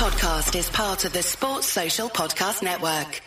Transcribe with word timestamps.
podcast 0.00 0.58
is 0.58 0.70
part 0.70 1.04
of 1.04 1.12
the 1.12 1.22
Sports 1.22 1.66
Social 1.66 2.08
Podcast 2.08 2.62
Network. 2.62 3.20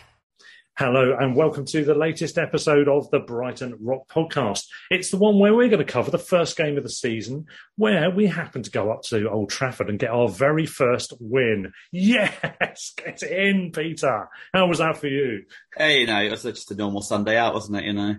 Hello 0.76 1.16
and 1.16 1.36
welcome 1.36 1.64
to 1.66 1.84
the 1.84 1.94
latest 1.94 2.36
episode 2.36 2.88
of 2.88 3.08
the 3.12 3.20
Brighton 3.20 3.76
Rock 3.80 4.08
Podcast. 4.08 4.64
It's 4.90 5.12
the 5.12 5.16
one 5.16 5.38
where 5.38 5.54
we're 5.54 5.68
going 5.68 5.86
to 5.86 5.92
cover 5.92 6.10
the 6.10 6.18
first 6.18 6.56
game 6.56 6.76
of 6.76 6.82
the 6.82 6.88
season, 6.88 7.46
where 7.76 8.10
we 8.10 8.26
happen 8.26 8.64
to 8.64 8.72
go 8.72 8.90
up 8.90 9.02
to 9.02 9.30
Old 9.30 9.50
Trafford 9.50 9.88
and 9.88 10.00
get 10.00 10.10
our 10.10 10.28
very 10.28 10.66
first 10.66 11.12
win. 11.20 11.72
Yes, 11.92 12.92
get 12.96 13.22
in, 13.22 13.70
Peter. 13.70 14.28
How 14.52 14.66
was 14.66 14.78
that 14.78 14.96
for 14.96 15.06
you? 15.06 15.44
Hey, 15.76 16.00
you 16.00 16.08
know, 16.08 16.22
it 16.22 16.32
was 16.32 16.42
just 16.42 16.72
a 16.72 16.74
normal 16.74 17.02
Sunday 17.02 17.36
out, 17.36 17.54
wasn't 17.54 17.78
it? 17.78 17.84
You 17.84 17.92
know, 17.92 18.16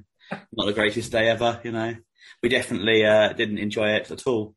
not 0.54 0.66
the 0.66 0.72
greatest 0.72 1.12
day 1.12 1.28
ever. 1.28 1.60
You 1.66 1.74
know, 1.74 1.94
we 2.42 2.48
definitely 2.48 3.06
uh, 3.06 3.34
didn't 3.34 3.58
enjoy 3.58 3.96
it 3.96 4.12
at 4.12 4.26
all. 4.26 4.56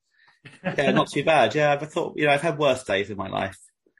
Yeah, 0.63 0.93
not 0.93 1.11
too 1.11 1.25
bad. 1.25 1.57
Yeah, 1.57 1.73
I 1.73 1.85
thought 1.85 2.17
you 2.17 2.27
know 2.27 2.33
I've 2.33 2.43
had 2.43 2.59
worse 2.59 2.85
days 2.85 3.11
in 3.11 3.17
my 3.17 3.27
life. 3.27 3.59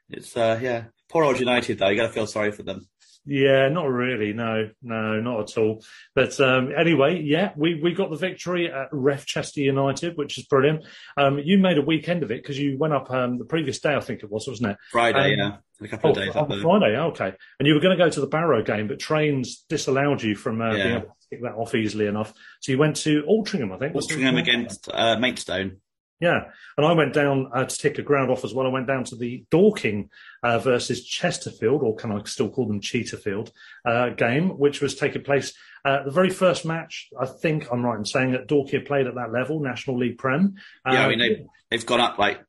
It's 0.09 0.35
uh, 0.35 0.59
yeah, 0.61 0.85
poor 1.09 1.23
old 1.23 1.39
United 1.39 1.79
though. 1.79 1.89
You 1.89 1.97
got 1.97 2.07
to 2.07 2.13
feel 2.13 2.27
sorry 2.27 2.51
for 2.51 2.63
them. 2.63 2.87
Yeah, 3.25 3.69
not 3.69 3.89
really. 3.89 4.33
No, 4.33 4.69
no, 4.81 5.19
not 5.19 5.41
at 5.41 5.57
all. 5.57 5.83
But 6.15 6.39
um, 6.39 6.71
anyway, 6.75 7.21
yeah, 7.21 7.51
we, 7.55 7.79
we 7.81 7.93
got 7.93 8.09
the 8.09 8.17
victory 8.17 8.71
at 8.71 8.89
Refchester 8.91 9.57
United, 9.57 10.17
which 10.17 10.37
is 10.37 10.45
brilliant. 10.45 10.85
Um, 11.15 11.37
you 11.37 11.59
made 11.59 11.77
a 11.77 11.83
weekend 11.83 12.23
of 12.23 12.31
it 12.31 12.41
because 12.41 12.57
you 12.57 12.77
went 12.79 12.93
up 12.93 13.11
um, 13.11 13.37
the 13.37 13.45
previous 13.45 13.79
day, 13.79 13.93
I 13.93 13.99
think 13.99 14.23
it 14.23 14.31
was, 14.31 14.47
wasn't 14.47 14.71
it? 14.71 14.77
Friday, 14.91 15.33
um, 15.39 15.59
yeah, 15.79 15.85
a 15.85 15.87
couple 15.89 16.09
oh, 16.09 16.11
of 16.11 16.17
days 16.17 16.35
on. 16.35 16.61
Friday, 16.61 16.97
okay. 16.97 17.33
And 17.59 17.67
you 17.67 17.75
were 17.75 17.81
going 17.81 17.95
to 17.95 18.03
go 18.03 18.09
to 18.09 18.21
the 18.21 18.27
Barrow 18.27 18.63
game, 18.63 18.87
but 18.87 18.99
trains 18.99 19.63
disallowed 19.69 20.23
you 20.23 20.35
from 20.35 20.61
uh, 20.61 20.71
being 20.71 20.95
able 20.95 21.01
to 21.01 21.27
pick 21.29 21.43
that 21.43 21.53
off 21.53 21.75
easily 21.75 22.07
enough. 22.07 22.33
So 22.61 22.71
you 22.71 22.79
went 22.79 22.95
to 22.97 23.23
Altrincham, 23.29 23.73
I 23.75 23.77
think. 23.77 23.93
Altrincham 23.93 24.39
against 24.39 24.89
uh, 24.91 25.19
Maidstone. 25.19 25.77
Yeah, 26.19 26.49
and 26.75 26.85
I 26.85 26.91
went 26.91 27.13
down 27.13 27.49
uh, 27.53 27.63
to 27.63 27.77
take 27.77 27.97
a 27.97 28.01
ground 28.01 28.29
off 28.29 28.43
as 28.43 28.53
well. 28.53 28.65
I 28.67 28.71
went 28.71 28.87
down 28.87 29.05
to 29.05 29.15
the 29.15 29.45
Dorking 29.49 30.09
uh, 30.43 30.59
versus 30.59 31.05
Chesterfield, 31.05 31.81
or 31.81 31.95
can 31.95 32.11
I 32.11 32.21
still 32.23 32.49
call 32.49 32.67
them 32.67 32.81
Cheetahfield, 32.81 33.51
uh, 33.85 34.09
game, 34.09 34.49
which 34.57 34.81
was 34.81 34.95
taking 34.95 35.23
place 35.23 35.53
uh, 35.85 36.03
the 36.03 36.11
very 36.11 36.29
first 36.29 36.65
match. 36.65 37.07
I 37.17 37.25
think 37.25 37.71
I'm 37.71 37.85
right 37.85 37.97
in 37.97 38.03
saying 38.03 38.33
that 38.33 38.47
Dorking 38.47 38.79
had 38.79 38.85
played 38.85 39.07
at 39.07 39.15
that 39.15 39.31
level, 39.31 39.61
National 39.61 39.97
League 39.97 40.17
Prem. 40.17 40.55
Yeah, 40.85 40.91
I 40.91 41.05
Uh, 41.05 41.09
mean 41.09 41.19
they 41.19 41.45
they've 41.71 41.85
gone 41.85 42.01
up 42.01 42.17
like 42.17 42.41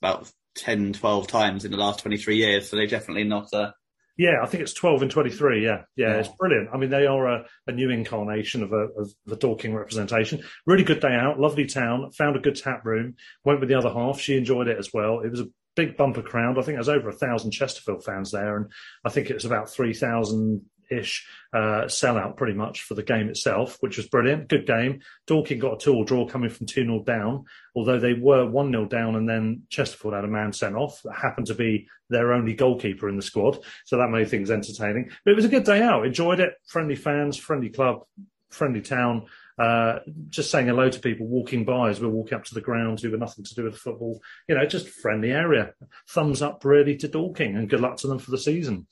about 0.00 0.30
10, 0.54 0.92
12 0.92 1.26
times 1.26 1.64
in 1.64 1.72
the 1.72 1.76
last 1.76 1.98
twenty 2.00 2.16
three 2.18 2.36
years, 2.36 2.68
so 2.70 2.76
they're 2.76 2.86
definitely 2.86 3.24
not. 3.24 3.52
Uh, 3.52 3.72
Yeah, 4.18 4.36
I 4.42 4.46
think 4.46 4.62
it's 4.62 4.72
12 4.72 5.02
and 5.02 5.10
23. 5.10 5.62
Yeah, 5.64 5.82
yeah, 5.96 6.06
Yeah. 6.08 6.14
it's 6.20 6.28
brilliant. 6.38 6.70
I 6.72 6.78
mean, 6.78 6.90
they 6.90 7.06
are 7.06 7.26
a, 7.26 7.44
a 7.66 7.72
new 7.72 7.90
incarnation 7.90 8.62
of, 8.62 8.72
a, 8.72 8.88
of 8.98 9.10
the 9.26 9.36
Dorking 9.36 9.74
representation. 9.74 10.42
Really 10.66 10.84
good 10.84 11.00
day 11.00 11.14
out, 11.14 11.38
lovely 11.38 11.66
town, 11.66 12.10
found 12.12 12.34
a 12.36 12.40
good 12.40 12.56
tap 12.56 12.84
room, 12.86 13.14
went 13.44 13.60
with 13.60 13.68
the 13.68 13.74
other 13.74 13.90
half. 13.92 14.18
She 14.20 14.36
enjoyed 14.36 14.68
it 14.68 14.78
as 14.78 14.90
well. 14.94 15.20
It 15.20 15.30
was 15.30 15.40
a 15.40 15.48
big 15.74 15.96
bumper 15.98 16.22
crowd. 16.22 16.58
I 16.58 16.62
think 16.62 16.76
there's 16.76 16.88
over 16.88 17.10
a 17.10 17.12
thousand 17.12 17.50
Chesterfield 17.50 18.04
fans 18.04 18.30
there, 18.30 18.56
and 18.56 18.72
I 19.04 19.10
think 19.10 19.28
it 19.28 19.34
was 19.34 19.44
about 19.44 19.68
3,000 19.68 20.62
ish 20.90 21.26
uh, 21.52 21.84
sellout 21.86 22.36
pretty 22.36 22.54
much 22.54 22.82
for 22.82 22.94
the 22.94 23.02
game 23.02 23.28
itself, 23.28 23.76
which 23.80 23.96
was 23.96 24.08
brilliant. 24.08 24.48
Good 24.48 24.66
game. 24.66 25.00
Dorking 25.26 25.58
got 25.58 25.74
a 25.74 25.78
two-all 25.78 26.04
draw 26.04 26.26
coming 26.26 26.50
from 26.50 26.66
2 26.66 26.84
0 26.84 27.02
down, 27.04 27.44
although 27.74 27.98
they 27.98 28.14
were 28.14 28.48
1 28.48 28.70
0 28.70 28.86
down 28.86 29.16
and 29.16 29.28
then 29.28 29.62
Chesterfield 29.68 30.14
had 30.14 30.24
a 30.24 30.28
man 30.28 30.52
sent 30.52 30.76
off 30.76 31.02
that 31.02 31.14
happened 31.14 31.46
to 31.48 31.54
be 31.54 31.88
their 32.08 32.32
only 32.32 32.54
goalkeeper 32.54 33.08
in 33.08 33.16
the 33.16 33.22
squad. 33.22 33.58
So 33.84 33.96
that 33.98 34.10
made 34.10 34.28
things 34.28 34.50
entertaining. 34.50 35.10
But 35.24 35.32
it 35.32 35.36
was 35.36 35.44
a 35.44 35.50
good 35.50 35.64
day 35.64 35.82
out. 35.82 36.06
Enjoyed 36.06 36.40
it. 36.40 36.54
Friendly 36.66 36.96
fans, 36.96 37.36
friendly 37.36 37.70
club, 37.70 38.04
friendly 38.50 38.80
town. 38.80 39.26
Uh, 39.58 40.00
just 40.28 40.50
saying 40.50 40.66
hello 40.66 40.90
to 40.90 41.00
people 41.00 41.26
walking 41.26 41.64
by 41.64 41.88
as 41.88 42.00
we're 42.00 42.08
walking 42.08 42.34
up 42.34 42.44
to 42.44 42.54
the 42.54 42.60
ground 42.60 43.00
who 43.00 43.10
were 43.10 43.16
nothing 43.16 43.44
to 43.44 43.54
do 43.54 43.64
with 43.64 43.76
football. 43.76 44.20
You 44.48 44.56
know, 44.56 44.66
just 44.66 44.88
friendly 44.88 45.32
area. 45.32 45.72
Thumbs 46.10 46.42
up 46.42 46.64
really 46.64 46.96
to 46.98 47.08
Dorking 47.08 47.56
and 47.56 47.68
good 47.68 47.80
luck 47.80 47.96
to 47.98 48.06
them 48.06 48.18
for 48.18 48.30
the 48.30 48.38
season. 48.38 48.86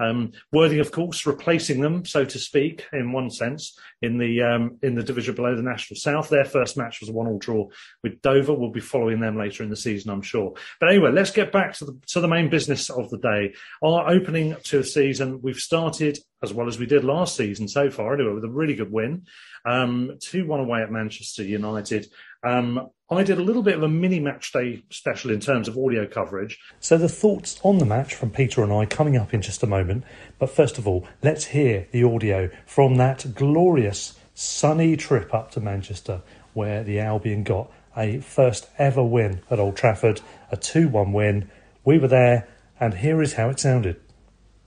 Um, 0.00 0.32
Worthing, 0.52 0.80
of 0.80 0.90
course, 0.90 1.26
replacing 1.26 1.80
them, 1.80 2.04
so 2.04 2.24
to 2.24 2.38
speak, 2.38 2.86
in 2.92 3.12
one 3.12 3.30
sense, 3.30 3.78
in 4.02 4.18
the 4.18 4.42
um, 4.42 4.78
in 4.82 4.94
the 4.94 5.02
division 5.02 5.34
below 5.34 5.54
the 5.54 5.62
National 5.62 5.96
South. 5.96 6.28
Their 6.28 6.44
first 6.44 6.76
match 6.76 7.00
was 7.00 7.10
a 7.10 7.12
one-all 7.12 7.38
draw 7.38 7.68
with 8.02 8.20
Dover. 8.22 8.54
We'll 8.54 8.70
be 8.70 8.80
following 8.80 9.20
them 9.20 9.38
later 9.38 9.62
in 9.62 9.70
the 9.70 9.76
season, 9.76 10.10
I'm 10.10 10.22
sure. 10.22 10.54
But 10.80 10.90
anyway, 10.90 11.12
let's 11.12 11.30
get 11.30 11.52
back 11.52 11.74
to 11.74 11.84
the 11.84 12.00
to 12.08 12.20
the 12.20 12.28
main 12.28 12.48
business 12.48 12.90
of 12.90 13.10
the 13.10 13.18
day. 13.18 13.54
Our 13.82 14.08
opening 14.08 14.56
to 14.64 14.78
the 14.78 14.84
season, 14.84 15.40
we've 15.42 15.56
started 15.56 16.18
as 16.42 16.52
well 16.52 16.68
as 16.68 16.78
we 16.78 16.86
did 16.86 17.04
last 17.04 17.36
season 17.36 17.68
so 17.68 17.90
far, 17.90 18.14
anyway, 18.14 18.32
with 18.32 18.44
a 18.44 18.48
really 18.48 18.74
good 18.74 18.92
win. 18.92 19.26
Um, 19.64 20.16
2 20.20 20.46
1 20.46 20.60
away 20.60 20.82
at 20.82 20.90
Manchester 20.90 21.42
United. 21.42 22.08
Um, 22.44 22.90
I 23.10 23.24
did 23.24 23.38
a 23.38 23.42
little 23.42 23.62
bit 23.62 23.74
of 23.74 23.82
a 23.82 23.88
mini 23.88 24.20
match 24.20 24.52
day 24.52 24.82
special 24.90 25.30
in 25.30 25.40
terms 25.40 25.66
of 25.66 25.76
audio 25.76 26.06
coverage. 26.06 26.58
So, 26.78 26.96
the 26.96 27.08
thoughts 27.08 27.58
on 27.62 27.78
the 27.78 27.86
match 27.86 28.14
from 28.14 28.30
Peter 28.30 28.62
and 28.62 28.72
I 28.72 28.86
coming 28.86 29.16
up 29.16 29.34
in 29.34 29.42
just 29.42 29.62
a 29.62 29.66
moment. 29.66 30.04
But 30.38 30.50
first 30.50 30.78
of 30.78 30.86
all, 30.86 31.06
let's 31.22 31.46
hear 31.46 31.88
the 31.90 32.04
audio 32.04 32.50
from 32.66 32.96
that 32.96 33.34
glorious 33.34 34.18
sunny 34.34 34.96
trip 34.96 35.34
up 35.34 35.50
to 35.52 35.60
Manchester 35.60 36.22
where 36.54 36.84
the 36.84 37.00
Albion 37.00 37.42
got 37.42 37.70
a 37.96 38.20
first 38.20 38.68
ever 38.78 39.02
win 39.02 39.40
at 39.50 39.58
Old 39.58 39.76
Trafford, 39.76 40.20
a 40.52 40.56
2 40.56 40.88
1 40.88 41.12
win. 41.12 41.50
We 41.84 41.98
were 41.98 42.08
there, 42.08 42.48
and 42.78 42.94
here 42.94 43.22
is 43.22 43.34
how 43.34 43.48
it 43.48 43.58
sounded. 43.58 44.00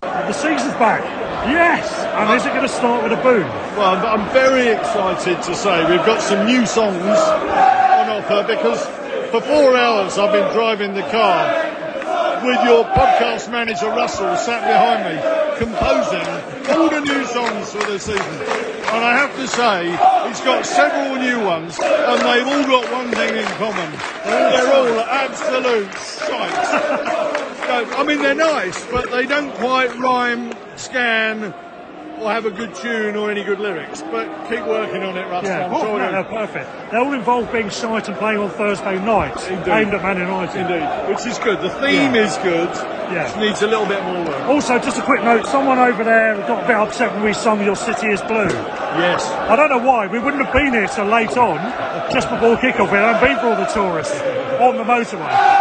The 0.02 0.34
season's 0.34 0.74
back. 0.74 1.21
Yes! 1.50 1.90
And 2.16 2.29
is 2.40 2.46
it 2.46 2.50
going 2.50 2.62
to 2.62 2.69
start 2.69 3.03
with 3.03 3.13
a 3.13 3.22
boom? 3.22 3.47
Well, 3.78 3.96
I'm- 4.06 4.29
very 4.31 4.68
excited 4.68 5.41
to 5.44 5.56
say 5.56 5.90
we've 5.90 6.06
got 6.06 6.22
some 6.22 6.46
new 6.46 6.66
songs 6.66 6.96
on 6.96 8.09
offer 8.09 8.44
because 8.47 8.85
for 9.31 9.41
four 9.41 9.75
hours 9.75 10.18
I've 10.18 10.31
been 10.31 10.52
driving 10.53 10.94
the 10.94 11.02
car 11.09 11.53
with 12.46 12.63
your 12.63 12.85
podcast 12.85 13.52
manager 13.52 13.90
Russell 13.90 14.35
sat 14.35 14.62
behind 14.68 15.03
me 15.09 15.41
composing 15.57 16.25
all 16.74 16.90
the 16.90 17.02
new 17.02 17.25
songs 17.25 17.72
for 17.72 17.84
the 17.91 18.00
season. 18.00 18.41
And 18.94 19.06
I 19.06 19.13
have 19.13 19.35
to 19.35 19.47
say, 19.47 19.91
he's 20.28 20.41
got 20.41 20.66
several 20.66 21.16
new 21.18 21.44
ones 21.46 21.78
and 21.79 22.22
they've 22.22 22.47
all 22.47 22.66
got 22.66 22.91
one 22.91 23.12
thing 23.12 23.35
in 23.38 23.46
common. 23.58 23.91
They're 24.25 24.73
all 24.73 25.00
absolute 25.02 25.91
shite. 25.94 27.47
I 27.97 28.03
mean, 28.03 28.22
they're 28.22 28.35
nice, 28.35 28.85
but 28.88 29.09
they 29.12 29.25
don't 29.25 29.53
quite 29.56 29.96
rhyme, 29.97 30.52
scan, 30.78 31.54
or 32.20 32.32
have 32.32 32.46
a 32.46 32.52
good 32.52 32.76
tune 32.76 33.16
or 33.16 33.32
any 33.32 33.44
good 33.44 33.59
lyrics. 33.59 34.02
But 34.04 34.28
keep 34.48 34.64
working 34.66 35.02
on 35.02 35.18
it, 35.18 35.26
Russ. 35.28 35.46
Yeah, 35.46 35.66
I'm 35.66 35.74
oh, 35.74 35.82
sure 35.82 36.00
no, 36.00 36.12
they're 36.12 36.24
perfect. 36.24 36.92
They 36.92 36.98
all 36.98 37.14
involve 37.14 37.52
being 37.52 37.70
shite 37.70 38.08
and 38.08 38.18
playing 38.18 38.40
on 38.40 38.50
Thursday 38.52 39.04
nights, 39.04 39.48
Indeed. 39.48 39.72
aimed 39.72 39.94
at 39.94 40.04
Man 40.04 40.18
United. 40.18 40.62
Indeed, 40.62 41.09
which 41.09 41.26
is 41.26 41.40
good. 41.40 41.59
The 41.62 41.70
theme 41.82 42.14
Yeah. 42.14 42.26
is 42.26 42.38
good. 42.38 42.70
Yeah. 43.12 43.24
Just 43.24 43.38
needs 43.38 43.62
a 43.62 43.68
little 43.68 43.86
bit 43.88 44.02
more 44.04 44.24
work. 44.24 44.42
Also, 44.48 44.78
just 44.80 44.98
a 44.98 45.02
quick 45.02 45.24
note: 45.24 45.46
someone 45.48 45.80
over 45.80 46.04
there 46.04 46.38
got 46.48 46.64
a 46.64 46.68
bit 46.68 46.76
upset 46.76 47.14
when 47.14 47.24
we 47.24 47.34
sung 47.34 47.64
"Your 47.64 47.76
City 47.76 48.08
Is 48.08 48.22
Blue." 48.22 48.48
Yes. 48.48 49.26
I 49.50 49.56
don't 49.56 49.70
know 49.70 49.80
why. 49.86 50.08
We 50.08 50.20
wouldn't 50.20 50.46
have 50.46 50.53
been 50.53 50.74
here 50.74 50.88
so 50.88 51.06
late 51.06 51.36
on, 51.38 51.58
just 52.12 52.30
before 52.30 52.56
kick-off. 52.58 52.92
We 52.92 52.98
hadn't 52.98 53.22
been 53.22 53.38
for 53.40 53.48
all 53.48 53.56
the 53.56 53.66
tourists 53.66 54.20
on 54.62 54.78
the 54.78 54.84
motorway. 54.84 55.60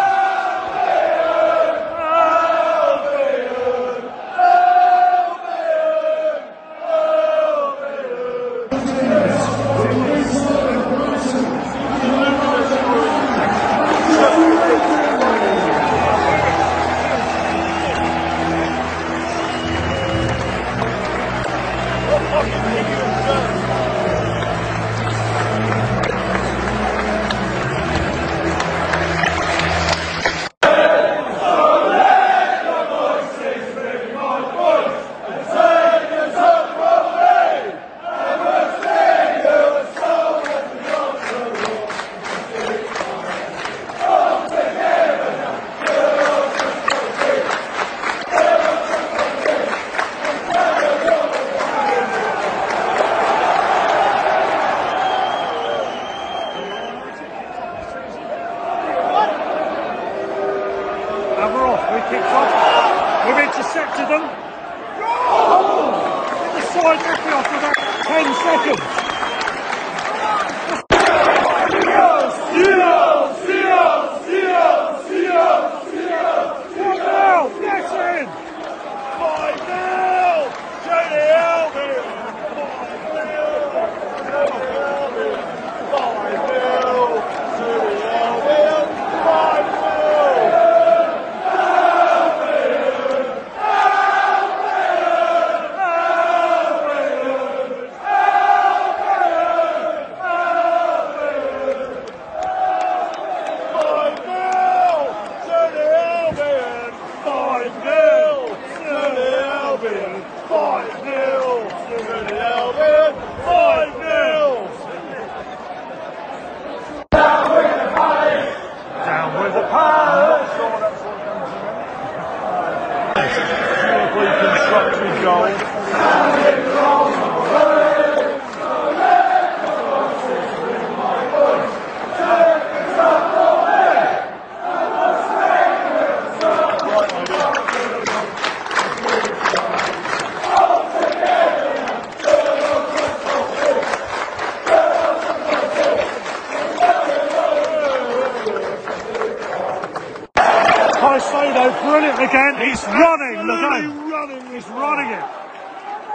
Caicedo, 151.20 151.82
brilliant 151.82 152.18
again. 152.18 152.54
He's 152.66 152.82
running 152.84 153.46
the 153.46 153.56
game. 153.56 154.10
running 154.10 154.52
He's 154.54 154.66
running 154.68 155.12
it. 155.12 155.24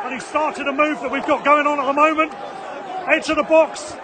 And 0.03 0.13
he 0.13 0.19
started 0.19 0.67
a 0.67 0.71
move 0.71 0.99
that 1.01 1.11
we've 1.11 1.25
got 1.25 1.45
going 1.45 1.67
on 1.67 1.79
at 1.79 1.85
the 1.85 1.93
moment. 1.93 2.33
Edge 3.07 3.29
of 3.29 3.37
the 3.37 3.43
box. 3.43 3.95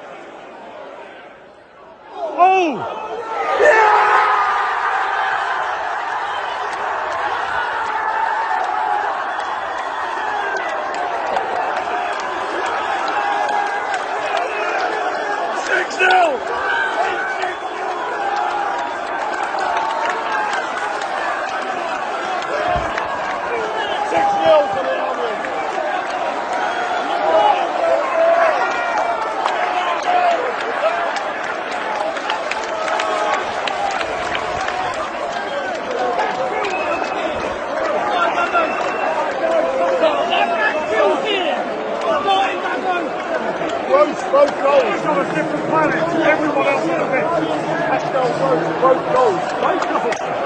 Oh! 2.14 2.78
Six 15.66 15.98
nil. 16.00 16.32
Six 24.10 24.28
nil 24.42 24.64
for 24.68 24.84
the 24.84 24.94
Albion. 24.98 25.38
Both, 43.92 44.22
both 44.32 44.54
goals. 44.64 44.84
He's 44.94 45.06
on 45.06 45.18
a 45.20 45.36
different 45.36 45.66
planet 45.70 46.00
to 46.00 46.18
everyone 46.24 46.68
else 46.68 46.90
on 46.90 47.00
the 47.00 47.06
pitch. 47.12 47.30
Pascal 47.92 48.28
both, 48.40 48.64
both 48.82 49.04
goals. 49.14 49.42
Both 49.62 49.84
goals. 49.92 50.42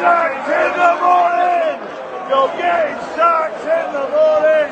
Sacked 0.00 0.48
in 0.50 0.72
the 0.76 0.92
morning! 1.00 1.78
You're 2.28 2.52
getting 2.60 2.98
sacked 3.16 3.64
in 3.64 3.86
the 3.94 4.06
morning! 4.12 4.70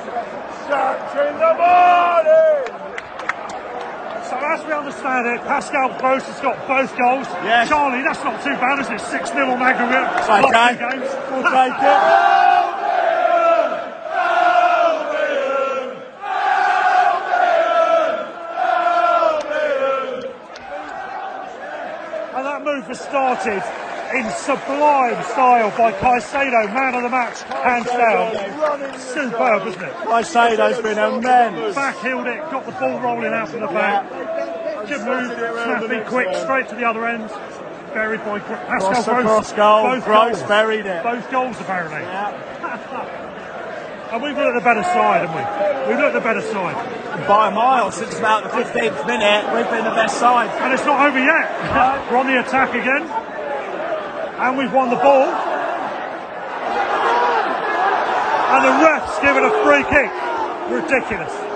Sacked 0.68 1.14
in 1.16 1.34
the 1.40 1.52
morning! 1.56 2.64
So 4.28 4.34
as 4.36 4.60
we 4.66 4.72
understand 4.72 5.26
it, 5.28 5.40
Pascal 5.46 5.88
Gross 5.98 6.24
has 6.24 6.31
got 6.42 6.66
both 6.66 6.90
goals. 6.98 7.26
Yes. 7.46 7.68
Charlie, 7.68 8.02
that's 8.02 8.22
not 8.24 8.42
too 8.42 8.54
bad, 8.56 8.80
is 8.80 8.90
it? 8.90 9.00
6 9.00 9.30
0 9.30 9.50
on 9.50 9.62
aggregate. 9.62 10.10
okay. 10.50 10.74
Games. 10.76 11.10
We'll 11.30 11.42
take 11.46 11.72
it. 11.72 12.32
And 22.34 22.46
that 22.46 22.64
move 22.64 22.88
was 22.88 22.98
started 22.98 23.62
in 24.14 24.28
sublime 24.30 25.22
style 25.24 25.70
by 25.78 25.92
Caicedo, 25.92 26.74
man 26.74 26.94
of 26.94 27.02
the 27.02 27.08
match, 27.08 27.42
hands 27.42 27.86
down. 27.86 28.98
Superb, 28.98 29.66
isn't 29.68 29.82
it? 29.82 29.92
Caicedo's 29.94 30.82
been 30.82 30.98
immense. 30.98 31.76
Backheeled 31.76 32.26
it, 32.26 32.50
got 32.50 32.66
the 32.66 32.72
ball 32.72 33.00
rolling 33.00 33.32
out 33.32 33.48
from 33.48 33.60
the 33.60 33.68
back. 33.68 34.10
Move, 35.04 35.32
snappy, 35.32 36.00
quick, 36.08 36.34
straight 36.36 36.68
to 36.68 36.74
the 36.74 36.84
other 36.84 37.06
end. 37.06 37.28
Buried 37.92 38.20
by 38.24 38.38
Pascal 38.38 38.92
Cross 38.92 39.04
Gross. 39.04 39.20
across 39.20 39.52
goal. 39.52 39.82
Both 39.82 40.04
Gross 40.04 40.36
goals. 40.38 40.48
buried 40.48 40.86
it. 40.86 41.02
Both 41.02 41.30
goals, 41.30 41.60
apparently. 41.60 42.00
and 44.12 44.22
we've 44.22 44.36
looked 44.36 44.48
at 44.48 44.54
the 44.54 44.64
better 44.64 44.82
side, 44.82 45.28
haven't 45.28 45.36
we? 45.36 45.42
We've 45.92 45.98
looked 46.00 46.16
at 46.16 46.22
the 46.22 46.24
better 46.24 46.40
side. 46.40 46.76
by 47.28 47.48
a 47.48 47.50
mile 47.50 47.90
since 47.92 48.18
about 48.18 48.44
the 48.44 48.50
15th 48.50 49.06
minute. 49.06 49.44
We've 49.54 49.68
been 49.68 49.84
the 49.84 49.90
best 49.90 50.16
side. 50.18 50.48
And 50.62 50.72
it's 50.72 50.86
not 50.86 51.06
over 51.06 51.18
yet. 51.18 51.50
We're 52.10 52.16
on 52.18 52.26
the 52.26 52.40
attack 52.40 52.70
again. 52.70 53.04
And 54.40 54.56
we've 54.56 54.72
won 54.72 54.88
the 54.88 54.96
ball. 54.96 55.28
And 58.52 58.64
the 58.64 58.72
ref's 58.84 59.18
given 59.20 59.44
a 59.44 59.50
free 59.64 59.84
kick. 59.84 60.10
Ridiculous. 60.70 61.51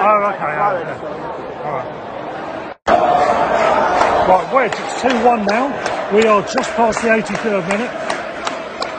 Oh, 0.00 0.30
okay. 0.30 0.36
okay. 0.36 0.56
All 1.64 1.72
right. 1.76 1.88
Right, 4.28 4.52
Wedge, 4.54 4.72
it's 4.76 5.02
2 5.02 5.08
1 5.24 5.46
now. 5.46 6.12
We 6.14 6.24
are 6.26 6.42
just 6.42 6.70
past 6.76 7.02
the 7.02 7.08
83rd 7.08 7.66
minute. 7.68 7.90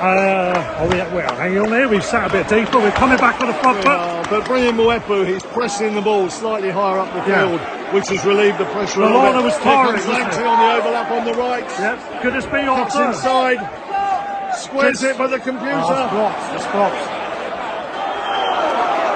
Uh, 0.01 0.77
oh, 0.79 0.87
we, 0.87 0.95
we're 1.15 1.21
hanging 1.35 1.59
on 1.59 1.67
here. 1.67 1.87
We've 1.87 2.03
sat 2.03 2.29
a 2.29 2.31
bit 2.31 2.47
deeper. 2.47 2.79
We're 2.79 2.91
coming 2.91 3.17
back 3.17 3.39
on 3.41 3.47
the 3.47 3.53
front 3.55 3.77
foot. 3.83 4.29
But 4.29 4.45
bringing 4.45 4.73
Mwepu, 4.73 5.27
he's 5.27 5.43
pressing 5.43 5.93
the 5.95 6.01
ball 6.01 6.29
slightly 6.29 6.71
higher 6.71 6.99
up 6.99 7.11
the 7.13 7.19
Yeah. 7.29 7.47
field, 7.47 7.59
which 7.93 8.07
has 8.09 8.25
relieved 8.25 8.57
the 8.59 8.65
pressure 8.65 9.01
a 9.01 9.05
little 9.05 9.21
bit. 9.21 9.43
was 9.43 9.57
tiring, 9.57 9.95
comes 10.01 10.07
wasn't 10.07 10.31
Lamptey 10.31 10.39
it? 10.39 10.47
on 10.47 10.59
the 10.59 10.73
overlap 10.79 11.11
on 11.11 11.25
the 11.25 11.33
right. 11.33 11.63
Yep. 11.79 12.21
Could 12.21 12.33
this 12.33 12.45
be 12.45 12.61
Cuts 12.63 12.95
inside. 12.95 14.55
Squares 14.55 15.03
it 15.03 15.17
by 15.17 15.27
the 15.27 15.39
computer. 15.39 15.73
Oh, 15.75 16.03
it's 16.03 16.11
blocked. 16.13 16.55
It's 16.55 16.65
blocked. 16.67 17.18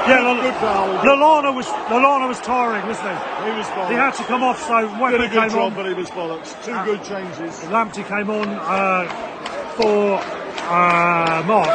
Yeah, 0.08 0.20
L- 0.28 0.42
Good 0.42 0.54
foul. 0.56 0.88
Lallana 1.06 1.56
was 1.56 1.66
Lallana 1.88 2.28
was 2.28 2.40
tiring, 2.42 2.86
wasn't 2.88 3.08
he? 3.08 3.52
He 3.52 3.58
was 3.58 3.68
bollocks. 3.68 3.90
He 3.90 3.96
had 3.96 4.12
to 4.16 4.24
come 4.24 4.44
off, 4.44 4.60
so 4.62 4.76
a 5.22 5.30
came 5.30 5.50
job, 5.50 5.72
on. 5.72 5.74
but 5.76 5.86
he 5.88 5.94
was 5.94 6.10
bollocks. 6.10 6.52
Two 6.66 6.76
good 6.84 7.04
changes. 7.04 7.60
Lamptey 7.72 8.04
came 8.08 8.30
on 8.30 8.48
uh, 8.50 9.08
for 9.80 10.20
uh, 10.68 11.44
March. 11.48 11.70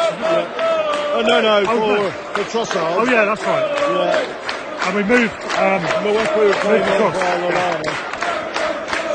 Oh, 1.18 1.22
no, 1.26 1.40
no, 1.40 1.64
Oh, 1.66 2.10
for, 2.12 2.44
for 2.44 2.50
Trossard. 2.50 2.96
Oh 3.00 3.04
yeah, 3.10 3.24
that's 3.24 3.42
right. 3.42 3.66
Yeah. 3.96 4.86
And 4.86 4.96
we 4.96 5.02
moved. 5.04 5.32
Um, 5.56 5.80
Mwepu 6.04 6.52
came 6.62 6.82
on 6.82 6.92
across. 6.92 7.16
for 7.16 7.36
Lallana. 7.48 8.08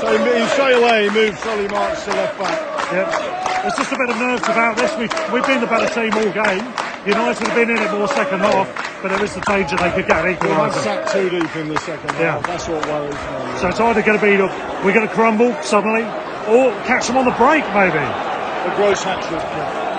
So 0.02 0.10
straight 0.50 0.76
away 0.82 1.04
he 1.08 1.10
moved 1.14 1.38
Solly 1.40 1.68
March 1.70 2.04
to 2.04 2.10
left 2.12 2.40
back. 2.40 2.92
yeah. 2.92 3.62
There's 3.62 3.76
just 3.76 3.94
a 3.94 3.96
bit 3.98 4.10
of 4.10 4.18
nerves 4.18 4.44
about 4.44 4.76
this. 4.76 4.92
We've, 4.98 5.14
we've 5.32 5.46
been 5.46 5.62
the 5.62 5.68
better 5.68 5.88
team 5.88 6.12
all 6.14 6.34
game. 6.34 6.66
United 7.06 7.48
have 7.48 7.56
been 7.56 7.70
in 7.70 7.78
it 7.78 7.92
more 7.92 8.08
second 8.08 8.40
half, 8.40 9.02
but 9.02 9.10
there 9.10 9.24
is 9.24 9.34
the 9.36 9.42
danger 9.42 9.76
they 9.76 9.92
could 9.92 10.08
get 10.08 10.26
an 10.26 10.38
We 10.42 10.48
have 10.48 10.74
sat 10.76 11.08
too 11.10 11.30
deep 11.30 11.56
in 11.58 11.68
the 11.68 11.78
second 11.80 12.10
Yeah. 12.18 12.34
half. 12.34 12.48
That's 12.48 12.68
what 12.70 12.86
worries 12.88 13.14
me. 13.14 13.60
So 13.60 13.68
it's 13.68 13.80
either 13.80 14.02
going 14.02 14.20
to 14.20 14.26
be 14.26 14.38
we're 14.86 14.94
going 14.94 15.08
to 15.08 15.14
crumble 15.14 15.54
suddenly, 15.62 16.04
or 16.48 16.72
catch 16.86 17.08
them 17.08 17.18
on 17.18 17.26
the 17.26 17.32
break 17.32 17.66
maybe. 17.74 17.98
A 18.00 18.74
Gross 18.78 19.04
hat 19.04 19.22
trick. 19.24 19.44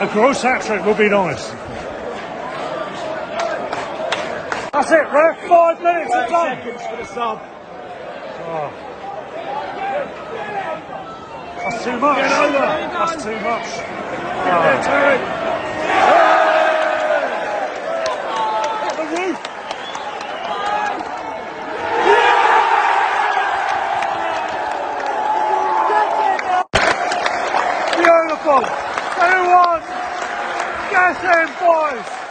A 0.01 0.13
Gross 0.13 0.41
hat 0.43 0.63
trick 0.63 0.85
would 0.87 0.97
be 0.97 1.09
nice. 1.11 1.51
That's 4.73 4.91
it, 4.91 5.07
ref. 5.13 5.39
Five 5.47 5.83
minutes 5.83 6.15
of 6.15 6.29
done. 6.31 6.57
Seconds 6.57 6.83
for 6.87 6.97
the 6.97 7.05
sub. 7.05 7.41
That's 11.65 11.85
too 11.85 11.99
much. 11.99 12.19
That's 12.19 13.23
too 13.25 13.41
much. 13.41 13.69
Get 14.45 14.53
ah 14.53 14.81
to 14.85 14.95
it. 15.15 15.21
Hit 18.85 18.97
the 18.97 19.07
roof. 19.17 19.39
Beautiful. 27.97 28.61
2-1. 28.61 29.81
Get 31.05 31.23
in, 31.23 31.55
boys. 31.61 32.25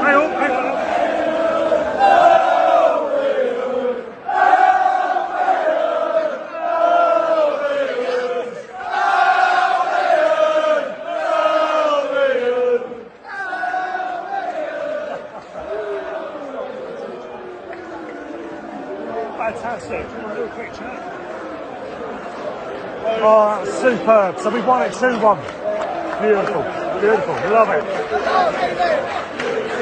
Hang 0.00 0.16
on, 0.16 0.30
hang 0.32 0.50
on. 0.52 0.80
Fantastic. 19.36 20.06
Do 20.34 20.42
a 20.42 20.48
quick 20.50 20.72
chat. 20.74 20.98
Oh, 23.22 23.62
that's 23.64 23.78
superb. 23.80 24.29
So 24.42 24.48
we 24.48 24.60
won 24.62 24.82
it 24.82 24.92
2-1. 24.92 25.36
Beautiful. 26.22 26.62
Beautiful. 27.00 27.34
Love 27.52 27.68
it. 27.70 27.84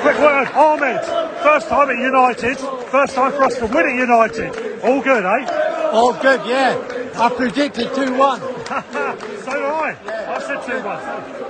Quick 0.02 0.18
word, 0.18 0.48
Ahmed. 0.48 1.04
First 1.42 1.68
time 1.68 1.90
at 1.90 1.98
United. 1.98 2.58
First 2.90 3.14
time 3.14 3.32
for 3.32 3.44
us 3.44 3.56
to 3.58 3.66
win 3.66 3.86
at 3.86 3.94
United. 3.94 4.82
All 4.82 5.00
good, 5.00 5.24
eh? 5.24 5.90
All 5.92 6.12
good, 6.12 6.40
yeah. 6.46 6.76
I 7.16 7.28
predicted 7.30 7.86
2-1. 7.88 8.38
so 9.44 9.52
do 9.52 9.64
I. 9.64 9.96
I 10.28 10.38
said 10.40 10.58
2-1. 10.58 11.48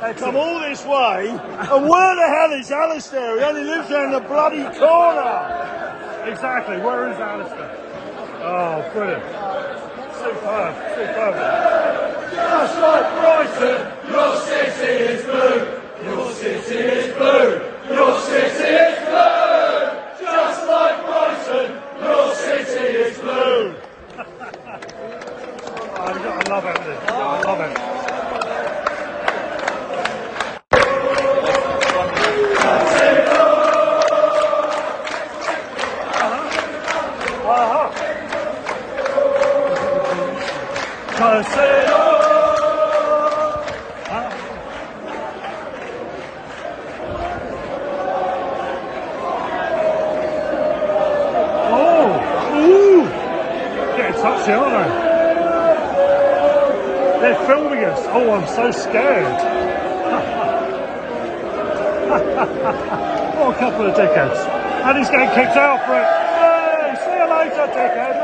They 0.00 0.14
come 0.14 0.36
all 0.36 0.60
this 0.60 0.84
way, 0.84 1.28
and 1.28 1.88
where 1.88 2.16
the 2.16 2.26
hell 2.26 2.52
is 2.52 2.70
Alistair? 2.70 3.38
He 3.38 3.44
only 3.44 3.64
lives 3.64 3.88
down 3.90 4.12
the 4.12 4.20
bloody 4.20 4.62
corner. 4.78 6.24
Exactly. 6.26 6.78
Where 6.78 7.10
is 7.10 7.18
Alistair? 7.18 7.76
Oh, 8.42 8.90
brilliant. 8.94 9.39
Just 11.00 12.76
like 12.78 13.08
Brighton, 13.14 13.89
scared. 58.90 59.24
what 63.38 63.54
a 63.54 63.58
couple 63.58 63.86
of 63.86 63.94
dickheads. 63.94 64.40
And 64.84 64.98
he's 64.98 65.08
getting 65.10 65.28
kicked 65.34 65.56
out 65.56 65.84
for 65.86 65.94
it. 65.94 66.08
Hey, 66.36 66.96
see 67.04 67.14
you 67.16 67.26
later, 67.30 67.66
dickhead. 67.72 68.16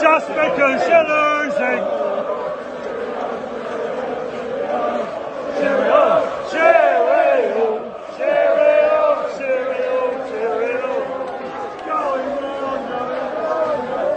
Just 0.00 0.28
because 0.28 0.88
you're 0.88 1.04
losing. 1.04 1.84
Cheerio, 5.58 6.04
cheerio, 6.50 7.66
cheerio, 8.16 9.04
cheerio, 9.36 9.94
cheerio. 10.28 10.92
Going 11.84 12.30
on, 12.54 12.80
going 12.88 13.58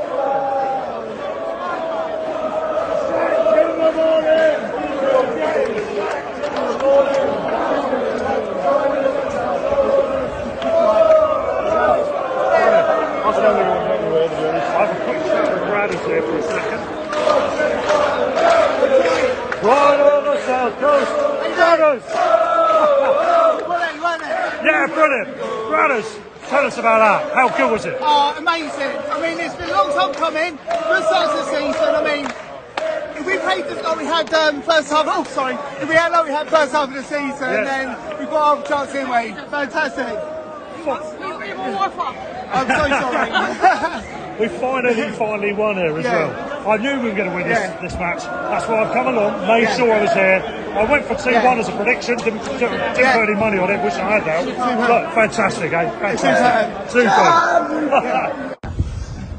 on. 0.08 1.04
In 3.58 3.72
the 3.80 3.92
morning. 3.98 4.60
I 12.02 13.30
don't 13.32 13.46
think 13.46 13.60
we're 13.60 13.64
going 13.64 13.92
anywhere, 13.92 14.28
to 14.30 14.36
be 14.36 14.44
honest. 14.48 14.68
I 14.72 14.86
have 14.86 14.92
a 14.92 14.98
quick 15.06 15.22
chat 15.26 15.46
with 15.54 15.64
Brad 15.70 15.90
here 15.92 16.22
for 16.22 16.38
a 16.38 16.42
second. 16.44 16.82
Right 19.62 20.00
on 20.00 20.24
the 20.26 20.38
south 20.46 20.76
coast. 20.80 21.12
Brothers. 21.56 22.04
Yeah, 24.64 24.88
brilliant. 24.88 25.38
Brothers, 25.70 26.20
tell 26.48 26.66
us 26.66 26.78
about 26.78 27.00
that. 27.00 27.34
How 27.36 27.50
good 27.56 27.72
was 27.72 27.86
it? 27.86 27.98
Oh, 28.02 28.34
amazing. 28.38 28.98
I 29.10 29.22
mean, 29.22 29.40
it's 29.40 29.56
been 29.56 29.70
a 29.70 29.74
long 29.74 29.92
time 29.94 30.14
coming. 30.16 30.58
Good 30.58 31.04
start 31.06 31.30
to 31.32 31.38
the 31.38 31.46
season. 31.46 31.96
I 31.96 32.02
mean, 32.04 32.26
if 33.18 33.26
we 33.26 33.38
played 33.38 33.66
this 33.66 33.84
like 33.84 33.98
we 33.98 34.06
had 34.06 34.34
um, 34.34 34.62
first 34.64 34.90
half, 34.90 35.06
oh, 35.08 35.24
sorry, 35.26 35.54
if 35.82 35.88
we 35.88 35.96
had 35.96 36.12
like 36.12 36.26
we 36.26 36.32
had 36.32 36.48
first 36.50 36.72
half 36.72 36.90
of 36.90 36.96
the 36.96 37.04
season, 37.04 37.22
Yeah. 37.54 37.64
then 37.64 38.20
we've 38.20 38.30
got 38.30 38.58
our 38.58 38.64
chance 38.66 38.96
anyway. 38.96 39.34
Fantastic. 39.50 40.18
I'm 42.54 42.68
so 42.68 42.88
sorry. 42.90 43.30
We 44.82 44.94
finally, 44.94 45.12
finally 45.18 45.54
won 45.54 45.76
here 45.78 45.98
as 45.98 46.04
Yeah. 46.06 46.28
well. 46.28 46.70
I 46.70 46.78
knew 46.78 47.00
we 47.02 47.10
were 47.10 47.16
going 47.16 47.30
to 47.30 47.36
win 47.36 47.48
this, 47.48 47.60
Yeah. 47.60 47.82
this 47.82 47.94
match. 47.96 48.24
That's 48.24 48.68
why 48.68 48.84
I've 48.84 48.94
come 48.94 49.08
along, 49.08 49.48
made 49.48 49.64
Yeah. 49.64 49.76
sure 49.76 49.94
I 49.94 50.02
was 50.02 50.12
here. 50.14 50.44
I 50.76 50.84
went 50.86 51.06
for 51.06 51.16
2 51.16 51.32
Yeah. 51.32 51.46
1 51.46 51.60
as 51.60 51.70
a 51.70 51.72
prediction, 51.74 52.18
didn't, 52.18 52.40
didn't, 52.44 52.60
didn't 52.60 52.98
Yeah. 52.98 53.14
put 53.14 53.30
any 53.30 53.36
money 53.40 53.60
on 53.60 53.70
it, 53.72 53.84
wish 53.84 53.94
I 53.94 54.10
had 54.20 54.26
that. 54.26 54.46
Look, 54.90 55.14
fantastic, 55.14 55.72
eh? 55.74 55.90
Fantastic. 56.00 56.90
Superb. 56.90 57.70
Super. 57.70 58.56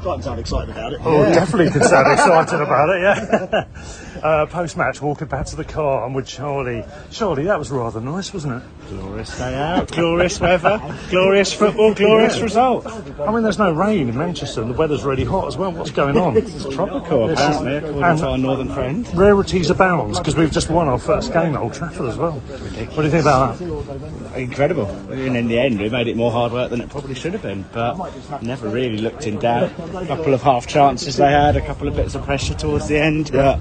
Quite 0.01 0.23
sound 0.23 0.39
excited 0.39 0.69
about 0.69 0.93
it. 0.93 0.99
Oh, 1.05 1.25
definitely 1.33 1.71
can 1.71 1.83
sound 1.83 2.07
excited 2.13 2.61
about 2.61 2.89
it, 2.89 3.01
yeah. 3.01 3.63
uh, 4.23 4.45
Post 4.45 4.77
match, 4.77 5.01
walking 5.01 5.27
back 5.27 5.45
to 5.47 5.55
the 5.55 5.63
car, 5.65 6.05
I'm 6.05 6.13
with 6.13 6.25
Charlie. 6.27 6.83
Charlie, 7.11 7.43
that 7.43 7.59
was 7.59 7.69
rather 7.71 7.99
nice, 7.99 8.33
wasn't 8.33 8.61
it? 8.63 8.89
Glorious 8.89 9.37
day 9.37 9.53
out, 9.55 9.91
glorious 9.91 10.39
weather, 10.39 10.81
glorious 11.09 11.51
football, 11.53 11.93
glorious 11.93 12.39
result. 12.39 12.85
I 12.87 13.31
mean, 13.33 13.43
there's 13.43 13.59
no 13.59 13.71
rain 13.71 14.09
in 14.09 14.17
Manchester, 14.17 14.61
and 14.61 14.71
the 14.73 14.77
weather's 14.77 15.03
really 15.03 15.23
hot 15.25 15.47
as 15.47 15.57
well. 15.57 15.71
What's 15.71 15.91
going 15.91 16.17
on? 16.17 16.37
It's 16.37 16.63
tropical, 16.73 17.29
apparently, 17.29 17.77
according 17.77 18.03
And- 18.03 18.19
to 18.19 18.27
our 18.27 18.37
northern 18.37 18.69
friend. 18.69 19.07
Rarities 19.13 19.69
abound 19.69 20.13
because 20.15 20.35
we've 20.35 20.51
just 20.51 20.69
won 20.69 20.87
our 20.87 20.99
first 20.99 21.33
game 21.33 21.55
at 21.55 21.61
Old 21.61 21.73
Trafford 21.73 22.07
as 22.07 22.17
well. 22.17 22.33
What 22.33 22.95
do 22.95 23.03
you 23.03 23.09
think 23.09 23.21
about 23.23 23.57
that? 23.59 24.37
Incredible. 24.39 24.85
And 25.11 25.35
in 25.35 25.47
the 25.47 25.59
end, 25.59 25.79
we 25.79 25.89
made 25.89 26.07
it 26.07 26.15
more 26.15 26.31
hard 26.31 26.51
work 26.53 26.69
than 26.69 26.81
it 26.81 26.89
probably 26.89 27.15
should 27.15 27.33
have 27.33 27.41
been, 27.41 27.65
but 27.73 28.41
never 28.41 28.69
really 28.69 28.97
looked 28.97 29.27
in 29.27 29.39
doubt. 29.39 29.71
A 29.95 30.05
couple 30.05 30.33
of 30.33 30.41
half 30.41 30.65
chances 30.67 31.17
they 31.17 31.29
had, 31.31 31.55
a 31.55 31.65
couple 31.65 31.87
of 31.87 31.95
bits 31.95 32.15
of 32.15 32.23
pressure 32.23 32.53
towards 32.53 32.87
the 32.87 32.97
end, 32.97 33.31
but 33.31 33.59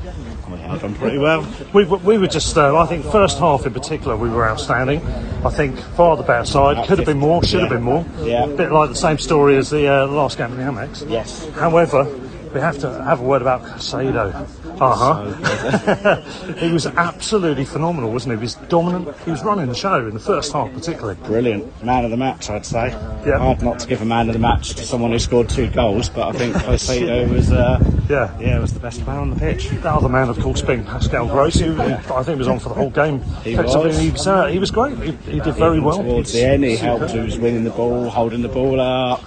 held 0.81 0.85
on 0.85 0.95
pretty 0.99 1.19
well. 1.19 1.47
We, 1.73 1.85
were- 1.85 1.99
we 1.99 2.19
were 2.19 2.27
just, 2.27 2.57
uh, 2.57 2.77
I 2.77 2.87
think, 2.87 3.05
first 3.07 3.39
half 3.39 3.67
in 3.67 3.73
particular, 3.73 4.17
we 4.17 4.29
were 4.29 4.49
outstanding. 4.49 5.05
I 5.45 5.51
think 5.51 5.79
far 5.79 6.17
the 6.17 6.23
better 6.23 6.45
side. 6.47 6.87
Could 6.87 6.99
have 6.99 7.07
been 7.07 7.19
more, 7.19 7.43
should 7.45 7.61
have 7.61 7.71
been 7.71 7.83
more. 7.83 8.05
Yeah. 8.23 8.45
A 8.45 8.49
bit 8.57 8.71
like 8.73 8.89
the 8.91 8.97
same 8.97 9.19
story 9.19 9.57
as 9.57 9.71
the 9.71 9.87
uh, 9.89 10.07
last 10.07 10.39
game 10.39 10.53
of 10.53 10.57
the 10.57 10.63
Amex. 10.65 11.09
Yes. 11.11 11.49
However, 11.51 12.05
we 12.53 12.61
have 12.61 12.79
to 12.81 13.03
have 13.05 13.21
a 13.21 13.23
word 13.23 13.43
about 13.43 13.63
Caicedo. 13.63 14.33
Uh 14.81 14.95
huh. 14.95 16.21
he 16.59 16.73
was 16.73 16.87
absolutely 16.87 17.65
phenomenal, 17.65 18.11
wasn't 18.11 18.33
he? 18.33 18.39
He 18.39 18.43
was 18.43 18.55
dominant. 18.69 19.17
He 19.25 19.31
was 19.31 19.43
running 19.45 19.67
the 19.69 19.75
show 19.75 20.07
in 20.07 20.15
the 20.15 20.21
first 20.21 20.53
half, 20.53 20.73
particularly. 20.73 21.15
Brilliant. 21.25 21.85
Man 21.85 22.05
of 22.05 22.11
the 22.11 22.17
match, 22.17 22.51
I'd 22.51 22.67
say. 22.67 22.89
Yeah. 23.27 23.39
Hard 23.39 23.63
not 23.63 23.79
to 23.81 23.87
give 23.87 24.03
a 24.03 24.05
man 24.05 24.29
of 24.29 24.33
the 24.33 24.39
match 24.41 24.71
to 24.75 24.83
someone 24.85 25.13
who 25.13 25.19
scored 25.19 25.49
two 25.49 25.69
goals, 25.71 26.09
but 26.09 26.35
I 26.35 26.39
think 26.39 26.55
Caicedo 26.57 27.31
was, 27.33 27.53
uh, 27.53 27.79
Yeah. 28.09 28.37
yeah, 28.41 28.59
was 28.59 28.73
the 28.73 28.81
best 28.81 29.03
player 29.05 29.19
on 29.19 29.31
the 29.31 29.37
pitch. 29.37 29.69
The 29.69 29.91
other 29.91 30.09
man, 30.09 30.29
of 30.29 30.39
course, 30.41 30.63
being 30.63 30.85
Pascal 30.85 31.27
Gross, 31.29 31.55
who 31.61 31.81
I 31.81 32.23
think 32.23 32.39
was 32.39 32.49
on 32.49 32.59
for 32.59 32.69
the 32.71 32.75
whole 32.75 32.91
game. 32.91 33.21
He 33.45 33.57
was. 33.57 33.99
He 33.99 34.11
was, 34.11 34.27
uh, 34.27 34.47
he 34.47 34.59
was 34.59 34.71
great. 34.71 34.99
He, 34.99 35.13
he 35.31 35.41
did 35.41 35.55
very 35.55 35.77
Even 35.77 35.85
well. 35.85 35.99
Towards 35.99 36.33
the 36.33 36.45
end, 36.45 36.65
he 36.65 36.77
helped. 36.77 37.11
He 37.11 37.21
was 37.21 37.39
winning 37.39 37.65
the 37.65 37.71
ball, 37.71 38.09
holding 38.11 38.43
the 38.43 38.49
ball 38.49 38.81
up, 38.81 39.23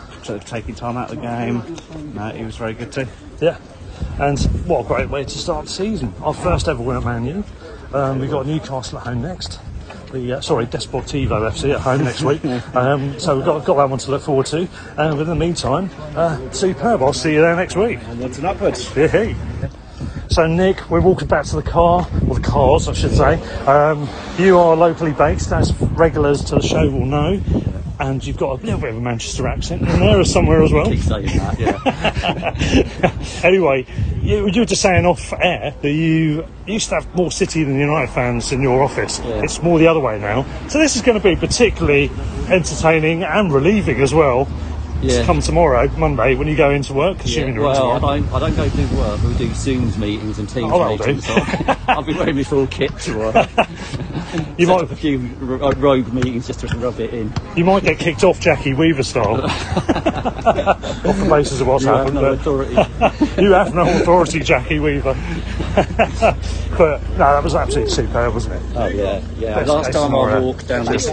taking 0.45 0.75
time 0.75 0.97
out 0.97 1.11
of 1.11 1.15
the 1.15 1.21
game. 1.21 2.13
No, 2.13 2.29
he 2.29 2.43
was 2.43 2.57
very 2.57 2.73
good 2.73 2.91
too. 2.91 3.07
Yeah. 3.41 3.57
And 4.19 4.39
what 4.67 4.85
a 4.85 4.87
great 4.87 5.09
way 5.09 5.23
to 5.23 5.37
start 5.37 5.65
the 5.65 5.71
season. 5.71 6.13
Our 6.21 6.33
first 6.33 6.67
ever 6.67 6.81
win 6.81 6.97
at 6.97 7.03
Man 7.03 7.25
U. 7.25 7.43
Um, 7.93 8.19
we've 8.19 8.29
got 8.29 8.45
Newcastle 8.45 8.99
at 8.99 9.07
home 9.07 9.21
next. 9.21 9.59
The, 10.11 10.33
uh, 10.33 10.41
sorry, 10.41 10.65
Desportivo 10.65 11.49
FC 11.49 11.73
at 11.73 11.81
home 11.81 12.03
next 12.03 12.21
week. 12.23 12.41
Um, 12.75 13.17
so 13.19 13.37
we've 13.37 13.45
got, 13.45 13.65
got 13.65 13.75
that 13.77 13.89
one 13.89 13.99
to 13.99 14.11
look 14.11 14.21
forward 14.23 14.45
to. 14.47 14.67
And 14.97 15.19
in 15.19 15.27
the 15.27 15.35
meantime, 15.35 15.89
uh, 16.15 16.51
superb. 16.51 17.01
I'll 17.01 17.13
see 17.13 17.33
you 17.33 17.41
there 17.41 17.55
next 17.55 17.75
week. 17.75 17.99
Onwards 18.07 18.37
and 18.37 18.47
upwards. 18.47 18.95
Yeah. 18.95 19.69
So, 20.35 20.47
Nick, 20.47 20.89
we're 20.89 20.99
walking 20.99 21.29
back 21.29 21.45
to 21.45 21.55
the 21.55 21.63
car, 21.63 22.05
or 22.27 22.35
the 22.35 22.41
cars, 22.41 22.89
I 22.89 22.93
should 22.93 23.15
say. 23.15 23.41
Um, 23.61 24.09
you 24.37 24.59
are 24.59 24.75
locally 24.75 25.13
based, 25.13 25.53
as 25.53 25.73
regulars 25.79 26.43
to 26.49 26.55
the 26.55 26.61
show 26.61 26.89
will 26.89 27.05
know, 27.05 27.41
and 28.01 28.27
you've 28.27 28.35
got 28.35 28.59
a 28.59 28.65
little 28.65 28.81
bit 28.81 28.89
of 28.89 28.97
a 28.97 28.99
Manchester 28.99 29.47
accent 29.47 29.83
in 29.83 29.97
there 29.97 30.19
or 30.19 30.25
somewhere 30.25 30.61
as 30.61 30.73
well. 30.73 30.87
Keep 30.87 30.99
saying 30.99 31.25
that, 31.37 31.57
yeah. 31.57 33.21
anyway, 33.47 33.85
you, 34.21 34.49
you 34.49 34.59
were 34.59 34.65
just 34.65 34.81
saying 34.81 35.05
off 35.05 35.31
air 35.39 35.73
that 35.81 35.91
you 35.91 36.45
used 36.67 36.89
to 36.89 36.95
have 36.95 37.15
more 37.15 37.31
City 37.31 37.63
than 37.63 37.79
United 37.79 38.11
fans 38.11 38.51
in 38.51 38.61
your 38.61 38.83
office. 38.83 39.21
Yeah. 39.23 39.41
It's 39.41 39.63
more 39.63 39.79
the 39.79 39.87
other 39.87 40.01
way 40.01 40.19
now. 40.19 40.45
So 40.67 40.79
this 40.79 40.97
is 40.97 41.01
going 41.01 41.17
to 41.17 41.23
be 41.23 41.37
particularly 41.37 42.11
entertaining 42.49 43.23
and 43.23 43.53
relieving 43.53 44.01
as 44.01 44.13
well. 44.13 44.49
Yeah. 45.01 45.19
To 45.19 45.25
come 45.25 45.39
tomorrow, 45.39 45.87
Monday, 45.97 46.33
when 46.35 46.47
you 46.47 46.55
go 46.55 46.71
into 46.71 46.93
work, 46.93 47.17
yeah. 47.19 47.23
assuming 47.25 47.55
you're 47.55 47.65
in 47.65 47.69
Well, 47.71 47.91
I 47.91 47.99
don't, 47.99 48.33
I 48.33 48.39
don't 48.39 48.55
go 48.55 48.69
do 48.69 48.97
work. 48.97 49.21
We 49.23 49.33
do 49.35 49.49
Zooms 49.49 49.97
meetings 49.97 50.39
and 50.39 50.49
Teams 50.49 50.71
Oh, 50.73 50.89
meetings. 50.97 51.27
So 51.27 51.35
I'll 51.87 52.01
be 52.01 52.13
wearing 52.13 52.35
my 52.37 52.43
full 52.43 52.65
kit 52.67 52.97
to 52.99 53.17
work. 53.17 53.49
You 54.57 54.67
might- 54.67 54.79
have 54.81 54.91
a 54.91 54.95
few 54.97 55.19
rogue 55.39 56.11
meetings 56.11 56.47
just 56.47 56.59
to 56.61 56.67
rub 56.77 56.99
it 56.99 57.13
in. 57.13 57.31
You 57.55 57.63
might 57.63 57.83
get 57.83 57.99
kicked 57.99 58.23
off 58.25 58.39
Jackie 58.39 58.73
Weaver 58.73 59.03
style. 59.03 59.41
off 59.45 61.03
the 61.03 61.27
basis 61.29 61.61
of 61.61 61.67
what's 61.67 61.83
You 61.85 61.89
have 61.91 61.97
happened. 62.13 62.15
no 62.21 62.33
authority. 62.33 62.73
you 63.41 63.51
have 63.53 63.73
no 63.73 63.83
authority, 63.97 64.39
Jackie 64.39 64.79
Weaver. 64.79 65.13
but 66.77 67.01
no, 67.11 67.17
that 67.17 67.43
was 67.43 67.55
absolutely 67.55 67.93
superb, 67.93 68.33
wasn't 68.33 68.55
it? 68.55 68.61
Oh 68.75 68.87
yeah, 68.87 69.21
yeah. 69.37 69.55
Best 69.55 69.69
Last 69.69 69.91
time 69.93 70.09
scenario. 70.09 70.35
I 70.35 70.39
walked 70.39 70.67
down 70.67 70.85
this, 70.85 71.09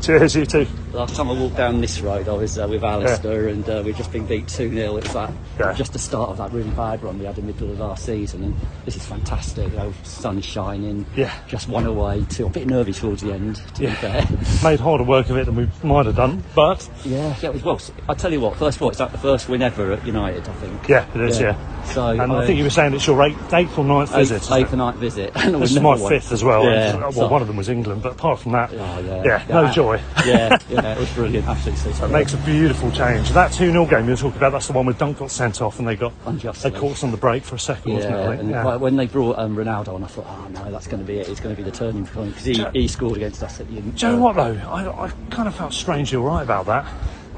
Cheers, 0.00 0.34
you 0.34 0.46
too. 0.46 0.66
Last 0.96 1.14
time 1.14 1.28
I 1.30 1.34
walked 1.34 1.56
down 1.56 1.80
this 1.82 2.00
road, 2.00 2.26
I 2.28 2.32
was 2.32 2.58
uh, 2.58 2.66
with 2.66 2.82
Alistair, 2.82 3.48
and 3.48 3.68
uh, 3.68 3.82
we'd 3.84 3.96
just 3.96 4.10
been 4.12 4.26
beat 4.26 4.48
two 4.48 4.70
0 4.72 4.96
It 4.96 5.02
was 5.04 5.12
that 5.12 5.30
Yeah. 5.58 5.72
just 5.74 5.92
the 5.92 5.98
start 5.98 6.30
of 6.30 6.38
that 6.38 6.52
really 6.52 6.70
bad 6.70 7.02
run 7.02 7.18
we 7.18 7.26
had 7.26 7.36
in 7.38 7.46
the 7.46 7.52
middle 7.52 7.70
of 7.70 7.82
our 7.82 7.96
season, 7.96 8.42
and 8.44 8.54
this 8.86 8.96
is 8.96 9.04
fantastic. 9.04 9.70
You 9.72 9.76
know, 9.76 9.92
sun 10.04 10.40
shining. 10.40 11.04
Yeah. 11.14 11.32
Just 11.48 11.68
one 11.68 11.84
away. 11.86 12.24
Two. 12.30 12.46
A 12.46 12.50
bit 12.50 12.66
nervy 12.66 12.92
towards 12.94 13.22
the 13.22 13.32
end, 13.32 13.56
to 13.74 13.82
Yeah. 13.82 13.90
be 13.90 13.96
fair. 13.96 14.26
Made 14.70 14.80
harder 14.80 15.04
work 15.04 15.28
of 15.28 15.36
it 15.36 15.44
than 15.46 15.56
we 15.56 15.68
might 15.82 16.06
have 16.06 16.16
done, 16.16 16.42
but 16.54 16.88
Yeah, 17.04 17.34
yeah, 17.42 17.50
it 17.50 17.54
was 17.54 17.62
well. 17.62 17.80
I 18.08 18.14
tell 18.14 18.32
you 18.32 18.40
what, 18.40 18.56
first 18.56 18.76
of 18.76 18.82
all, 18.82 18.88
it's 18.90 19.00
like 19.00 19.12
the 19.12 19.18
first 19.18 19.48
win 19.48 19.60
ever 19.62 19.92
at 19.92 20.06
United, 20.06 20.48
I 20.48 20.52
think. 20.54 20.88
yeah, 20.88 21.06
it 21.14 21.20
is, 21.20 21.40
yeah. 21.40 21.56
So 21.92 22.08
And 22.08 22.32
I 22.32 22.44
think 22.46 22.58
you 22.58 22.64
were 22.64 22.70
saying 22.70 22.94
it's 22.94 23.06
your 23.06 23.22
eighth, 23.22 23.52
eighth 23.54 23.78
or 23.78 23.84
ninth 23.84 24.12
visit. 24.12 24.36
eighth, 24.36 24.42
isn't 24.42 24.56
it? 24.58 24.60
eighth 24.62 24.74
night 24.74 24.94
visit. 24.96 25.32
and 25.36 25.62
This 25.62 25.70
is 25.72 25.80
my 25.80 25.96
fifth 25.96 26.32
as 26.32 26.42
well. 26.42 26.64
Yeah, 26.64 26.96
well, 26.96 27.12
so- 27.12 27.28
one 27.28 27.42
of 27.42 27.48
them 27.48 27.56
was 27.56 27.68
England, 27.68 28.02
but 28.02 28.12
apart 28.12 28.40
from 28.40 28.52
that, 28.52 28.70
Oh, 28.72 29.22
yeah, 29.24 29.44
no 29.48 29.70
joy. 29.70 30.00
yeah, 30.26 30.58
yeah, 30.86 30.92
it 30.94 31.00
was 31.00 31.12
brilliant, 31.14 31.48
absolutely 31.48 31.92
super. 31.92 32.06
It 32.06 32.10
makes 32.10 32.34
a 32.34 32.36
beautiful 32.38 32.90
change. 32.92 33.30
That 33.30 33.52
2 33.52 33.72
0 33.72 33.86
game 33.86 34.04
you 34.04 34.10
were 34.10 34.16
talking 34.16 34.36
about, 34.36 34.52
that's 34.52 34.68
the 34.68 34.72
one 34.72 34.86
where 34.86 34.94
Dunk 34.94 35.18
got 35.18 35.30
sent 35.30 35.60
off 35.60 35.78
and 35.78 35.88
they 35.88 35.96
got 35.96 36.12
Unjustly. 36.26 36.70
they 36.70 36.78
caught 36.78 36.92
us 36.92 37.04
on 37.04 37.10
the 37.10 37.16
break 37.16 37.42
for 37.42 37.56
a 37.56 37.58
second, 37.58 37.94
wasn't 37.94 38.14
it? 38.14 38.18
Yeah, 38.18 38.30
and 38.30 38.50
Yeah. 38.50 38.76
when 38.76 38.96
they 38.96 39.06
brought 39.06 39.38
um, 39.38 39.56
Ronaldo 39.56 39.94
on, 39.94 40.04
I 40.04 40.06
thought, 40.06 40.26
oh 40.28 40.48
no, 40.50 40.70
that's 40.70 40.86
going 40.86 41.00
to 41.00 41.06
be 41.06 41.18
it. 41.18 41.28
It's 41.28 41.40
going 41.40 41.54
to 41.56 41.60
be 41.62 41.68
the 41.68 41.76
turning 41.76 42.06
point 42.06 42.30
because 42.36 42.44
he, 42.44 42.64
he 42.72 42.88
scored 42.88 43.16
against 43.16 43.42
us 43.42 43.58
at 43.60 43.68
the 43.68 43.78
end. 43.78 43.96
Do 43.98 44.06
you 44.06 44.12
know 44.12 44.18
what 44.22 44.36
though? 44.36 44.54
I, 44.68 45.06
I 45.06 45.10
kind 45.30 45.48
of 45.48 45.54
felt 45.56 45.72
strangely 45.72 46.18
alright 46.18 46.44
about 46.44 46.66
that. 46.66 46.86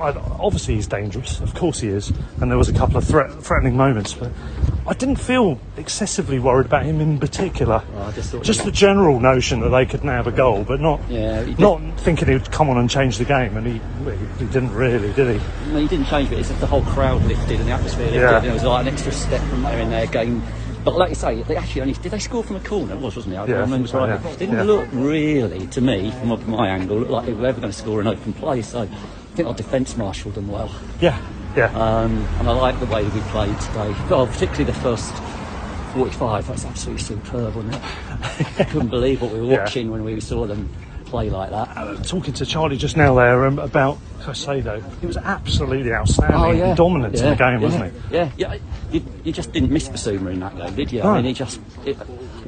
I, 0.01 0.11
obviously 0.41 0.75
he's 0.77 0.87
dangerous, 0.87 1.41
of 1.41 1.55
course 1.55 1.81
he 1.81 1.89
is, 1.89 2.13
and 2.41 2.51
there 2.51 2.59
was 2.59 2.69
a 2.69 2.73
couple 2.73 2.97
of 2.97 3.05
threat, 3.05 3.33
threatening 3.43 3.77
moments, 3.77 4.15
but 4.15 4.31
I 4.87 4.95
didn't 4.95 5.17
feel 5.17 5.61
excessively 5.77 6.39
worried 6.39 6.67
about 6.67 6.85
him 6.85 7.01
in 7.01 7.19
particular. 7.19 7.83
Oh, 7.97 8.13
just 8.13 8.43
Just 8.43 8.65
the 8.65 8.71
general 8.73 9.21
notion 9.21 9.61
that 9.61 9.71
they 9.71 9.85
could 9.87 10.05
nab 10.05 10.27
a 10.27 10.33
goal, 10.33 10.65
but 10.65 10.81
not 10.81 11.01
Yeah, 11.09 11.45
not 11.59 11.81
thinking 12.01 12.29
he'd 12.29 12.51
come 12.51 12.71
on 12.71 12.79
and 12.79 12.89
change 12.89 13.19
the 13.19 13.25
game, 13.25 13.57
and 13.57 13.67
he 13.67 13.81
he 14.39 14.47
didn't 14.47 14.73
really, 14.73 15.13
did 15.13 15.41
he? 15.41 15.73
No, 15.73 15.79
he 15.81 15.89
didn't 15.89 16.07
change, 16.07 16.29
but 16.31 16.39
it's 16.39 16.49
just 16.49 16.61
the 16.61 16.67
whole 16.67 16.83
crowd 16.83 17.23
lifted 17.25 17.59
and 17.61 17.69
the 17.69 17.73
atmosphere 17.73 18.05
lifted. 18.07 18.21
Yeah. 18.21 18.39
And 18.39 18.47
it 18.47 18.53
was 18.53 18.65
like 18.65 18.87
an 18.87 18.93
extra 18.93 19.13
step 19.13 19.43
from 19.49 19.63
there 19.63 19.79
in 19.81 19.91
their 19.91 20.07
game. 20.07 20.43
But 20.85 20.97
like 20.97 21.11
you 21.11 21.17
say, 21.17 21.43
they 21.43 21.57
actually 21.57 21.83
only 21.83 21.93
did 21.95 22.13
they 22.13 22.19
score 22.21 22.43
from 22.43 22.57
a 22.57 22.61
corner? 22.61 22.95
It 22.95 23.01
was, 23.01 23.17
wasn't 23.17 23.35
it? 23.35 23.39
I 23.39 23.47
Yeah, 23.47 23.57
remember 23.61 23.99
right. 23.99 24.09
yeah. 24.23 24.31
It 24.31 24.39
didn't 24.39 24.55
Yeah. 24.57 24.63
look 24.63 24.89
really 24.93 25.67
to 25.67 25.81
me 25.83 26.13
from 26.13 26.51
my 26.51 26.69
angle 26.69 26.99
look 27.01 27.11
like 27.11 27.27
they 27.27 27.33
were 27.35 27.47
ever 27.47 27.61
going 27.61 27.73
to 27.73 27.77
score 27.79 28.01
an 28.01 28.07
open 28.07 28.33
play. 28.33 28.63
So 28.63 28.89
think 29.39 29.49
our 29.49 29.55
defence 29.55 29.97
marshalled 29.97 30.35
them 30.35 30.49
well. 30.49 30.69
Yeah, 31.01 31.17
yeah. 31.57 31.67
Um, 31.67 32.27
and 32.41 32.49
I 32.49 32.53
like 32.53 32.79
the 32.81 32.87
way 32.87 33.05
we 33.05 33.21
played 33.31 33.59
today. 33.61 33.95
Well, 34.11 34.27
particularly 34.27 34.65
the 34.65 34.73
first 34.73 35.15
45. 35.95 36.49
That's 36.49 36.65
absolutely 36.65 37.03
superb, 37.05 37.55
wasn't 37.55 37.77
it? 37.77 37.83
I 38.59 38.65
couldn't 38.69 38.89
believe 38.89 39.23
what 39.23 39.33
we 39.33 39.39
were 39.41 39.47
Yeah. 39.47 39.59
watching 39.61 39.93
when 39.93 40.03
we 40.03 40.19
saw 40.21 40.45
them 40.47 40.69
play 41.05 41.31
like 41.31 41.51
that. 41.51 42.05
talking 42.05 42.35
to 42.35 42.45
Charlie 42.45 42.77
just 42.77 42.97
now 42.97 43.15
there 43.15 43.47
um, 43.47 43.61
about 43.61 43.97
Caicedo, 44.21 44.83
he 45.01 45.07
was 45.07 45.17
absolutely 45.17 45.93
outstanding, 45.93 46.37
Oh 46.39 46.51
yeah, 46.51 46.75
dominant 46.75 47.15
in 47.15 47.31
the 47.31 47.37
game, 47.37 47.61
yeah, 47.61 47.65
wasn't 47.65 47.95
he? 48.11 48.15
Yeah, 48.15 48.31
yeah. 48.37 48.57
You, 48.91 49.05
you 49.25 49.33
just 49.33 49.53
didn't 49.53 49.71
miss 49.71 49.89
Bissouma 49.89 50.33
in 50.33 50.41
that 50.41 50.57
game, 50.57 50.75
did 50.75 50.93
you? 50.93 51.03
No. 51.03 51.11
I 51.13 51.17
mean, 51.19 51.27
he 51.27 51.33
just. 51.33 51.61
It, 51.87 51.97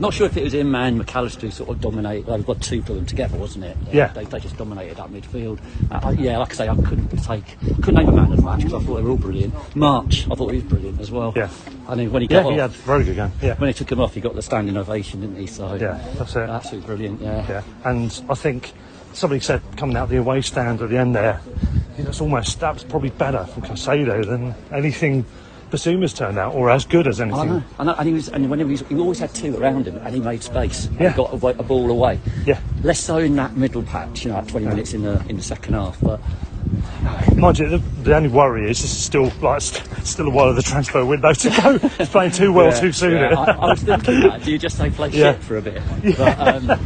not 0.01 0.15
sure 0.15 0.27
if 0.27 0.37
it 0.37 0.45
was 0.45 0.55
him 0.55 0.75
and 0.75 0.99
Mac 0.99 1.15
Allister 1.15 1.47
who 1.47 1.51
sort 1.53 1.71
of 1.71 1.81
dominated. 1.81 2.27
Well, 2.27 2.39
got 2.43 2.61
two 2.61 2.79
of 2.79 2.87
them 2.87 3.07
together, 3.07 3.37
wasn't 3.37 3.65
it? 3.65 3.77
Yeah. 3.93 4.09
They, 4.09 4.25
they 4.25 4.41
just 4.41 4.57
dominated 4.57 4.97
that 4.97 5.09
midfield. 5.11 5.59
Uh, 5.91 6.01
I, 6.03 6.11
yeah, 6.13 6.39
like 6.39 6.53
I 6.53 6.55
say, 6.55 6.69
I 6.69 6.75
couldn't 6.77 7.09
take, 7.23 7.59
couldn't 7.83 7.95
name 7.95 8.09
a 8.09 8.13
man 8.13 8.31
of 8.33 8.37
the 8.39 8.43
match 8.43 8.59
because 8.65 8.75
I 8.83 8.87
thought 8.87 8.97
they 8.97 9.03
were 9.03 9.11
all 9.11 9.17
brilliant. 9.17 9.55
March, 9.77 10.27
I 10.31 10.35
thought 10.35 10.49
he 10.51 10.57
was 10.57 10.65
brilliant 10.65 11.01
as 11.01 11.11
well. 11.11 11.33
Yeah. 11.37 11.49
I 11.89 11.95
mean, 11.95 12.11
when 12.13 12.23
he 12.23 12.29
Yeah, 12.29 12.43
got 12.43 12.53
he 12.53 12.61
off, 12.61 12.73
had 12.73 12.81
very 12.85 13.05
good 13.05 13.17
game. 13.17 13.33
Yeah. 13.43 13.55
when 13.57 13.69
he 13.69 13.75
took 13.75 13.91
him 13.93 14.01
off, 14.01 14.15
he 14.15 14.21
got 14.21 14.35
the 14.35 14.43
standing 14.43 14.77
ovation, 14.77 15.21
didn't 15.21 15.37
he? 15.37 15.47
So 15.47 15.75
Yeah, 15.75 16.03
that's 16.17 16.35
it. 16.37 16.49
absolutely 16.49 16.87
brilliant. 16.87 17.21
Yeah. 17.21 17.47
Yeah, 17.49 17.63
and 17.85 18.23
I 18.29 18.35
think 18.35 18.73
somebody 19.13 19.41
said 19.41 19.61
coming 19.77 19.97
out 19.97 20.09
the 20.09 20.17
away 20.19 20.41
stand 20.41 20.81
at 20.81 20.89
the 20.89 20.97
end 20.99 21.15
there, 21.17 21.41
you 21.99 22.05
know, 22.05 22.11
it's 22.11 22.21
almost 22.21 22.61
that 22.61 22.75
was 22.75 22.85
probably 22.85 23.11
better 23.11 23.45
from 23.45 23.63
Caicedo 23.65 24.25
than 24.25 24.55
anything 24.73 25.25
Bissouma's 25.71 26.13
turned 26.13 26.39
out, 26.39 26.55
or 26.55 26.71
as 26.71 26.85
good 26.85 27.07
as 27.07 27.21
I 27.21 27.25
anything. 27.27 27.49
know, 27.49 27.63
I 27.79 27.85
know, 27.85 27.95
and 27.99 28.09
he 28.09 28.15
was, 28.15 28.29
and 28.29 28.49
when 28.51 28.59
he 28.59 28.65
was, 28.65 28.81
he 28.89 28.97
always 28.97 29.19
had 29.19 29.35
two 29.35 29.57
around 29.57 29.87
him, 29.87 29.97
and 29.99 30.15
he 30.15 30.21
made 30.21 30.43
space. 30.43 30.89
Yeah. 30.99 31.11
He 31.11 31.17
got 31.17 31.33
a, 31.33 31.47
a 31.47 31.63
ball 31.63 31.91
away. 31.91 32.19
Yeah. 32.45 32.61
Less 32.83 33.01
so 33.01 33.19
in 33.19 33.37
that 33.37 33.57
middle 33.57 33.83
patch, 33.83 34.25
you 34.25 34.31
know, 34.33 34.39
at 34.39 34.49
20 34.49 34.67
minutes 34.67 34.93
in 34.95 35.03
the 35.03 35.25
in 35.29 35.37
the 35.37 35.43
second 35.43 35.75
half. 35.75 35.99
But 36.01 36.21
Mind 37.37 37.59
you, 37.59 37.69
the, 37.69 37.79
the 38.03 38.15
only 38.15 38.29
worry 38.29 38.71
is 38.71 38.81
this 38.83 38.93
is 38.93 38.99
still 38.99 39.33
like 39.41 39.61
st- 39.63 40.07
still 40.07 40.27
a 40.27 40.31
while 40.31 40.49
of 40.51 40.57
the 40.57 40.63
transfer 40.63 41.05
window 41.05 41.33
to 41.33 41.51
go. 41.51 41.79
He's 41.99 42.09
playing 42.09 42.33
too 42.33 42.53
well 42.53 42.67
Yeah, 42.67 42.81
too 42.81 42.93
soon. 42.93 43.13
yeah. 43.17 43.39
I, 43.39 43.53
I 43.53 43.67
was 43.71 43.83
thinking 43.83 44.21
that. 44.21 44.43
Do 44.45 44.53
you 44.53 44.59
just 44.59 44.77
say 44.77 44.91
play 44.99 45.09
Yeah. 45.11 45.33
shit 45.33 45.43
for 45.43 45.57
a 45.57 45.63
bit? 45.63 45.83
But, 46.17 46.39
um, 46.39 46.81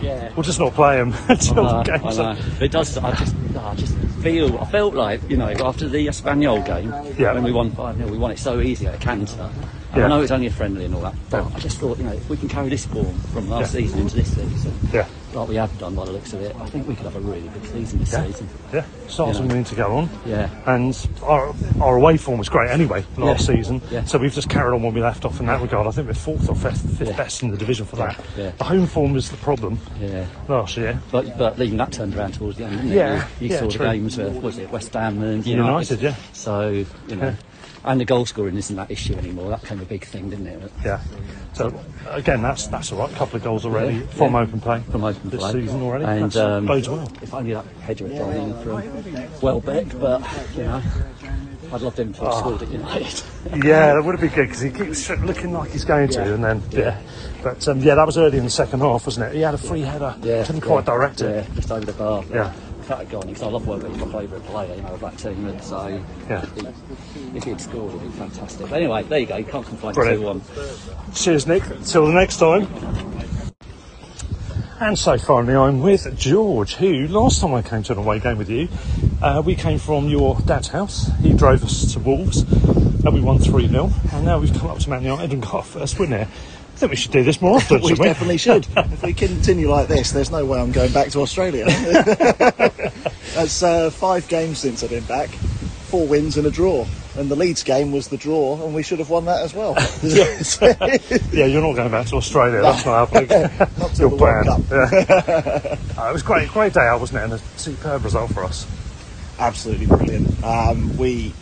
yeah. 0.00 0.32
We'll 0.36 0.42
just 0.42 0.58
not 0.58 0.74
play 0.74 0.98
him 0.98 1.14
until 1.28 1.66
I 1.66 1.82
the 1.82 1.98
know, 1.98 2.04
I 2.04 2.34
know. 2.34 2.40
It 2.60 2.70
does. 2.72 2.96
I 2.98 3.14
just, 3.14 3.34
I 3.56 3.74
just 3.74 3.94
feel. 4.22 4.58
I 4.58 4.64
felt 4.66 4.94
like 4.94 5.20
you 5.30 5.36
know 5.36 5.48
after 5.48 5.88
the 5.88 6.06
Espanyol 6.06 6.64
game 6.66 6.92
Yeah. 7.18 7.32
when 7.34 7.44
we 7.44 7.52
won 7.52 7.70
five 7.72 7.96
0 7.96 8.08
we 8.10 8.18
won 8.18 8.30
it 8.30 8.38
so 8.38 8.60
easy 8.60 8.86
at 8.86 9.00
Cantor. 9.00 9.50
Yeah. 9.96 10.04
I 10.04 10.08
know 10.08 10.22
it's 10.22 10.30
only 10.32 10.46
a 10.46 10.50
friendly 10.50 10.84
and 10.84 10.94
all 10.94 11.00
that, 11.02 11.14
but 11.30 11.54
I 11.54 11.58
just 11.58 11.78
thought 11.78 11.98
you 11.98 12.04
know 12.04 12.12
if 12.12 12.28
we 12.28 12.36
can 12.36 12.48
carry 12.48 12.68
this 12.68 12.86
form 12.86 13.18
from 13.32 13.48
last 13.48 13.74
Yeah. 13.74 13.80
season 13.80 14.00
into 14.00 14.16
this 14.16 14.28
season, 14.34 14.72
Yeah. 14.92 15.06
like 15.34 15.48
we 15.48 15.56
have 15.56 15.76
done 15.78 15.94
by 15.94 16.04
the 16.04 16.12
looks 16.12 16.32
of 16.32 16.40
it, 16.42 16.54
I 16.60 16.66
think 16.66 16.86
we 16.88 16.94
could 16.94 17.04
have 17.04 17.16
a 17.16 17.20
really 17.20 17.48
good 17.48 17.64
season 17.66 17.98
this 18.00 18.12
Yeah. 18.12 18.24
season. 18.26 18.48
Yeah, 18.72 18.84
Yeah. 19.18 19.24
and 19.38 19.48
need 19.54 19.66
to 19.66 19.74
go 19.74 19.96
on. 19.96 20.10
Yeah. 20.26 20.48
And 20.66 21.08
our, 21.22 21.54
our 21.80 21.96
away 21.96 22.16
form 22.16 22.38
was 22.38 22.48
great 22.48 22.70
anyway 22.70 23.04
last 23.16 23.48
Yeah. 23.48 23.56
season. 23.56 23.82
Yeah. 23.90 24.04
So 24.04 24.18
we've 24.18 24.32
just 24.34 24.48
carried 24.48 24.74
on 24.74 24.82
when 24.82 24.94
we 24.94 25.00
left 25.00 25.24
off 25.24 25.40
in 25.40 25.46
that 25.46 25.60
regard. 25.62 25.86
I 25.86 25.90
think 25.90 26.08
we're 26.08 26.14
fourth 26.14 26.48
or 26.48 26.54
fifth, 26.56 26.98
fifth 26.98 27.08
Yeah. 27.08 27.16
best 27.16 27.42
in 27.42 27.50
the 27.50 27.56
division 27.56 27.86
for 27.86 27.96
that. 27.96 28.18
Yeah. 28.36 28.50
The 28.58 28.64
home 28.64 28.86
form 28.86 29.12
was 29.12 29.30
the 29.30 29.36
problem 29.38 29.78
Yeah. 30.00 30.24
last 30.48 30.76
year. 30.76 30.98
But, 31.10 31.36
but 31.38 31.58
even 31.60 31.78
that 31.78 31.92
turned 31.92 32.14
around 32.16 32.34
towards 32.34 32.58
the 32.58 32.64
end, 32.64 32.76
didn't 32.76 32.92
it? 32.92 32.96
Yeah, 32.96 33.14
You, 33.40 33.48
you 33.48 33.52
yeah, 33.54 33.60
saw 33.60 33.68
the 33.68 33.78
games 33.78 34.18
uh, 34.18 34.22
where, 34.24 34.40
was 34.40 34.58
it 34.58 34.70
West 34.70 34.92
Ham 34.94 35.22
and 35.22 35.46
United, 35.46 36.00
United? 36.00 36.02
yeah. 36.02 36.14
So, 36.32 36.68
you 37.08 37.16
know. 37.16 37.34
And 37.86 38.00
the 38.00 38.04
goal 38.04 38.26
scoring 38.26 38.56
isn't 38.56 38.74
that 38.74 38.90
issue 38.90 39.14
anymore. 39.14 39.48
That 39.50 39.62
became 39.62 39.80
a 39.80 39.84
big 39.84 40.04
thing, 40.04 40.28
didn't 40.30 40.48
it? 40.48 40.72
Yeah. 40.84 41.00
So 41.52 41.72
again, 42.10 42.42
that's 42.42 42.66
that's 42.66 42.90
all 42.92 42.98
right. 42.98 43.12
A 43.12 43.14
couple 43.14 43.36
of 43.36 43.44
goals 43.44 43.64
already 43.64 43.98
Yeah. 43.98 44.06
from 44.08 44.32
Yeah. 44.34 44.40
open 44.40 44.60
play 44.60 44.80
From 44.90 45.04
open 45.04 45.30
this 45.30 45.40
play. 45.40 45.52
season 45.52 45.82
already. 45.82 46.04
And 46.04 46.36
um, 46.36 46.66
bodes 46.66 46.88
well. 46.88 47.08
if 47.22 47.32
only 47.32 47.54
that 47.54 47.64
header 47.82 48.08
had 48.08 48.18
gone 48.18 48.32
in 48.34 48.54
from 48.60 49.40
Welbeck, 49.40 49.98
but, 50.00 50.20
you 50.56 50.64
know, 50.64 50.82
I'd 51.72 51.80
love 51.80 51.96
him 51.98 52.12
to 52.14 52.24
have 52.24 52.34
scored 52.34 52.62
at 52.62 52.70
United. 52.72 53.22
Yeah, 53.64 53.94
that 53.94 54.02
would 54.04 54.18
have 54.18 54.20
been 54.20 54.30
good 54.34 54.48
because 54.48 54.60
he 54.62 54.70
keeps 54.70 55.08
looking 55.24 55.52
like 55.52 55.70
he's 55.70 55.84
going 55.84 56.08
to, 56.08 56.18
Yeah. 56.20 56.34
and 56.34 56.44
then 56.44 56.62
yeah. 56.72 56.78
Yeah. 56.80 56.98
But 57.44 57.68
um, 57.68 57.78
yeah, 57.78 57.94
that 57.94 58.04
was 58.06 58.18
early 58.18 58.38
in 58.38 58.44
the 58.44 58.50
second 58.50 58.80
half, 58.80 59.06
wasn't 59.06 59.26
it? 59.26 59.36
He 59.36 59.42
had 59.42 59.54
a 59.54 59.58
free 59.58 59.82
header, 59.82 60.16
Yeah, 60.22 60.44
couldn't 60.44 60.62
quite 60.62 60.84
direct 60.84 61.20
it. 61.20 61.46
Yeah, 61.48 61.54
just 61.54 61.70
over 61.70 61.86
the 61.86 61.92
bar. 61.92 62.24
Yeah. 62.32 62.52
If 62.86 62.90
that 62.90 62.98
had 62.98 63.10
gone, 63.10 63.26
because 63.26 63.42
I 63.42 63.48
love 63.48 63.66
Welbeck, 63.66 63.90
he's 63.90 63.98
my 63.98 64.12
favourite 64.20 64.44
player, 64.44 64.76
you 64.76 64.82
know, 64.82 64.90
of 64.90 65.00
that 65.00 65.18
team, 65.18 65.44
and 65.48 65.60
so 65.60 66.00
Yeah. 66.30 66.44
he, 66.54 67.36
if 67.36 67.42
he'd 67.42 67.60
scored, 67.60 67.92
it'd 67.96 68.00
be 68.00 68.08
fantastic. 68.10 68.70
But 68.70 68.76
anyway, 68.76 69.02
there 69.02 69.18
you 69.18 69.26
go, 69.26 69.36
you 69.38 69.44
can't 69.44 69.66
complain 69.66 69.92
Brilliant. 69.92 70.20
2 70.54 70.60
1. 70.60 71.12
Cheers, 71.12 71.48
Nick. 71.48 71.64
Till 71.84 72.06
the 72.06 72.12
next 72.12 72.36
time. 72.36 72.68
And 74.78 74.96
so 74.96 75.18
finally, 75.18 75.56
I'm 75.56 75.80
with 75.80 76.16
George, 76.16 76.76
who 76.76 77.08
last 77.08 77.40
time 77.40 77.54
I 77.54 77.62
came 77.62 77.82
to 77.82 77.92
an 77.94 77.98
away 77.98 78.20
game 78.20 78.38
with 78.38 78.50
you, 78.50 78.68
uh, 79.20 79.42
we 79.44 79.56
came 79.56 79.80
from 79.80 80.08
your 80.08 80.38
dad's 80.46 80.68
house. 80.68 81.10
He 81.22 81.32
drove 81.32 81.64
us 81.64 81.92
to 81.94 81.98
Wolves, 81.98 82.42
and 82.42 83.12
we 83.12 83.20
won 83.20 83.40
3 83.40 83.66
0. 83.66 83.90
And 84.12 84.24
now 84.24 84.38
we've 84.38 84.56
come 84.56 84.70
up 84.70 84.78
to 84.78 84.90
Man 84.90 85.02
United 85.02 85.32
and 85.32 85.42
got 85.42 85.54
our 85.54 85.62
first 85.64 85.98
win 85.98 86.10
here. 86.10 86.28
I 86.76 86.78
think 86.78 86.90
we 86.90 86.96
should 86.96 87.12
do 87.12 87.22
this 87.24 87.40
more 87.40 87.56
often, 87.56 87.80
we 87.80 87.92
we? 87.94 87.96
definitely 87.96 88.36
should. 88.36 88.66
if 88.76 89.02
we 89.02 89.14
continue 89.14 89.70
like 89.70 89.88
this, 89.88 90.10
there's 90.10 90.30
no 90.30 90.44
way 90.44 90.60
I'm 90.60 90.72
going 90.72 90.92
back 90.92 91.08
to 91.12 91.22
Australia. 91.22 91.64
That's 93.34 93.62
uh, 93.62 93.88
five 93.90 94.28
games 94.28 94.58
since 94.58 94.84
I've 94.84 94.90
been 94.90 95.04
back, 95.04 95.30
four 95.30 96.06
wins 96.06 96.36
and 96.36 96.46
a 96.46 96.50
draw. 96.50 96.86
And 97.16 97.30
the 97.30 97.34
Leeds 97.34 97.62
game 97.62 97.92
was 97.92 98.08
the 98.08 98.18
draw, 98.18 98.62
and 98.62 98.74
we 98.74 98.82
should 98.82 98.98
have 98.98 99.08
won 99.08 99.24
that 99.24 99.40
as 99.42 99.54
well. 99.54 99.74
yeah, 101.32 101.46
you're 101.46 101.62
not 101.62 101.76
going 101.76 101.90
back 101.90 102.08
to 102.08 102.16
Australia. 102.16 102.60
That's 102.60 102.84
not 102.84 103.08
happening. 103.08 103.50
Not 103.78 103.94
till 103.94 104.10
Your 104.10 104.18
the 104.18 104.22
World 104.22 104.44
plan. 104.44 104.62
Cup. 104.62 105.08
Yeah. 105.08 105.76
Uh, 105.96 106.10
it 106.10 106.12
was 106.12 106.22
great, 106.22 106.50
great 106.50 106.74
day 106.74 106.86
out, 106.86 107.00
wasn't 107.00 107.20
it? 107.20 107.24
And 107.24 107.32
a 107.32 107.38
superb 107.58 108.04
result 108.04 108.34
for 108.34 108.44
us. 108.44 108.66
Absolutely 109.38 109.86
brilliant. 109.86 110.44
Um, 110.44 110.94
we 110.98 111.32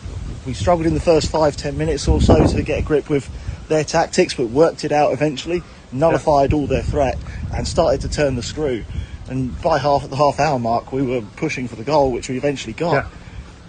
we 0.45 0.53
struggled 0.53 0.85
in 0.87 0.93
the 0.93 1.01
first 1.01 1.29
five 1.29 1.57
ten 1.57 1.77
minutes 1.77 2.07
or 2.07 2.21
so 2.21 2.47
to 2.47 2.63
get 2.63 2.79
a 2.79 2.81
grip 2.81 3.09
with 3.09 3.29
their 3.67 3.83
tactics, 3.83 4.33
but 4.33 4.49
worked 4.49 4.83
it 4.83 4.91
out 4.91 5.11
eventually. 5.13 5.63
Nullified 5.91 6.53
all 6.53 6.67
their 6.67 6.81
threat 6.81 7.17
and 7.53 7.67
started 7.67 8.01
to 8.01 8.09
turn 8.09 8.35
the 8.35 8.43
screw. 8.43 8.83
And 9.27 9.59
by 9.61 9.77
half 9.77 10.03
at 10.03 10.09
the 10.09 10.15
half 10.15 10.39
hour 10.39 10.59
mark, 10.59 10.91
we 10.91 11.01
were 11.01 11.21
pushing 11.37 11.67
for 11.67 11.75
the 11.75 11.83
goal, 11.83 12.11
which 12.11 12.29
we 12.29 12.37
eventually 12.37 12.73
got. 12.73 12.93
Yeah. 12.93 13.09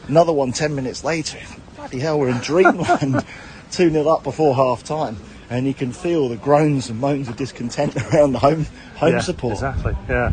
Another 0.08 0.32
one 0.32 0.52
ten 0.52 0.74
minutes 0.74 1.04
later. 1.04 1.38
Bloody 1.76 1.98
hell, 1.98 2.18
we're 2.18 2.28
in 2.28 2.38
dreamland. 2.38 3.24
2 3.72 3.90
0 3.90 4.08
up 4.08 4.22
before 4.22 4.54
half 4.54 4.84
time. 4.84 5.16
And 5.48 5.66
you 5.66 5.74
can 5.74 5.92
feel 5.92 6.28
the 6.28 6.36
groans 6.36 6.90
and 6.90 7.00
moans 7.00 7.28
of 7.28 7.36
discontent 7.36 7.96
around 8.12 8.32
the 8.32 8.38
home 8.38 8.66
home 8.96 9.12
yeah, 9.12 9.20
support. 9.20 9.54
Exactly. 9.54 9.96
Yeah. 10.08 10.32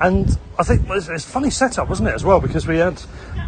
And 0.00 0.38
I 0.58 0.62
think 0.62 0.88
it's, 0.90 1.08
it's 1.08 1.24
a 1.24 1.28
funny 1.28 1.50
setup, 1.50 1.88
wasn't 1.88 2.08
it, 2.10 2.14
as 2.14 2.24
well? 2.24 2.40
Because 2.40 2.66
we 2.66 2.78
had 2.78 3.02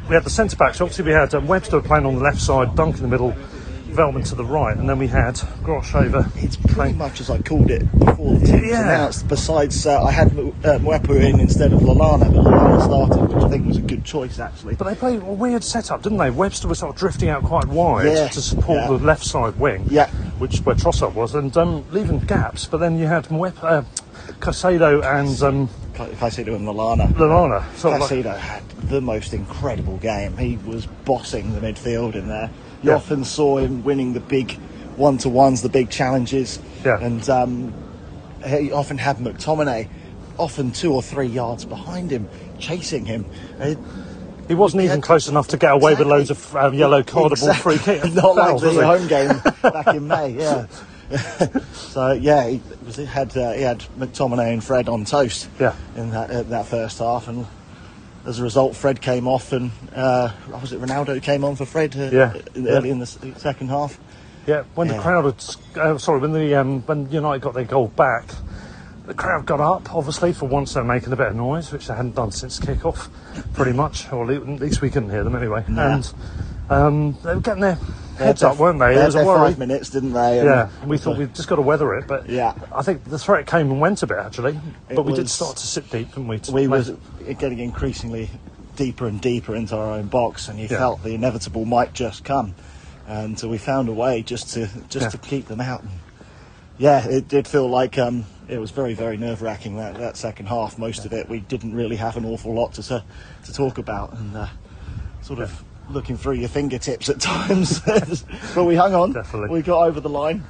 we 0.09 0.15
had 0.15 0.25
the 0.25 0.31
centre 0.31 0.57
backs. 0.57 0.81
Obviously, 0.81 1.05
we 1.05 1.13
had 1.13 1.35
um, 1.35 1.47
Webster 1.47 1.81
playing 1.81 2.07
on 2.07 2.15
the 2.15 2.23
left 2.23 2.41
side, 2.41 2.75
Dunk 2.75 2.97
in 2.97 3.03
the 3.03 3.09
middle, 3.09 3.35
Veltman 3.89 4.27
to 4.29 4.35
the 4.35 4.45
right, 4.45 4.77
and 4.77 4.89
then 4.89 4.99
we 4.99 5.07
had 5.07 5.35
Grosh 5.65 5.95
over. 5.95 6.27
It's 6.37 6.57
pretty 6.57 6.93
much 6.95 7.21
as 7.21 7.31
I 7.31 7.39
called 7.39 7.71
it 7.71 7.83
before 7.99 8.35
the 8.35 8.47
team 8.47 8.61
was 8.61 8.71
Yeah. 8.71 8.83
announced. 8.83 9.29
Besides, 9.29 9.87
uh, 9.87 10.03
I 10.03 10.11
had 10.13 10.29
uh, 10.29 10.79
Mwepu 10.79 11.21
in 11.21 11.41
instead 11.41 11.73
of 11.73 11.81
Lallana, 11.81 12.33
but 12.33 12.45
Lallana 12.45 12.85
started, 12.85 13.35
which 13.35 13.43
I 13.45 13.49
think 13.49 13.67
was 13.67 13.77
a 13.79 13.83
good 13.83 14.05
choice 14.05 14.39
actually. 14.39 14.75
But 14.77 14.87
they 14.89 14.95
played 14.95 15.21
a 15.23 15.25
weird 15.25 15.65
setup, 15.65 16.03
didn't 16.03 16.19
they? 16.19 16.31
Webster 16.31 16.69
was 16.69 16.79
sort 16.79 16.95
of 16.95 16.99
drifting 16.99 17.29
out 17.29 17.43
quite 17.45 17.67
wide 17.67 18.07
Yeah, 18.07 18.29
to 18.29 18.41
support 18.41 18.79
yeah. 18.83 18.87
the 18.89 18.93
left 18.99 19.25
side 19.25 19.59
wing, 19.59 19.85
Yeah. 19.91 20.09
which 20.39 20.59
where 20.61 20.77
Trossard 20.77 21.15
was, 21.15 21.35
and 21.35 21.57
um, 21.57 21.85
leaving 21.91 22.21
gaps. 22.21 22.67
But 22.67 22.79
then 22.79 22.99
you 22.99 23.07
had 23.07 23.25
Mwep, 23.29 23.55
uh, 23.63 23.83
Casado 24.41 25.03
and 25.03 25.43
um, 25.43 25.69
Caicedo 25.95 26.55
and 26.55 26.69
Lalana. 26.69 27.09
Lallana. 27.15 27.65
Sort 27.77 28.01
of 28.01 28.11
like- 28.11 28.37
had 28.39 28.63
the 28.89 29.01
most 29.01 29.33
incredible 29.35 29.97
game. 29.97 30.37
He 30.37 30.59
was 30.67 30.87
bossing 31.05 31.55
the 31.55 31.61
midfield 31.61 32.15
in 32.15 32.29
there. 32.29 32.51
You 32.83 32.91
Yeah. 32.91 32.97
often 32.97 33.25
saw 33.25 33.59
him 33.59 33.83
winning 33.85 34.13
the 34.13 34.21
big 34.21 34.59
one-to-ones, 34.97 35.63
the 35.63 35.69
big 35.69 35.91
challenges, 35.91 36.59
Yeah. 36.85 36.99
and 37.01 37.29
um, 37.29 37.73
he 38.47 38.71
often 38.73 38.99
had 38.99 39.19
McTominay 39.19 39.89
often 40.39 40.71
two 40.71 40.93
or 40.93 41.03
three 41.03 41.27
yards 41.27 41.65
behind 41.65 42.11
him, 42.11 42.29
chasing 42.59 43.05
him. 43.05 43.25
Uh, 43.61 43.75
He 44.47 44.55
wasn't 44.55 44.83
even 44.85 45.01
close 45.03 45.29
enough 45.29 45.49
to 45.49 45.57
get 45.59 45.73
away 45.73 45.95
with 45.95 46.07
loads 46.07 46.31
of 46.31 46.57
um, 46.57 46.73
yellow 46.73 47.03
cardable 47.03 47.33
Exactly. 47.33 47.77
free 47.77 47.99
kick. 48.01 48.15
Not 48.15 48.35
like 48.37 48.61
the 48.61 48.87
home 48.87 49.07
game 49.07 49.43
back 49.63 49.89
in 49.89 50.07
May. 50.09 50.31
Yeah. 50.31 50.67
so 51.75 52.13
yeah, 52.13 52.49
he, 52.49 52.61
was, 52.87 52.97
he 52.97 53.05
had 53.05 53.37
uh, 53.37 53.53
he 53.53 53.63
had 53.63 53.81
McTominay 53.99 54.53
and 54.53 54.63
Fred 54.65 54.89
on 54.89 55.05
toast. 55.05 55.49
Yeah. 55.61 55.75
In 55.97 56.11
that 56.11 56.31
uh, 56.31 56.43
that 56.45 56.67
first 56.67 56.99
half, 56.99 57.29
and 57.29 57.47
as 58.27 58.39
a 58.39 58.43
result, 58.43 58.77
Fred 58.77 59.01
came 59.01 59.27
off, 59.27 59.53
and 59.53 59.71
uh, 59.95 60.33
was 60.51 60.73
it 60.73 60.81
Ronaldo 60.81 61.23
came 61.23 61.45
on 61.45 61.57
for 61.57 61.65
Fred? 61.65 61.97
Uh, 61.97 62.11
Yeah, 62.13 62.35
Early 62.57 62.89
yeah. 62.89 62.93
in 62.93 62.99
the 62.99 63.07
second 63.07 63.69
half. 63.69 63.99
Yeah, 64.47 64.63
when 64.75 64.89
the 64.89 64.99
crowd 64.99 65.25
had, 65.27 65.79
uh, 65.79 65.99
sorry, 65.99 66.21
when 66.21 66.33
the 66.33 66.55
um, 66.55 66.81
when 66.83 67.11
United 67.11 67.43
got 67.43 67.53
their 67.55 67.65
goal 67.65 67.89
back, 67.89 68.25
the 69.07 69.13
crowd 69.15 69.45
got 69.45 69.61
up. 69.61 69.95
Obviously, 69.95 70.33
for 70.33 70.47
once 70.47 70.73
they're 70.75 70.85
making 70.85 71.13
a 71.13 71.17
bit 71.17 71.29
of 71.29 71.37
noise, 71.37 71.71
which 71.71 71.87
they 71.87 71.95
hadn't 71.95 72.15
done 72.15 72.31
since 72.31 72.59
kick-off, 72.59 73.09
pretty 73.53 73.73
much. 73.73 74.11
Or 74.13 74.31
at 74.31 74.43
least 74.61 74.81
we 74.81 74.89
couldn't 74.91 75.11
hear 75.11 75.23
them 75.25 75.37
anyway. 75.37 75.65
Nah. 75.69 75.95
And 75.97 76.13
um, 76.71 77.17
they 77.25 77.35
were 77.35 77.41
getting 77.41 77.63
their 77.63 77.79
heads 78.19 78.43
up, 78.43 78.59
weren't 78.59 78.79
they? 78.79 78.95
They 78.95 79.01
had 79.01 79.07
was 79.07 79.15
a 79.15 79.19
their 79.19 79.27
worry. 79.27 79.51
five 79.51 79.59
minutes, 79.59 79.91
didn't 79.91 80.13
they? 80.13 80.39
And- 80.41 80.47
Yeah, 80.49 80.69
we 80.87 80.99
thought 80.99 81.17
we'd 81.19 81.35
just 81.35 81.49
got 81.49 81.57
to 81.57 81.63
weather 81.63 81.95
it, 81.95 82.07
but 82.07 82.29
Yeah. 82.29 82.53
I 82.75 82.83
think 82.83 83.05
the 83.05 83.19
threat 83.19 83.47
came 83.47 83.71
and 83.71 83.81
went 83.81 84.03
a 84.03 84.07
bit 84.07 84.19
actually. 84.19 84.59
But 84.95 85.05
we 85.05 85.15
did 85.15 85.29
start 85.31 85.57
to 85.57 85.67
sit 85.67 85.91
deep, 85.91 86.09
didn't 86.09 86.29
we? 86.29 86.41
we 86.53 86.67
was 86.69 86.93
getting 87.39 87.59
increasingly 87.61 88.31
deeper 88.77 89.07
and 89.07 89.21
deeper 89.21 89.55
into 89.57 89.77
our 89.77 89.93
own 89.93 90.07
box, 90.07 90.49
and 90.49 90.59
you 90.59 90.69
Yeah. 90.71 90.79
felt 90.79 91.03
the 91.03 91.15
inevitable 91.15 91.65
might 91.65 91.95
just 91.95 92.25
come, 92.25 92.55
and 93.09 93.39
so 93.39 93.49
we 93.49 93.59
found 93.59 93.89
a 93.89 93.93
way 93.93 94.23
just 94.23 94.51
to 94.55 94.69
just 94.89 95.05
Yeah. 95.05 95.11
to 95.11 95.19
keep 95.19 95.49
them 95.49 95.61
out. 95.61 95.83
And 95.83 95.91
yeah, 96.79 97.05
it 97.07 97.27
did 97.29 97.49
feel 97.49 97.69
like 97.69 97.99
um, 97.99 98.25
it 98.49 98.59
was 98.61 98.71
very 98.71 98.95
very 98.95 99.17
nerve 99.17 99.43
wracking 99.43 99.77
that 99.79 99.97
that 99.99 100.17
second 100.17 100.47
half. 100.47 100.79
Most 100.79 101.05
of 101.07 101.13
it 101.13 101.29
we 101.29 101.41
didn't 101.41 101.75
really 101.75 101.97
have 101.97 102.17
an 102.17 102.25
awful 102.25 102.53
lot 102.55 102.75
to 102.75 102.83
to, 102.85 103.03
to 103.47 103.53
talk 103.53 103.79
about, 103.79 104.13
and 104.13 104.37
uh, 104.37 104.47
sort 105.23 105.41
of 105.41 105.65
looking 105.91 106.17
through 106.17 106.35
your 106.35 106.49
fingertips 106.49 107.09
at 107.09 107.21
times. 107.21 107.81
but 108.55 108.65
we 108.65 108.75
hung 108.75 108.95
on. 108.95 109.13
Definitely. 109.13 109.51
We 109.51 109.63
got 109.63 109.87
over 109.87 110.01
the 110.01 110.09
line. 110.09 110.45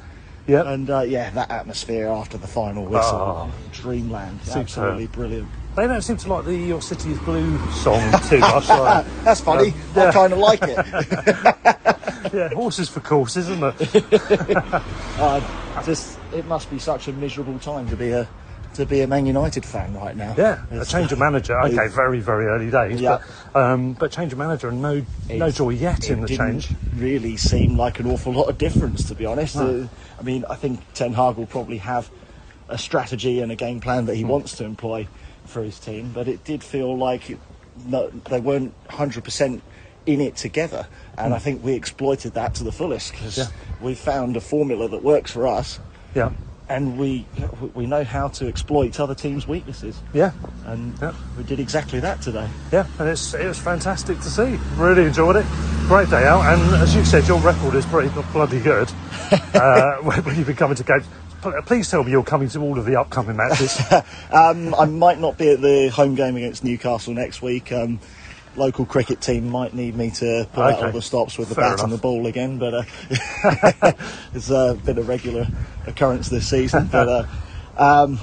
Yeah. 0.46 0.70
And 0.72 0.88
uh, 0.88 1.01
yeah, 1.01 1.29
that 1.31 1.51
atmosphere 1.51 2.09
after 2.09 2.38
the 2.38 2.46
final 2.46 2.85
whistle, 2.87 3.51
Oh. 3.51 3.53
dreamland, 3.72 4.40
absolutely 4.51 5.07
brilliant. 5.09 5.46
They 5.77 5.87
don't 5.87 6.01
seem 6.03 6.16
to 6.16 6.33
like 6.33 6.46
the 6.46 6.57
Your 6.57 6.81
City 6.81 7.12
is 7.12 7.18
Blue 7.20 7.59
song 7.70 8.01
too 8.29 8.38
much. 8.38 8.64
so, 8.64 9.05
That's 9.24 9.40
funny. 9.42 9.68
um, 9.68 9.74
yeah. 9.94 10.09
I 10.09 10.12
kind 10.12 10.33
of 10.33 10.38
like 10.38 10.61
it. 10.62 10.77
yeah, 12.35 12.48
horses 12.55 12.88
for 12.88 13.01
courses, 13.01 13.48
isn't 13.51 13.62
it? 13.79 13.94
uh, 15.18 15.83
just 15.85 16.18
it 16.35 16.46
must 16.46 16.70
be 16.70 16.79
such 16.79 17.09
a 17.09 17.12
miserable 17.12 17.59
time 17.59 17.87
to 17.90 17.96
be 17.96 18.11
a 18.11 18.27
to 18.78 18.86
be 18.86 19.00
a 19.00 19.06
Man 19.06 19.26
United 19.26 19.64
fan 19.64 19.92
right 19.94 20.16
now. 20.16 20.34
Yeah, 20.38 20.62
a 20.70 20.84
change 20.84 21.12
of 21.12 21.18
manager. 21.18 21.58
Okay, 21.64 21.88
very, 21.88 22.20
very 22.20 22.46
early 22.46 22.70
days. 22.70 23.00
Yeah. 23.00 23.20
But, 23.52 23.60
um, 23.60 23.92
but 23.94 24.10
change 24.12 24.32
of 24.32 24.38
manager 24.38 24.68
and 24.68 24.80
no, 24.80 25.04
no 25.28 25.50
joy 25.50 25.70
yet 25.70 26.08
in 26.08 26.20
the 26.22 26.28
didn't 26.28 26.60
change. 26.60 26.74
Really 26.94 27.36
seem 27.36 27.76
like 27.76 27.98
an 28.00 28.06
awful 28.10 28.32
lot 28.32 28.44
of 28.48 28.56
difference, 28.56 29.04
to 29.04 29.14
be 29.14 29.26
honest. 29.26 29.56
No. 29.56 29.82
Uh, 29.82 29.86
I 30.18 30.22
mean, 30.22 30.44
I 30.48 30.54
think 30.54 30.80
Ten 30.94 31.12
Hag 31.12 31.36
will 31.36 31.46
probably 31.46 31.78
have 31.78 32.08
a 32.68 32.78
strategy 32.78 33.40
and 33.40 33.50
a 33.50 33.56
game 33.56 33.80
plan 33.80 34.06
that 34.06 34.14
he 34.14 34.22
Hmm. 34.22 34.28
wants 34.28 34.56
to 34.58 34.64
employ 34.64 35.08
for 35.44 35.62
his 35.64 35.78
team, 35.80 36.12
but 36.14 36.28
it 36.28 36.44
did 36.44 36.62
feel 36.62 36.96
like 36.96 37.30
it, 37.30 37.38
no, 37.86 38.08
they 38.30 38.40
weren't 38.40 38.74
hundred 38.90 39.24
percent 39.24 39.62
in 40.06 40.20
it 40.20 40.36
together, 40.36 40.86
and 41.18 41.34
I 41.34 41.38
think 41.38 41.64
we 41.64 41.72
exploited 41.74 42.34
that 42.34 42.54
to 42.56 42.64
the 42.64 42.72
fullest 42.72 43.12
because 43.12 43.36
Hmm. 43.36 43.40
Yeah. 43.42 43.84
we 43.86 43.94
found 43.94 44.36
a 44.36 44.40
formula 44.40 44.88
that 44.88 45.02
works 45.02 45.32
for 45.32 45.46
us. 45.48 45.78
Yeah. 46.14 46.30
And 46.68 46.98
we 46.98 47.24
we 47.74 47.87
know 47.87 48.04
how 48.04 48.28
to 48.28 48.46
exploit 48.46 49.00
other 49.00 49.14
teams' 49.14 49.48
weaknesses. 49.48 50.00
Yeah. 50.12 50.33
And 50.66 50.94
Yeah. 51.00 51.12
we 51.37 51.44
did 51.44 51.61
exactly 51.61 51.98
that 52.00 52.20
today. 52.20 52.46
Yeah, 52.70 52.87
and 52.98 53.09
it's 53.09 53.33
it 53.35 53.46
was 53.46 53.59
fantastic 53.59 54.18
to 54.20 54.28
see. 54.31 54.59
Really 54.76 55.04
enjoyed 55.07 55.37
it. 55.37 55.46
Great 55.87 56.11
day 56.11 56.26
out, 56.26 56.42
and 56.52 56.74
as 56.76 56.94
you 56.94 57.04
said, 57.04 57.26
your 57.26 57.40
record 57.40 57.74
is 57.74 57.87
pretty 57.87 58.11
bloody 58.33 58.61
good. 58.61 58.90
uh, 59.54 59.96
when 60.02 60.37
you've 60.37 60.46
been 60.46 60.57
coming 60.57 60.76
to 60.76 60.85
games, 60.85 61.07
please 61.64 61.90
tell 61.90 62.04
me 62.04 62.11
you're 62.11 62.22
coming 62.22 62.48
to 62.50 62.61
all 62.61 62.78
of 62.78 62.85
the 62.85 63.00
upcoming 63.00 63.37
matches. 63.37 63.81
um, 64.31 64.74
I 64.74 64.85
might 64.85 65.18
not 65.18 65.38
be 65.38 65.50
at 65.52 65.62
the 65.62 65.88
home 65.88 66.14
game 66.14 66.37
against 66.37 66.64
Newcastle 66.64 67.14
next 67.14 67.40
week. 67.40 67.72
Um, 67.72 67.98
local 68.56 68.84
cricket 68.87 69.20
team 69.20 69.48
might 69.50 69.74
need 69.74 69.94
me 69.96 70.11
to 70.12 70.46
pull 70.52 70.62
out 70.62 70.82
all 70.82 70.92
the 70.92 71.02
stops 71.02 71.38
with 71.38 71.48
the 71.48 71.54
Fair 71.54 71.76
bat 71.76 71.82
and 71.84 71.92
the 71.92 71.98
ball 71.98 72.26
again, 72.26 72.58
but 72.58 72.74
uh, 72.74 72.82
it's 74.34 74.50
uh, 74.50 74.74
been 74.74 74.98
a 74.98 75.02
regular 75.02 75.46
occurrence 75.87 76.28
this 76.28 76.48
season. 76.48 76.88
But 76.92 77.08
uh, 77.08 77.26
um, 77.82 78.18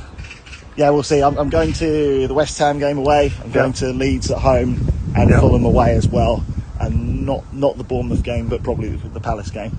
yeah, 0.75 0.89
we'll 0.89 1.03
see. 1.03 1.21
I'm, 1.21 1.37
I'm 1.37 1.49
going 1.49 1.71
to 1.73 2.27
the 2.27 2.33
West 2.33 2.57
Ham 2.59 2.79
game 2.79 2.97
away. 2.97 3.31
I'm 3.43 3.51
going 3.51 3.73
to 3.73 3.87
Leeds 3.93 4.29
at 4.31 4.39
home 4.39 4.87
and 5.15 5.29
Yeah. 5.29 5.39
Fulham 5.39 5.63
away 5.63 5.95
as 5.95 6.07
well, 6.07 6.43
and 6.79 7.25
not 7.25 7.53
not 7.53 7.77
the 7.77 7.83
Bournemouth 7.83 8.23
game, 8.23 8.49
but 8.49 8.63
probably 8.63 8.89
the 8.89 9.21
Palace 9.21 9.49
game. 9.51 9.71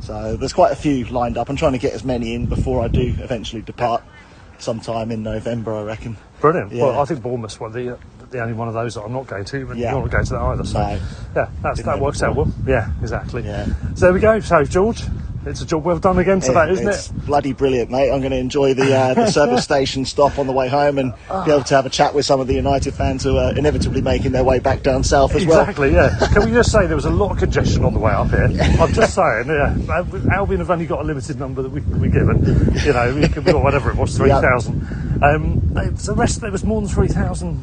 So 0.00 0.36
there's 0.36 0.54
quite 0.54 0.72
a 0.72 0.76
few 0.76 1.04
lined 1.06 1.36
up. 1.36 1.50
I'm 1.50 1.56
trying 1.56 1.72
to 1.72 1.78
get 1.78 1.92
as 1.92 2.04
many 2.04 2.34
in 2.34 2.46
before 2.46 2.82
I 2.82 2.88
do 2.88 3.14
eventually 3.18 3.60
depart, 3.60 4.02
sometime 4.58 5.10
in 5.10 5.22
November, 5.22 5.74
I 5.74 5.82
reckon. 5.82 6.16
Brilliant. 6.40 6.72
Yeah. 6.72 6.84
Well, 6.84 7.00
I 7.00 7.04
think 7.04 7.22
Bournemouth's 7.22 7.60
one 7.60 7.68
of 7.68 7.74
the, 7.74 7.98
the 8.30 8.40
only 8.40 8.54
one 8.54 8.68
of 8.68 8.74
those 8.74 8.94
that 8.94 9.02
I'm 9.02 9.12
not 9.12 9.26
going 9.26 9.44
to, 9.46 9.66
but 9.66 9.76
Yeah. 9.76 9.90
you 9.92 9.98
want 9.98 10.10
to 10.10 10.16
go 10.16 10.22
to 10.22 10.30
that 10.30 10.40
either. 10.42 10.64
So, 10.64 10.78
No. 10.80 10.88
yeah, 11.36 11.48
that's, 11.62 11.76
Didn't 11.78 11.86
that 11.86 12.00
works 12.00 12.22
out 12.22 12.36
well. 12.36 12.48
Yeah, 12.66 12.88
exactly. 13.00 13.42
Yeah. 13.44 13.66
So 13.94 14.06
there 14.06 14.12
we 14.12 14.20
go. 14.20 14.40
So, 14.40 14.64
George, 14.64 15.02
it's 15.46 15.62
a 15.62 15.66
job 15.66 15.84
well 15.84 15.98
done 15.98 16.18
again 16.18 16.40
today, 16.40 16.70
isn't 16.72 16.86
it's 16.86 17.08
it? 17.08 17.24
bloody 17.26 17.54
brilliant, 17.54 17.90
mate. 17.90 18.10
I'm 18.10 18.20
going 18.20 18.32
to 18.32 18.36
enjoy 18.38 18.74
the 18.74 18.94
uh, 18.94 19.14
the 19.14 19.30
service 19.30 19.64
station 19.64 20.04
stop 20.04 20.38
on 20.38 20.46
the 20.46 20.52
way 20.52 20.68
home 20.68 20.98
and 20.98 21.14
be 21.46 21.50
able 21.52 21.62
to 21.64 21.74
have 21.74 21.86
a 21.86 21.90
chat 21.90 22.12
with 22.12 22.26
some 22.26 22.38
of 22.40 22.48
the 22.48 22.54
United 22.54 22.92
fans 22.92 23.24
who 23.24 23.38
are 23.38 23.56
inevitably 23.56 24.02
making 24.02 24.32
their 24.32 24.44
way 24.44 24.58
back 24.58 24.82
down 24.82 25.04
south 25.04 25.34
as 25.34 25.46
well. 25.46 25.60
Exactly, 25.60 25.94
yeah. 25.94 26.18
Can 26.34 26.44
we 26.44 26.50
just 26.50 26.70
say 26.70 26.86
there 26.86 26.96
was 26.96 27.06
a 27.06 27.10
lot 27.10 27.30
of 27.30 27.38
congestion 27.38 27.82
on 27.84 27.94
the 27.94 28.00
way 28.00 28.12
up 28.12 28.28
here? 28.28 28.44
I'm 28.78 28.92
just 28.92 29.14
saying, 29.14 29.46
yeah. 29.46 29.74
Albion 30.34 30.58
have 30.58 30.70
only 30.70 30.86
got 30.86 31.00
a 31.00 31.04
limited 31.04 31.38
number 31.38 31.62
that 31.62 31.70
we 31.70 31.80
can 31.80 31.98
be 32.02 32.10
given. 32.10 32.74
You 32.84 32.92
know, 32.92 33.14
we 33.14 33.28
could, 33.28 33.46
we 33.46 33.52
got 33.52 33.62
whatever 33.62 33.90
it 33.90 33.96
was, 33.96 34.14
3,000. 34.18 35.22
Um, 35.22 35.60
the 35.72 36.14
rest, 36.14 36.42
there 36.42 36.50
was 36.50 36.64
more 36.64 36.80
than 36.82 36.90
3,000 36.90 37.58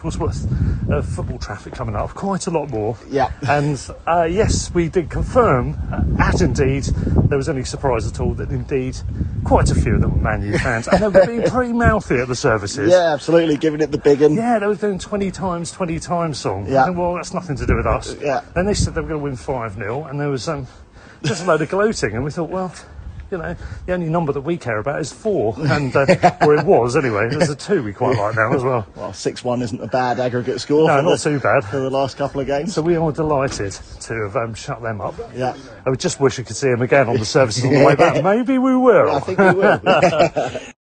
people's 0.00 0.16
worth 0.16 0.90
of 0.90 1.04
football 1.06 1.36
traffic 1.36 1.74
coming 1.74 1.94
up, 1.94 2.08
quite 2.14 2.46
a 2.46 2.50
lot 2.50 2.70
more. 2.70 2.96
Yeah. 3.10 3.30
And 3.46 3.78
uh, 4.06 4.22
yes, 4.22 4.72
we 4.72 4.88
did 4.88 5.10
confirm, 5.10 5.76
uh, 5.92 6.02
as 6.18 6.40
indeed, 6.40 6.84
there 6.84 7.36
was 7.36 7.50
any 7.50 7.64
surprise 7.64 8.06
at 8.06 8.18
all 8.18 8.32
that 8.34 8.48
indeed 8.48 8.96
quite 9.44 9.70
a 9.70 9.74
few 9.74 9.96
of 9.96 10.00
them 10.00 10.12
were 10.12 10.22
Man 10.22 10.40
U 10.40 10.56
fans. 10.58 10.88
And 10.88 11.02
they 11.02 11.08
were 11.08 11.26
being 11.26 11.42
pretty 11.42 11.74
mouthy 11.74 12.16
at 12.16 12.28
the 12.28 12.34
services. 12.34 12.90
Yeah, 12.90 13.12
absolutely, 13.12 13.58
giving 13.58 13.82
it 13.82 13.90
the 13.90 13.98
big 13.98 14.22
one. 14.22 14.36
Yeah, 14.36 14.58
they 14.58 14.66
were 14.66 14.74
doing 14.74 14.98
20 14.98 15.30
times, 15.32 15.70
20 15.70 16.00
times 16.00 16.38
song. 16.38 16.66
Yeah. 16.66 16.86
Think, 16.86 16.96
well, 16.96 17.16
that's 17.16 17.34
nothing 17.34 17.56
to 17.56 17.66
do 17.66 17.76
with 17.76 17.86
us. 17.86 18.16
Yeah. 18.22 18.40
Then 18.54 18.64
they 18.64 18.74
said 18.74 18.94
they 18.94 19.02
were 19.02 19.08
going 19.08 19.20
to 19.20 19.24
win 19.24 19.36
5 19.36 19.74
0, 19.74 20.04
and 20.04 20.18
there 20.18 20.30
was 20.30 20.48
um, 20.48 20.66
just 21.24 21.44
a 21.44 21.46
load 21.46 21.60
of 21.60 21.68
gloating, 21.68 22.14
and 22.14 22.24
we 22.24 22.30
thought, 22.30 22.48
well, 22.48 22.74
you 23.30 23.38
know, 23.38 23.56
the 23.86 23.92
only 23.92 24.08
number 24.08 24.32
that 24.32 24.40
we 24.40 24.56
care 24.56 24.78
about 24.78 25.00
is 25.00 25.12
4. 25.12 25.54
And, 25.58 25.94
uh, 25.94 26.06
or 26.42 26.56
it 26.56 26.66
was 26.66 26.96
anyway. 26.96 27.28
There's 27.30 27.50
a 27.50 27.56
2 27.56 27.82
we 27.82 27.92
quite 27.92 28.16
like 28.16 28.34
now 28.36 28.52
as 28.54 28.62
well. 28.62 28.86
Well, 28.96 29.12
six 29.12 29.42
one 29.42 29.62
isn't 29.62 29.80
a 29.80 29.86
bad 29.86 30.20
aggregate 30.20 30.60
score. 30.60 30.86
No, 30.86 30.96
for 30.96 31.02
not 31.02 31.18
the, 31.18 31.30
too 31.30 31.40
bad. 31.40 31.64
for 31.64 31.78
the 31.78 31.90
last 31.90 32.16
couple 32.18 32.40
of 32.40 32.46
games. 32.46 32.74
So 32.74 32.82
we 32.82 32.96
are 32.96 33.12
delighted 33.12 33.72
to 33.72 34.14
have 34.14 34.36
um, 34.36 34.54
shut 34.54 34.82
them 34.82 35.00
up. 35.00 35.14
Yeah. 35.34 35.56
I 35.86 35.90
would 35.90 36.00
just 36.00 36.20
wish 36.20 36.36
we 36.38 36.44
could 36.44 36.56
see 36.56 36.68
them 36.68 36.82
again 36.82 37.08
on 37.08 37.16
the 37.16 37.24
services 37.24 37.64
on 37.64 37.72
the 37.72 37.84
way 37.86 37.94
back. 37.94 38.22
Maybe 38.22 38.58
we 38.58 38.76
will. 38.76 39.10
I 39.10 39.20
think 39.20 39.38
we 39.38 39.52
will. 39.52 40.60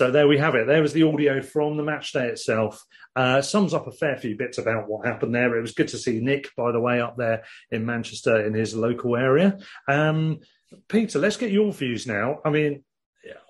So 0.00 0.10
there 0.10 0.26
we 0.26 0.38
have 0.38 0.54
it. 0.54 0.66
There 0.66 0.80
was 0.80 0.94
the 0.94 1.02
audio 1.02 1.42
from 1.42 1.76
the 1.76 1.82
match 1.82 2.14
day 2.14 2.28
itself. 2.28 2.82
Uh, 3.14 3.42
sums 3.42 3.74
up 3.74 3.86
a 3.86 3.92
fair 3.92 4.16
few 4.16 4.34
bits 4.34 4.56
about 4.56 4.88
what 4.88 5.06
happened 5.06 5.34
there. 5.34 5.54
It 5.54 5.60
was 5.60 5.74
good 5.74 5.88
to 5.88 5.98
see 5.98 6.20
Nick, 6.20 6.56
by 6.56 6.72
the 6.72 6.80
way, 6.80 7.02
up 7.02 7.18
there 7.18 7.44
in 7.70 7.84
Manchester 7.84 8.46
in 8.46 8.54
his 8.54 8.74
local 8.74 9.14
area. 9.14 9.58
Um, 9.86 10.40
Peter, 10.88 11.18
let's 11.18 11.36
get 11.36 11.52
your 11.52 11.70
views 11.70 12.06
now. 12.06 12.38
I 12.46 12.48
mean, 12.48 12.82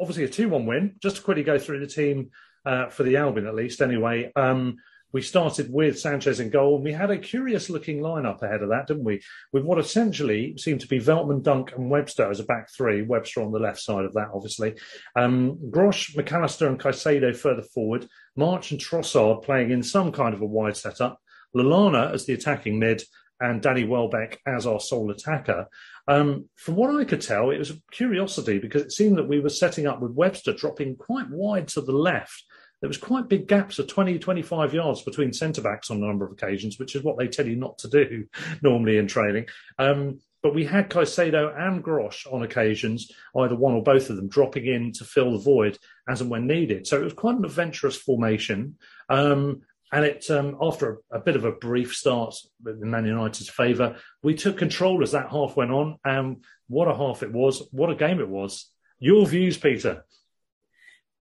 obviously 0.01 0.25
a 0.25 0.29
2 0.29 0.49
1 0.49 0.67
win. 0.67 0.97
Just 1.01 1.19
to 1.19 1.23
quickly 1.23 1.45
go 1.45 1.57
through 1.57 1.79
the 1.79 1.87
team 1.87 2.31
uh, 2.67 2.89
for 2.89 3.05
the 3.05 3.19
Albion, 3.19 3.47
at 3.47 3.55
least, 3.55 3.81
anyway. 3.81 4.33
Um, 4.35 4.79
we 5.12 5.23
started 5.23 5.73
with 5.73 5.99
Sanchez 5.99 6.40
in 6.40 6.51
goal, 6.51 6.77
and 6.77 6.85
we 6.85 6.92
had 6.92 7.11
a 7.11 7.18
curious 7.18 7.70
looking 7.70 8.01
lineup 8.01 8.42
ahead 8.42 8.62
of 8.62 8.70
that, 8.70 8.87
didn't 8.87 9.05
we? 9.05 9.23
With 9.53 9.64
what 9.64 9.79
essentially 9.79 10.57
seemed 10.57 10.81
to 10.81 10.88
be 10.88 11.01
Veltman, 11.01 11.42
Dunk, 11.42 11.73
and 11.77 11.90
Webster 11.90 12.31
as 12.31 12.40
a 12.40 12.44
back 12.44 12.70
three. 12.70 13.03
Webster 13.03 13.42
on 13.42 13.53
the 13.53 13.59
left 13.59 13.81
side 13.81 14.05
of 14.05 14.14
that, 14.14 14.29
obviously. 14.35 14.75
Um, 15.16 15.59
Grosh, 15.70 16.16
Mac 16.16 16.33
Allister, 16.33 16.68
and 16.68 16.79
Caicedo 16.79 17.37
further 17.37 17.62
forward. 17.62 18.09
March 18.37 18.70
and 18.70 18.81
Trossard 18.81 19.42
playing 19.42 19.70
in 19.70 19.83
some 19.83 20.12
kind 20.12 20.35
of 20.35 20.40
a 20.40 20.46
wide 20.46 20.77
setup. 20.77 21.20
Lallana 21.55 22.12
as 22.12 22.27
the 22.27 22.35
attacking 22.35 22.79
mid, 22.79 23.03
and 23.40 23.62
Danny 23.62 23.85
Welbeck 23.85 24.38
as 24.46 24.66
our 24.66 24.81
sole 24.81 25.11
attacker. 25.11 25.66
Um, 26.07 26.49
from 26.57 26.77
what 26.77 26.94
I 26.94 27.05
could 27.05 27.23
tell, 27.23 27.51
it 27.51 27.59
was 27.59 27.70
a 27.70 27.81
curiosity 27.90 28.59
because 28.59 28.83
it 28.83 28.92
seemed 28.92 29.18
that 29.18 29.29
we 29.29 29.40
were 29.40 29.49
setting 29.49 29.87
up 29.87 30.01
with 30.01 30.12
Webster 30.12 30.53
dropping 30.53 30.96
quite 30.96 31.31
wide 31.31 31.68
to 31.68 31.81
the 31.81 31.92
left. 31.92 32.44
There 32.81 32.88
was 32.88 32.99
quite 32.99 33.29
big 33.29 33.47
gaps 33.47 33.79
of 33.79 33.88
20, 33.88 34.19
25 34.19 34.75
yards 34.75 35.03
between 35.03 35.33
centre 35.33 35.61
backs 35.61 35.90
on 35.90 35.99
a 35.99 36.07
number 36.07 36.25
of 36.25 36.33
occasions, 36.33 36.79
which 36.79 36.97
is 36.97 37.03
what 37.03 37.19
they 37.19 37.29
tell 37.29 37.47
you 37.47 37.57
not 37.57 37.79
to 37.79 37.88
do 37.88 38.27
normally 38.62 38.99
in 38.99 39.07
training. 39.07 39.47
Um, 39.79 40.21
but 40.43 40.55
we 40.55 40.64
had 40.64 40.88
Caicedo 40.88 41.55
and 41.59 41.85
Grosh 41.85 42.27
on 42.33 42.43
occasions, 42.43 43.12
either 43.37 43.55
one 43.55 43.75
or 43.75 43.83
both 43.83 44.09
of 44.09 44.16
them, 44.16 44.29
dropping 44.29 44.66
in 44.66 44.93
to 44.93 45.05
fill 45.05 45.33
the 45.33 45.38
void 45.38 45.77
as 46.09 46.23
and 46.23 46.31
when 46.31 46.47
needed. 46.47 46.87
So 46.87 46.99
it 46.99 47.05
was 47.05 47.12
quite 47.12 47.37
an 47.37 47.45
adventurous 47.45 47.97
formation. 47.97 48.77
Um, 49.11 49.62
and 49.93 50.05
it, 50.05 50.31
um, 50.31 50.57
after 50.62 51.01
a, 51.11 51.19
a, 51.19 51.21
bit 51.21 51.37
of 51.37 51.45
a 51.45 51.53
brief 51.53 51.95
start 51.95 52.35
in 52.64 52.90
Man 52.90 53.05
United's 53.05 53.51
favour, 53.51 53.97
we 54.23 54.35
took 54.35 54.57
control 54.57 55.03
as 55.03 55.12
that 55.12 55.31
half 55.31 55.57
went 55.57 55.73
on. 55.73 55.99
And 56.05 56.45
what 56.69 56.88
a 56.88 56.97
half 56.97 57.23
it 57.23 57.33
was! 57.33 57.69
What 57.73 57.90
a 57.90 57.97
game 57.97 58.21
it 58.21 58.29
was! 58.29 58.71
Your 59.01 59.27
views, 59.27 59.59
Peter? 59.59 60.05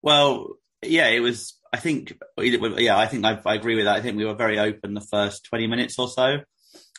Well, 0.01 0.57
yeah, 0.85 1.09
it 1.09 1.21
was. 1.21 1.59
I 1.73 1.79
think, 1.79 2.17
yeah, 2.39 2.97
I 2.97 3.07
think 3.07 3.25
I, 3.25 3.41
I, 3.45 3.55
agree 3.55 3.75
with 3.75 3.87
that. 3.87 3.97
I 3.97 4.01
think 4.01 4.17
we 4.17 4.25
were 4.25 4.35
very 4.35 4.61
open 4.61 4.95
the 4.95 5.01
first 5.01 5.45
20 5.47 5.67
minutes 5.67 5.99
or 5.99 6.09
so. 6.09 6.39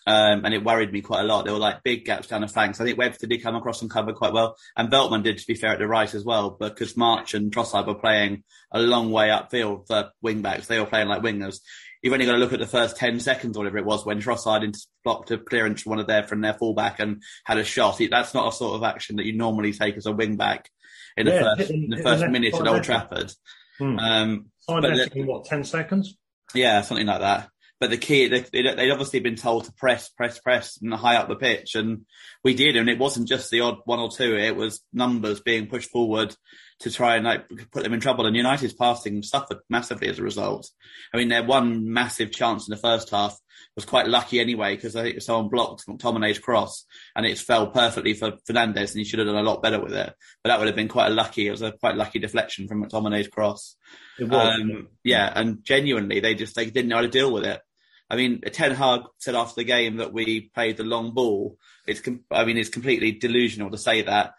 Um, 0.08 0.46
and 0.46 0.54
it 0.54 0.64
worried 0.64 0.92
me 0.92 1.02
quite 1.02 1.22
a 1.22 1.24
lot. 1.24 1.46
There 1.46 1.54
were 1.54 1.60
like 1.60 1.82
big 1.82 2.06
gaps 2.06 2.28
down 2.28 2.42
the 2.42 2.48
flanks. 2.48 2.80
I 2.80 2.84
think 2.84 2.98
Webster 2.98 3.26
did 3.26 3.42
come 3.42 3.56
across 3.56 3.82
and 3.82 3.90
cover 3.90 4.14
quite 4.14 4.34
well. 4.34 4.56
And 4.78 4.92
Veltman 4.92 5.24
did, 5.24 5.40
to 5.40 5.48
be 5.48 5.56
fair, 5.56 5.72
at 5.72 5.80
the 5.80 5.88
right 5.88 6.14
as 6.14 6.24
well, 6.24 6.52
because 6.52 6.96
March 6.96 7.34
and 7.34 7.52
Trossard 7.52 7.88
were 7.88 7.96
playing 7.96 8.44
a 8.72 8.80
long 8.80 9.12
way 9.12 9.30
upfield 9.30 9.88
for 9.88 10.12
wing 10.22 10.42
backs. 10.42 10.68
They 10.68 10.80
were 10.80 10.86
playing 10.86 11.08
like 11.08 11.24
wingers. 11.24 11.60
You've 12.04 12.14
only 12.14 12.28
got 12.28 12.34
to 12.34 12.38
look 12.38 12.54
at 12.54 12.60
the 12.60 12.68
first 12.68 12.98
10 12.98 13.20
seconds 13.20 13.58
or 13.58 13.62
whatever 13.62 13.80
it 13.80 13.86
was 13.86 14.06
when 14.06 14.22
Trossard 14.22 14.78
blocked 15.04 15.32
a 15.32 15.40
clearance 15.40 15.82
from 15.82 15.92
one 15.92 16.00
of 16.00 16.06
their, 16.06 16.22
from 16.22 16.42
their 16.42 16.54
fullback 16.54 17.00
and 17.00 17.24
had 17.46 17.58
a 17.58 17.64
shot. 17.64 18.00
That's 18.12 18.36
not 18.36 18.54
a 18.54 18.56
sort 18.56 18.76
of 18.76 18.84
action 18.84 19.16
that 19.16 19.26
you 19.26 19.34
normally 19.34 19.74
take 19.74 19.98
as 19.98 20.06
a 20.06 20.12
wing 20.12 20.36
back 20.36 20.70
in 21.18 21.26
the 21.26 21.34
Yeah, 21.34 21.56
first, 21.56 21.72
in 21.72 21.90
the 21.90 22.04
first 22.04 22.28
minute 22.28 22.54
at 22.54 22.68
Old. 22.68 22.84
Trafford. 22.84 23.32
Hmm. 23.80 24.00
Um, 24.00 24.46
Time 24.70 24.82
left 24.82 25.14
the- 25.14 25.20
in 25.20 25.28
what, 25.28 25.46
10 25.46 25.64
seconds? 25.64 26.18
yeah, 26.54 26.82
something 26.82 27.08
like 27.08 27.22
that. 27.22 27.50
But 27.80 27.90
the 27.90 27.98
key, 27.98 28.30
they, 28.30 28.40
they'd 28.40 28.92
obviously 28.92 29.20
been 29.20 29.36
told 29.36 29.66
to 29.66 29.74
press, 29.74 30.08
press, 30.10 30.40
press 30.40 30.80
and 30.82 30.94
high 30.94 31.18
up 31.18 31.28
the 31.28 31.36
pitch. 31.36 31.76
And 31.76 32.06
we 32.42 32.54
did. 32.54 32.78
And 32.78 32.90
it 32.90 32.98
wasn't 32.98 33.28
just 33.28 33.52
the 33.52 33.60
odd 33.62 33.80
one 33.84 34.00
or 34.00 34.10
two. 34.10 34.38
It 34.38 34.56
was 34.56 34.82
numbers 34.94 35.42
being 35.42 35.68
pushed 35.68 35.90
forward 35.90 36.34
to 36.80 36.92
try 36.92 37.16
and 37.16 37.26
like 37.26 37.48
put 37.72 37.84
them 37.84 37.94
in 37.94 38.00
trouble. 38.00 38.26
And 38.26 38.36
United's 38.36 38.74
passing 38.74 39.24
suffered 39.24 39.60
massively 39.70 40.10
as 40.10 40.20
a 40.20 40.24
result. 40.24 40.70
I 41.14 41.18
mean, 41.18 41.30
their 41.30 41.44
one 41.44 41.92
massive 41.92 42.32
chance 42.32 42.68
in 42.68 42.72
the 42.72 42.82
first 42.82 43.10
half 43.10 43.40
was 43.76 43.86
quite 43.86 44.08
lucky 44.08 44.40
anyway 44.40 44.76
because 44.76 44.96
I 44.96 45.04
think 45.04 45.22
someone 45.22 45.50
blocked 45.50 45.86
McTominay's 45.88 46.40
cross 46.40 46.86
and 47.16 47.26
it 47.26 47.38
fell 47.38 47.68
perfectly 47.68 48.14
for 48.14 48.34
Fernandes 48.50 48.92
and 48.92 49.00
he 49.00 49.04
should 49.04 49.20
have 49.20 49.28
done 49.28 49.38
a 49.38 49.44
lot 49.44 49.62
better 49.62 49.80
with 49.80 49.94
it. 49.94 50.14
But 50.44 50.50
that 50.50 50.60
would 50.60 50.68
have 50.68 50.76
been 50.76 50.88
quite 50.88 51.08
a 51.08 51.16
lucky. 51.16 51.48
It 51.48 51.52
was 51.52 51.62
a 51.62 51.72
quite 51.72 51.96
lucky 51.96 52.20
deflection 52.20 52.68
from 52.68 52.84
McTominay's 52.84 53.28
cross. 53.28 53.76
It 54.20 54.26
was. 54.26 54.60
Um, 54.60 54.88
yeah, 55.04 55.32
and 55.34 55.64
genuinely 55.64 56.20
they 56.20 56.36
just 56.36 56.56
they 56.56 56.66
didn't 56.66 56.90
know 56.90 56.98
how 56.98 57.02
to 57.02 57.08
deal 57.08 57.32
with 57.32 57.46
it. 57.46 57.62
I 58.10 58.16
mean, 58.16 58.42
Ten 58.42 58.72
Hag 58.72 59.02
said 59.18 59.36
after 59.36 59.56
the 59.56 59.64
game 59.64 59.98
that 59.98 60.14
we 60.14 60.52
played 60.54 60.78
the 60.78 60.84
long 60.84 61.14
ball. 61.14 61.58
It's, 61.88 62.02
I 62.32 62.46
mean, 62.46 62.58
it's 62.58 62.70
completely 62.70 63.14
delusional 63.14 63.72
to 63.72 63.78
say 63.78 64.04
that, 64.04 64.34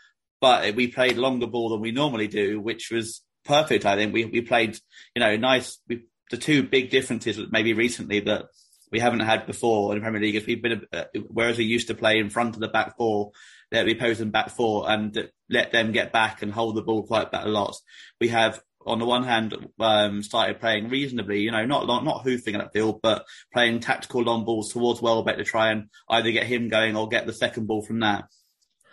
but 0.47 0.77
we 0.77 0.87
played 0.87 1.17
longer 1.17 1.49
ball 1.49 1.71
than 1.71 1.81
we 1.81 1.91
normally 1.91 2.29
do, 2.29 2.61
which 2.61 2.93
was 2.93 3.21
perfect. 3.45 3.85
I 3.85 3.97
think 3.97 4.15
we 4.15 4.27
we 4.27 4.43
played, 4.43 4.79
you 5.13 5.21
know, 5.21 5.37
nice. 5.37 5.81
We, 5.89 6.05
the 6.31 6.37
two 6.37 6.63
big 6.63 6.91
differences 6.91 7.41
maybe 7.51 7.73
recently 7.73 8.21
that 8.21 8.45
we 8.93 9.01
haven't 9.01 9.21
had 9.21 9.47
before 9.47 9.91
in 9.91 9.99
the 9.99 10.03
Premier 10.03 10.21
League 10.21 10.37
is 10.37 10.47
we've 10.47 10.63
been, 10.63 10.83
uh, 10.93 11.05
whereas 11.27 11.59
we 11.59 11.65
used 11.65 11.89
to 11.89 11.95
play 11.95 12.21
in 12.21 12.31
front 12.31 12.55
of 12.55 12.61
the 12.61 12.69
back 12.69 12.97
four, 12.97 13.33
that 13.73 13.87
we 13.87 13.97
pose 13.97 14.19
them 14.19 14.31
back 14.31 14.51
four 14.51 14.89
and 14.89 15.29
let 15.51 15.73
them 15.73 15.91
get 15.91 16.13
back 16.13 16.43
and 16.43 16.53
hold 16.53 16.77
the 16.77 16.83
ball 16.83 17.03
quite 17.03 17.29
a 17.33 17.49
lot. 17.49 17.75
We 18.21 18.29
have 18.29 18.61
on 18.87 19.01
the 19.01 19.05
one 19.05 19.25
hand, 19.25 19.53
um, 19.81 20.23
started 20.23 20.61
playing 20.61 20.91
reasonably, 20.91 21.41
you 21.41 21.51
know, 21.51 21.67
not 21.67 21.89
not 22.05 22.23
hoofing 22.23 22.55
at 22.55 22.73
field, 22.73 23.01
but 23.03 23.25
playing 23.53 23.81
tactical 23.81 24.23
long 24.23 24.45
balls 24.45 24.73
towards 24.73 25.03
Welbeck 25.03 25.39
to 25.39 25.45
try 25.45 25.73
and 25.73 25.89
either 26.09 26.31
get 26.31 26.47
him 26.47 26.69
going 26.69 26.95
or 26.95 27.09
get 27.09 27.27
the 27.27 27.33
second 27.33 27.67
ball 27.67 27.83
from 27.83 27.99
that. 28.01 28.27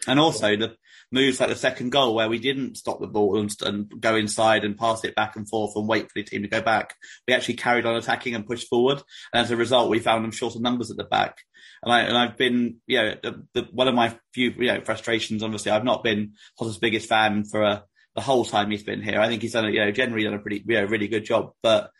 And 0.07 0.19
also 0.19 0.55
the 0.55 0.75
moves 1.11 1.39
like 1.39 1.49
the 1.49 1.55
second 1.55 1.91
goal 1.91 2.15
where 2.15 2.27
we 2.27 2.39
didn't 2.39 2.75
stop 2.75 2.99
the 2.99 3.07
ball 3.07 3.39
and, 3.39 3.55
and, 3.61 4.01
go 4.01 4.15
inside 4.15 4.65
and 4.65 4.77
pass 4.77 5.03
it 5.05 5.15
back 5.15 5.35
and 5.35 5.47
forth 5.47 5.73
and 5.75 5.87
wait 5.87 6.05
for 6.05 6.13
the 6.15 6.23
team 6.23 6.41
to 6.41 6.47
go 6.47 6.61
back. 6.61 6.95
We 7.27 7.33
actually 7.33 7.55
carried 7.55 7.85
on 7.85 7.95
attacking 7.95 8.35
and 8.35 8.45
pushed 8.45 8.67
forward. 8.67 9.01
And 9.31 9.43
as 9.43 9.51
a 9.51 9.55
result, 9.55 9.89
we 9.89 9.99
found 9.99 10.23
them 10.23 10.31
short 10.31 10.55
of 10.55 10.61
numbers 10.61 10.91
at 10.91 10.97
the 10.97 11.03
back. 11.03 11.37
And 11.83 11.93
I, 11.93 12.01
and 12.01 12.17
I've 12.17 12.37
been, 12.37 12.77
you 12.87 12.97
know, 12.97 13.15
the, 13.21 13.43
the, 13.53 13.67
one 13.71 13.87
of 13.87 13.95
my 13.95 14.17
few, 14.33 14.51
you 14.57 14.67
know, 14.67 14.81
frustrations, 14.81 15.43
obviously, 15.43 15.71
I've 15.71 15.83
not 15.83 16.03
been 16.03 16.33
Potter's 16.57 16.77
biggest 16.77 17.07
fan 17.07 17.45
for 17.45 17.61
a, 17.61 17.83
the 18.15 18.21
whole 18.21 18.45
time 18.45 18.71
he's 18.71 18.83
been 18.83 19.01
here. 19.01 19.19
I 19.19 19.27
think 19.27 19.41
he's 19.41 19.53
done, 19.53 19.65
a, 19.65 19.69
you 19.69 19.79
know, 19.79 19.91
generally 19.91 20.23
done 20.23 20.33
a 20.33 20.39
pretty, 20.39 20.63
you 20.65 20.75
know, 20.75 20.85
really 20.85 21.07
good 21.07 21.25
job. 21.25 21.51
But 21.61 21.91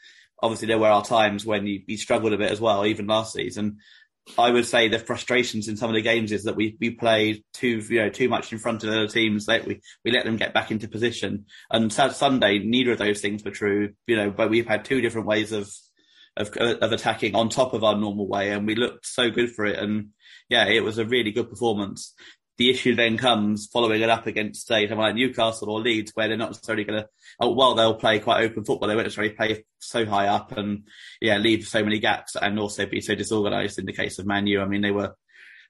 obviously 0.42 0.68
there 0.68 0.78
were 0.78 0.88
our 0.88 1.04
times 1.04 1.46
when 1.46 1.66
he, 1.66 1.84
he 1.88 1.98
struggled 1.98 2.34
a 2.34 2.38
bit 2.38 2.52
as 2.52 2.60
well, 2.60 2.86
even 2.86 3.08
last 3.08 3.34
season. 3.34 3.78
I 4.38 4.52
would 4.52 4.66
say 4.66 4.88
the 4.88 5.00
frustrations 5.00 5.68
in 5.68 5.76
some 5.76 5.90
of 5.90 5.96
the 5.96 6.02
games 6.02 6.32
is 6.32 6.44
that 6.44 6.56
we 6.56 6.78
we 6.80 6.92
played 6.92 7.44
too 7.54 7.82
you 7.90 8.02
know 8.02 8.10
too 8.10 8.30
much 8.30 8.52
in 8.54 8.60
front 8.60 8.84
of 8.84 8.90
other 8.90 9.08
teams. 9.08 9.46
That 9.46 9.66
we 9.66 9.82
we 10.06 10.12
let 10.12 10.26
them 10.26 10.38
get 10.38 10.54
back 10.54 10.72
into 10.72 10.88
position. 10.88 11.46
And 11.70 11.92
Sunday, 11.92 12.60
neither 12.60 12.94
of 12.94 13.00
those 13.00 13.22
things 13.22 13.44
were 13.44 13.52
true. 13.52 13.94
You 14.08 14.16
know, 14.16 14.32
but 14.32 14.50
we've 14.50 14.68
had 14.68 14.86
two 14.86 15.02
different 15.02 15.28
ways 15.28 15.52
of 15.52 15.70
of 16.38 16.56
of 16.58 16.92
attacking 16.92 17.36
on 17.36 17.50
top 17.50 17.74
of 17.74 17.84
our 17.84 17.98
normal 17.98 18.28
way, 18.28 18.52
and 18.52 18.66
we 18.66 18.76
looked 18.76 19.06
so 19.06 19.30
good 19.30 19.52
for 19.52 19.66
it. 19.66 19.78
And 19.78 20.10
yeah, 20.50 20.68
it 20.68 20.84
was 20.84 20.98
a 20.98 21.06
really 21.06 21.32
good 21.32 21.50
performance 21.50 22.14
the 22.58 22.70
issue 22.70 22.96
then 22.96 23.18
comes 23.18 23.68
following 23.68 24.02
it 24.02 24.10
up 24.10 24.28
against 24.28 24.68
say 24.68 24.88
someone 24.88 25.08
like 25.08 25.16
Newcastle 25.16 25.72
or 25.72 25.80
Leeds, 25.80 26.12
where 26.14 26.28
they're 26.28 26.38
not 26.38 26.52
necessarily 26.52 26.84
going 26.84 27.02
to. 27.02 27.10
Oh, 27.40 27.54
well, 27.54 27.74
they'll 27.74 27.96
play 27.96 28.20
quite 28.20 28.44
open 28.44 28.64
football. 28.64 28.88
They 28.88 28.96
won't 28.96 29.06
necessarily 29.06 29.34
play 29.34 29.66
so 29.80 30.06
high 30.06 30.28
up 30.28 30.52
and 30.52 30.88
yeah, 31.20 31.38
leave 31.38 31.68
so 31.68 31.84
many 31.84 32.00
gaps 32.00 32.36
and 32.36 32.60
also 32.60 32.86
be 32.86 33.02
so 33.02 33.16
disorganised. 33.16 33.80
In 33.80 33.86
the 33.86 33.94
case 33.94 34.20
of 34.20 34.28
Manu, 34.28 34.62
I 34.62 34.66
mean, 34.66 34.82
they 34.82 34.92
were 34.92 35.16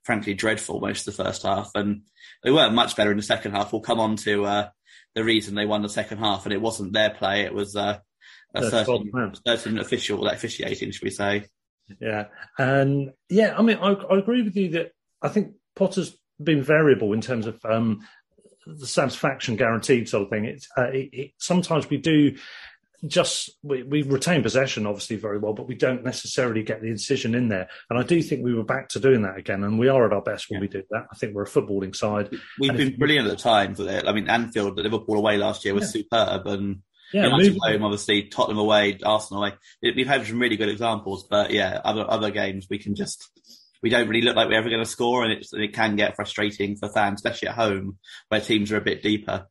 frankly 0.04 0.34
dreadful 0.34 0.82
most 0.82 1.08
of 1.08 1.16
the 1.16 1.24
first 1.24 1.44
half, 1.44 1.72
and 1.76 2.02
they 2.44 2.52
weren't 2.52 2.74
much 2.74 2.96
better 2.96 3.12
in 3.12 3.18
the 3.18 3.24
second 3.24 3.54
half. 3.54 3.72
We'll 3.72 3.82
come 3.82 4.02
on 4.02 4.18
to 4.18 4.46
uh, 4.46 4.70
the 5.16 5.24
reason 5.24 5.56
they 5.56 5.66
won 5.66 5.82
the 5.82 5.90
second 5.90 6.18
half, 6.18 6.46
and 6.46 6.54
it 6.54 6.62
wasn't 6.62 6.94
their 6.94 7.12
play; 7.12 7.42
it 7.42 7.54
was 7.54 7.76
uh, 7.76 8.00
a 8.54 8.70
certain, 8.70 9.34
certain 9.46 9.80
official 9.80 10.20
like, 10.20 10.36
officiating, 10.36 10.92
should 10.92 11.04
we 11.04 11.12
say? 11.12 11.46
Yeah, 12.00 12.26
and 12.58 13.14
yeah, 13.30 13.56
I 13.58 13.62
mean, 13.62 13.78
I, 13.78 13.94
I 13.94 14.18
agree 14.18 14.42
with 14.42 14.56
you 14.56 14.70
that 14.72 14.92
I 15.22 15.30
think 15.30 15.54
Potter's 15.76 16.18
been 16.42 16.64
variable 16.64 17.14
in 17.14 17.22
terms 17.22 17.46
of 17.46 17.64
um, 17.66 18.06
the 18.66 18.88
satisfaction 18.88 19.56
guaranteed 19.56 20.10
sort 20.10 20.24
of 20.24 20.30
thing. 20.30 20.46
It's 20.46 20.68
uh, 20.78 20.84
it, 20.84 21.10
it, 21.12 21.32
sometimes 21.38 21.90
we 21.90 21.98
do 21.98 22.36
just 23.06 23.52
we, 23.64 23.84
we, 23.84 24.02
retain 24.02 24.42
possession 24.42 24.86
obviously 24.86 25.18
very 25.18 25.38
well, 25.38 25.54
but 25.54 25.68
we 25.68 25.76
don't 25.76 26.06
necessarily 26.06 26.64
get 26.64 26.82
the 26.82 26.88
incision 26.88 27.36
in 27.36 27.50
there. 27.50 27.68
And 27.90 28.00
I 28.00 28.04
do 28.04 28.22
think 28.22 28.44
we 28.44 28.54
were 28.54 28.64
back 28.64 28.90
to 28.90 29.00
doing 29.00 29.24
that 29.24 29.38
again, 29.38 29.64
and 29.64 29.78
we 29.78 29.90
are 29.90 30.06
at 30.06 30.14
our 30.14 30.22
best 30.22 30.50
when 30.50 30.60
yeah. 30.60 30.62
we 30.62 30.68
do 30.70 30.84
that. 30.92 31.08
I 31.12 31.16
think 31.16 31.34
we're 31.34 31.44
a 31.44 31.48
footballing 31.48 31.96
side. 31.96 32.30
We've 32.60 32.70
and 32.70 32.78
been 32.78 32.96
brilliant 32.98 33.28
at 33.28 33.32
the 33.32 33.44
times 33.44 33.80
with 33.80 33.90
it. 33.90 34.08
I 34.08 34.14
mean, 34.14 34.30
Anfield, 34.30 34.78
the 34.78 34.84
Liverpool 34.84 35.18
away 35.18 35.38
last 35.38 35.66
year 35.66 35.74
was 35.74 35.94
yeah. 35.94 36.04
superb, 36.04 36.48
and 36.48 36.82
yeah, 37.14 37.28
United 37.28 37.58
home, 37.62 37.84
obviously, 37.84 38.24
Tottenham 38.24 38.58
away, 38.58 38.98
Arsenal 39.04 39.44
away. 39.44 39.54
We've 39.82 40.08
had 40.08 40.26
some 40.26 40.40
really 40.40 40.58
good 40.58 40.70
examples, 40.70 41.28
but 41.30 41.52
yeah, 41.52 41.82
other 41.84 42.10
other 42.10 42.32
games 42.32 42.68
we 42.70 42.80
can 42.80 42.96
just 42.96 43.30
we 43.84 43.90
don't 43.90 44.08
really 44.08 44.24
look 44.24 44.36
like 44.36 44.48
we're 44.48 44.58
ever 44.58 44.70
going 44.70 44.84
to 44.84 44.90
score, 44.90 45.24
and, 45.24 45.44
it 45.52 45.74
can 45.74 45.96
get 45.96 46.16
frustrating 46.16 46.78
for 46.78 46.90
fans, 46.90 47.20
especially 47.20 47.50
at 47.50 47.56
home 47.56 48.00
where 48.30 48.42
teams 48.42 48.72
are 48.72 48.78
a 48.78 48.82
bit 48.82 49.04
deeper. 49.04 49.48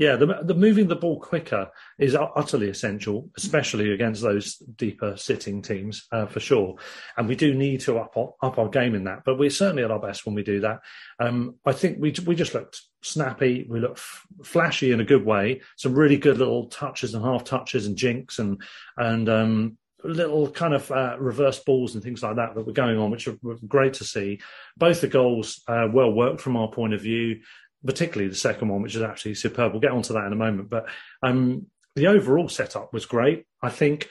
Yeah, 0.00 0.16
the, 0.16 0.38
the 0.42 0.54
moving 0.54 0.88
the 0.88 0.96
ball 0.96 1.20
quicker 1.20 1.70
is 1.98 2.16
utterly 2.16 2.70
essential, 2.70 3.28
especially 3.36 3.92
against 3.92 4.22
those 4.22 4.56
deeper 4.56 5.14
sitting 5.18 5.60
teams, 5.60 6.06
uh, 6.10 6.24
for 6.24 6.40
sure. 6.40 6.76
And 7.18 7.28
we 7.28 7.36
do 7.36 7.52
need 7.52 7.80
to 7.82 7.98
up 7.98 8.16
our, 8.16 8.32
up 8.42 8.58
our 8.58 8.70
game 8.70 8.94
in 8.94 9.04
that, 9.04 9.24
but 9.26 9.38
we're 9.38 9.50
certainly 9.50 9.84
at 9.84 9.90
our 9.90 10.00
best 10.00 10.24
when 10.24 10.34
we 10.34 10.42
do 10.42 10.60
that. 10.60 10.80
Um, 11.18 11.56
I 11.66 11.72
think 11.72 11.98
we 12.00 12.14
we 12.24 12.34
just 12.34 12.54
looked 12.54 12.80
snappy, 13.02 13.66
we 13.68 13.78
looked 13.78 13.98
f- 13.98 14.26
flashy 14.42 14.90
in 14.90 15.02
a 15.02 15.04
good 15.04 15.26
way. 15.26 15.60
Some 15.76 15.94
really 15.94 16.16
good 16.16 16.38
little 16.38 16.68
touches 16.68 17.12
and 17.12 17.22
half 17.22 17.44
touches 17.44 17.86
and 17.86 17.94
jinks 17.94 18.38
and 18.38 18.62
and 18.96 19.28
um, 19.28 19.76
little 20.04 20.50
kind 20.50 20.74
of 20.74 20.90
uh, 20.90 21.16
reverse 21.18 21.58
balls 21.58 21.94
and 21.94 22.02
things 22.02 22.22
like 22.22 22.36
that 22.36 22.54
that 22.54 22.66
were 22.66 22.72
going 22.72 22.98
on, 22.98 23.10
which 23.10 23.28
were 23.42 23.56
great 23.66 23.94
to 23.94 24.04
see. 24.04 24.40
Both 24.76 25.00
the 25.00 25.08
goals 25.08 25.62
uh, 25.68 25.88
well 25.92 26.12
worked 26.12 26.40
from 26.40 26.56
our 26.56 26.68
point 26.68 26.94
of 26.94 27.00
view, 27.00 27.40
particularly 27.84 28.28
the 28.28 28.36
second 28.36 28.68
one, 28.68 28.82
which 28.82 28.96
is 28.96 29.02
actually 29.02 29.34
superb. 29.34 29.72
We'll 29.72 29.80
get 29.80 29.92
onto 29.92 30.14
that 30.14 30.26
in 30.26 30.32
a 30.32 30.36
moment, 30.36 30.70
but 30.70 30.88
um, 31.22 31.66
the 31.96 32.06
overall 32.06 32.48
setup 32.48 32.92
was 32.92 33.06
great. 33.06 33.46
I 33.62 33.70
think 33.70 34.08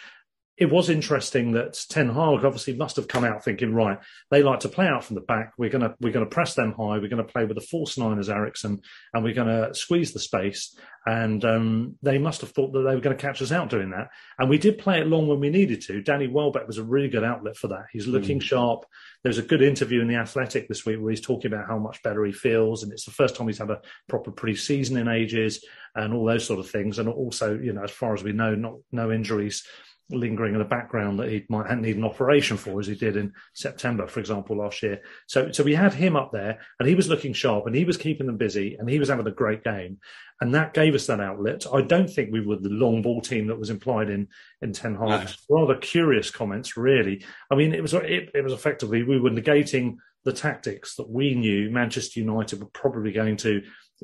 it 0.59 0.69
was 0.69 0.89
interesting 0.89 1.53
that 1.53 1.79
Ten 1.89 2.07
Hag 2.09 2.43
obviously 2.43 2.75
must 2.75 2.97
have 2.97 3.07
come 3.07 3.23
out 3.23 3.45
thinking, 3.45 3.73
right, 3.73 3.97
they 4.29 4.43
like 4.43 4.59
to 4.61 4.69
play 4.69 4.87
out 4.87 5.05
from 5.05 5.15
the 5.15 5.21
back. 5.21 5.53
We're 5.57 5.69
gonna 5.69 5.95
we're 6.01 6.11
gonna 6.11 6.25
press 6.25 6.53
them 6.53 6.73
high. 6.73 6.97
We're 6.97 7.07
gonna 7.07 7.23
play 7.23 7.45
with 7.45 7.57
a 7.57 7.61
false 7.61 7.97
nine 7.97 8.19
as 8.19 8.29
Eriksen, 8.29 8.81
and 9.13 9.23
we're 9.23 9.33
gonna 9.33 9.73
squeeze 9.73 10.11
the 10.11 10.19
space. 10.19 10.77
And 11.05 11.43
um, 11.45 11.95
they 12.03 12.17
must 12.17 12.41
have 12.41 12.51
thought 12.51 12.73
that 12.73 12.81
they 12.81 12.93
were 12.93 13.01
going 13.01 13.15
to 13.15 13.21
catch 13.21 13.41
us 13.41 13.53
out 13.53 13.69
doing 13.69 13.91
that. 13.91 14.09
And 14.37 14.49
we 14.49 14.57
did 14.57 14.77
play 14.77 14.99
it 14.99 15.07
long 15.07 15.27
when 15.27 15.39
we 15.39 15.49
needed 15.49 15.81
to. 15.83 16.03
Danny 16.03 16.27
Welbeck 16.27 16.67
was 16.67 16.77
a 16.77 16.83
really 16.83 17.07
good 17.07 17.23
outlet 17.23 17.55
for 17.55 17.69
that. 17.69 17.85
He's 17.91 18.05
looking 18.05 18.39
mm. 18.39 18.43
sharp. 18.43 18.85
There's 19.23 19.37
a 19.37 19.43
good 19.43 19.61
interview 19.61 20.01
in 20.01 20.07
the 20.07 20.17
Athletic 20.17 20.67
this 20.67 20.85
week 20.85 20.99
where 20.99 21.09
he's 21.09 21.21
talking 21.21 21.51
about 21.51 21.67
how 21.67 21.79
much 21.79 22.03
better 22.03 22.23
he 22.25 22.33
feels, 22.33 22.83
and 22.83 22.91
it's 22.91 23.05
the 23.05 23.11
first 23.11 23.35
time 23.35 23.47
he's 23.47 23.57
had 23.57 23.71
a 23.71 23.81
proper 24.07 24.29
pre-season 24.29 24.97
in 24.97 25.07
ages, 25.07 25.65
and 25.95 26.13
all 26.13 26.25
those 26.25 26.45
sort 26.45 26.59
of 26.59 26.69
things. 26.69 26.99
And 26.99 27.07
also, 27.09 27.57
you 27.57 27.73
know, 27.73 27.83
as 27.83 27.91
far 27.91 28.13
as 28.13 28.21
we 28.21 28.33
know, 28.33 28.53
not 28.53 28.75
no 28.91 29.11
injuries 29.11 29.63
lingering 30.09 30.53
in 30.53 30.59
the 30.59 30.65
background 30.65 31.19
that 31.19 31.29
he 31.29 31.45
might 31.49 31.71
need 31.77 31.97
an 31.97 32.03
operation 32.03 32.57
for, 32.57 32.79
as 32.79 32.87
he 32.87 32.95
did 32.95 33.15
in 33.15 33.33
September, 33.53 34.07
for 34.07 34.19
example, 34.19 34.57
last 34.57 34.81
year. 34.81 35.01
So, 35.27 35.51
so 35.51 35.63
we 35.63 35.75
had 35.75 35.93
him 35.93 36.15
up 36.15 36.31
there, 36.31 36.59
and 36.79 36.87
he 36.87 36.95
was 36.95 37.09
looking 37.09 37.33
sharp, 37.33 37.67
and 37.67 37.75
he 37.75 37.85
was 37.85 37.97
keeping 37.97 38.27
them 38.27 38.37
busy, 38.37 38.75
and 38.75 38.89
he 38.89 38.99
was 38.99 39.09
having 39.09 39.27
a 39.27 39.31
great 39.31 39.63
game, 39.63 39.99
and 40.41 40.53
that 40.55 40.73
gave 40.73 40.95
us 40.95 41.07
that 41.07 41.19
outlet. 41.19 41.65
I 41.71 41.81
don't 41.81 42.09
think 42.09 42.31
we 42.31 42.45
were 42.45 42.57
the 42.57 42.69
long 42.69 43.01
ball 43.01 43.21
team 43.21 43.47
that 43.47 43.59
was 43.59 43.69
implied 43.69 44.09
in 44.09 44.27
in 44.61 44.73
Ten 44.73 44.95
Hag's 44.95 45.37
no. 45.49 45.61
rather 45.61 45.75
curious 45.75 46.31
comments. 46.31 46.77
Really, 46.77 47.23
I 47.51 47.55
mean, 47.55 47.73
it 47.73 47.81
was 47.81 47.93
it, 47.93 48.31
it 48.33 48.43
was 48.43 48.53
effectively 48.53 49.03
we 49.03 49.19
were 49.19 49.31
negating 49.31 49.97
the 50.25 50.33
tactics 50.33 50.95
that 50.95 51.09
we 51.09 51.33
knew 51.33 51.69
Manchester 51.69 52.19
United 52.19 52.59
were 52.59 52.67
probably 52.67 53.11
going 53.11 53.37
to 53.37 53.61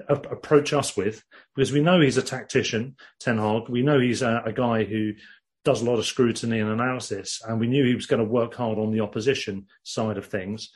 approach 0.08 0.74
us 0.74 0.96
with 0.96 1.24
because 1.56 1.72
we 1.72 1.82
know 1.82 2.00
he's 2.00 2.18
a 2.18 2.22
tactician, 2.22 2.96
Ten 3.20 3.38
Hag. 3.38 3.70
We 3.70 3.82
know 3.82 4.00
he's 4.00 4.22
a, 4.22 4.44
a 4.46 4.54
guy 4.54 4.84
who 4.84 5.14
does 5.66 5.82
a 5.82 5.86
lot 5.86 6.00
of 6.00 6.06
scrutiny 6.06 6.60
and 6.60 6.70
analysis, 6.70 7.42
and 7.46 7.60
we 7.60 7.68
knew 7.68 7.84
he 7.84 7.96
was 7.96 8.06
going 8.06 8.24
to 8.24 8.32
work 8.32 8.54
hard 8.54 8.78
on 8.78 8.92
the 8.92 9.02
opposition 9.02 9.66
side 9.84 10.18
of 10.18 10.28
things. 10.28 10.70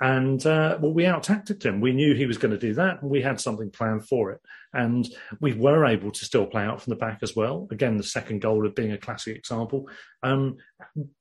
And 0.00 0.44
uh, 0.44 0.78
well, 0.80 0.92
we 0.92 1.06
out 1.06 1.30
him. 1.64 1.80
We 1.80 1.92
knew 1.92 2.14
he 2.14 2.26
was 2.26 2.38
going 2.38 2.50
to 2.50 2.58
do 2.58 2.74
that, 2.74 3.02
and 3.02 3.10
we 3.10 3.22
had 3.22 3.40
something 3.40 3.70
planned 3.70 4.08
for 4.08 4.32
it. 4.32 4.40
And 4.74 5.08
we 5.40 5.52
were 5.52 5.86
able 5.86 6.10
to 6.10 6.24
still 6.24 6.46
play 6.46 6.64
out 6.64 6.82
from 6.82 6.90
the 6.90 6.96
back 6.96 7.20
as 7.22 7.34
well. 7.36 7.68
Again, 7.70 7.96
the 7.96 8.02
second 8.02 8.40
goal 8.40 8.66
of 8.66 8.74
being 8.74 8.92
a 8.92 8.98
classic 8.98 9.36
example. 9.36 9.88
Um, 10.22 10.56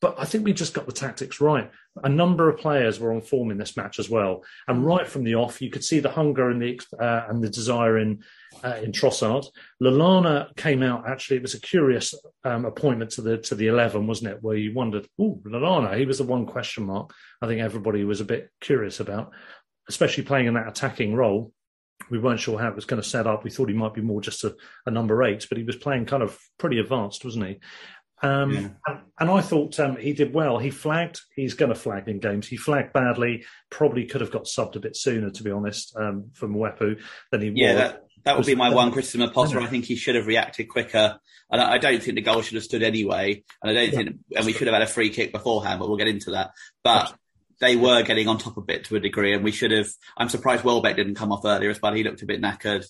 but 0.02 0.16
I 0.18 0.26
think 0.26 0.46
we 0.46 0.54
just 0.54 0.74
got 0.74 0.86
the 0.86 0.92
tactics 0.92 1.40
right. 1.40 1.70
A 2.04 2.10
number 2.10 2.50
of 2.50 2.58
players 2.58 3.00
were 3.00 3.14
on 3.14 3.22
form 3.22 3.52
in 3.52 3.58
this 3.58 3.78
match 3.78 4.00
as 4.00 4.10
well, 4.10 4.44
and 4.68 4.86
right 4.86 5.08
from 5.08 5.24
the 5.24 5.36
off, 5.36 5.62
you 5.62 5.70
could 5.70 5.84
see 5.84 6.00
the 6.00 6.10
hunger 6.10 6.50
and 6.50 6.62
the 6.62 6.80
uh, 7.00 7.26
and 7.30 7.44
the 7.44 7.50
desire 7.50 8.00
in 8.00 8.24
uh, 8.64 8.80
in 8.82 8.92
Trossard. 8.92 9.46
Lallana 9.82 10.56
came 10.56 10.82
out. 10.82 11.08
Actually, 11.08 11.38
it 11.38 11.44
was 11.44 11.54
a 11.54 11.62
curious 11.62 12.16
um, 12.44 12.66
appointment 12.66 13.12
to 13.12 13.22
the 13.22 13.38
to 13.40 13.56
the 13.56 13.68
eleven, 13.68 14.08
wasn't 14.08 14.32
it? 14.32 14.40
Where 14.42 14.58
you 14.58 14.74
wondered, 14.74 15.08
oh, 15.20 15.40
Lallana. 15.46 15.98
He 15.98 16.06
was 16.06 16.18
the 16.18 16.24
one 16.24 16.48
question 16.48 16.86
mark. 16.86 17.14
I 17.42 17.48
think 17.48 17.62
everybody 17.62 18.04
was 18.06 18.22
a 18.22 18.26
bit 18.26 18.50
curious 18.60 19.00
about, 19.00 19.32
especially 19.88 20.24
playing 20.24 20.48
in 20.48 20.56
that 20.56 20.70
attacking 20.70 21.14
role 21.14 21.52
we 22.10 22.20
weren't 22.20 22.40
sure 22.40 22.60
how 22.60 22.70
it 22.70 22.76
was 22.76 22.86
going 22.86 23.02
to 23.02 23.08
set 23.08 23.28
up. 23.28 23.44
We 23.44 23.50
thought 23.50 23.70
he 23.70 23.76
might 23.76 23.94
be 23.94 24.02
more 24.02 24.22
just 24.22 24.44
a, 24.44 24.56
a 24.86 24.92
number 24.92 25.24
eight, 25.24 25.46
but 25.50 25.58
he 25.58 25.64
was 25.64 25.76
playing 25.76 26.06
kind 26.06 26.24
of 26.24 26.38
pretty 26.58 26.80
advanced, 26.80 27.26
wasn't 27.26 27.48
he? 27.48 27.60
Um, 28.22 28.52
yeah. 28.52 28.68
and, 28.88 29.00
and, 29.20 29.30
I 29.30 29.42
thought 29.42 29.78
um, 29.82 29.98
he 29.98 30.14
did 30.14 30.34
well. 30.34 30.58
He 30.58 30.70
flagged. 30.70 31.20
He's 31.36 31.56
going 31.56 31.74
to 31.74 31.76
flag 31.76 32.08
in 32.08 32.20
games. 32.20 32.48
He 32.48 32.56
flagged 32.56 32.94
badly. 32.94 33.44
Probably 33.70 34.06
could 34.06 34.22
have 34.22 34.32
got 34.32 34.46
subbed 34.46 34.78
a 34.78 34.80
bit 34.80 34.96
sooner, 34.96 35.30
to 35.30 35.44
be 35.44 35.52
honest, 35.52 35.94
um, 35.98 36.32
from 36.34 36.56
Mwepu 36.56 37.02
than 37.32 37.42
he 37.42 37.52
yeah, 37.54 37.74
was. 37.74 37.78
That, 37.78 38.04
that 38.24 38.38
would 38.38 38.46
be 38.46 38.56
my 38.56 38.70
one 38.70 38.94
criticism 38.94 39.22
of 39.22 39.34
Potter. 39.34 39.60
I 39.60 39.68
think 39.68 39.84
he 39.84 39.98
should 39.98 40.16
have 40.16 40.28
reacted 40.28 40.70
quicker. 40.70 41.20
And 41.52 41.62
I, 41.62 41.74
I 41.74 41.78
don't 41.80 42.02
think 42.02 42.16
the 42.16 42.22
goal 42.22 42.42
should 42.42 42.56
have 42.56 42.64
stood 42.64 42.82
anyway. 42.82 43.44
And 43.62 43.70
I 43.70 43.74
don't 43.74 43.92
yeah. 43.92 43.98
think, 43.98 44.20
and 44.38 44.46
we 44.46 44.54
should 44.54 44.68
have 44.68 44.74
had 44.74 44.84
a 44.84 44.88
free 44.88 45.10
kick 45.10 45.34
beforehand, 45.34 45.80
but 45.80 45.90
we'll 45.90 45.98
get 45.98 46.08
into 46.08 46.32
that. 46.32 46.52
But 46.82 47.14
they 47.60 47.76
were 47.76 48.04
getting 48.04 48.28
on 48.28 48.38
top 48.38 48.58
of 48.58 48.70
it 48.70 48.86
to 48.86 48.96
a 48.96 49.00
degree, 49.00 49.34
and 49.34 49.44
we 49.44 49.52
should 49.52 49.72
have. 49.72 49.90
I'm 50.18 50.30
surprised 50.30 50.64
Welbeck 50.64 50.96
didn't 50.96 51.16
come 51.16 51.32
off 51.32 51.46
earlier 51.46 51.70
as 51.70 51.82
well. 51.82 51.94
He 51.94 52.04
looked 52.04 52.22
a 52.22 52.26
bit 52.26 52.42
knackered. 52.42 52.86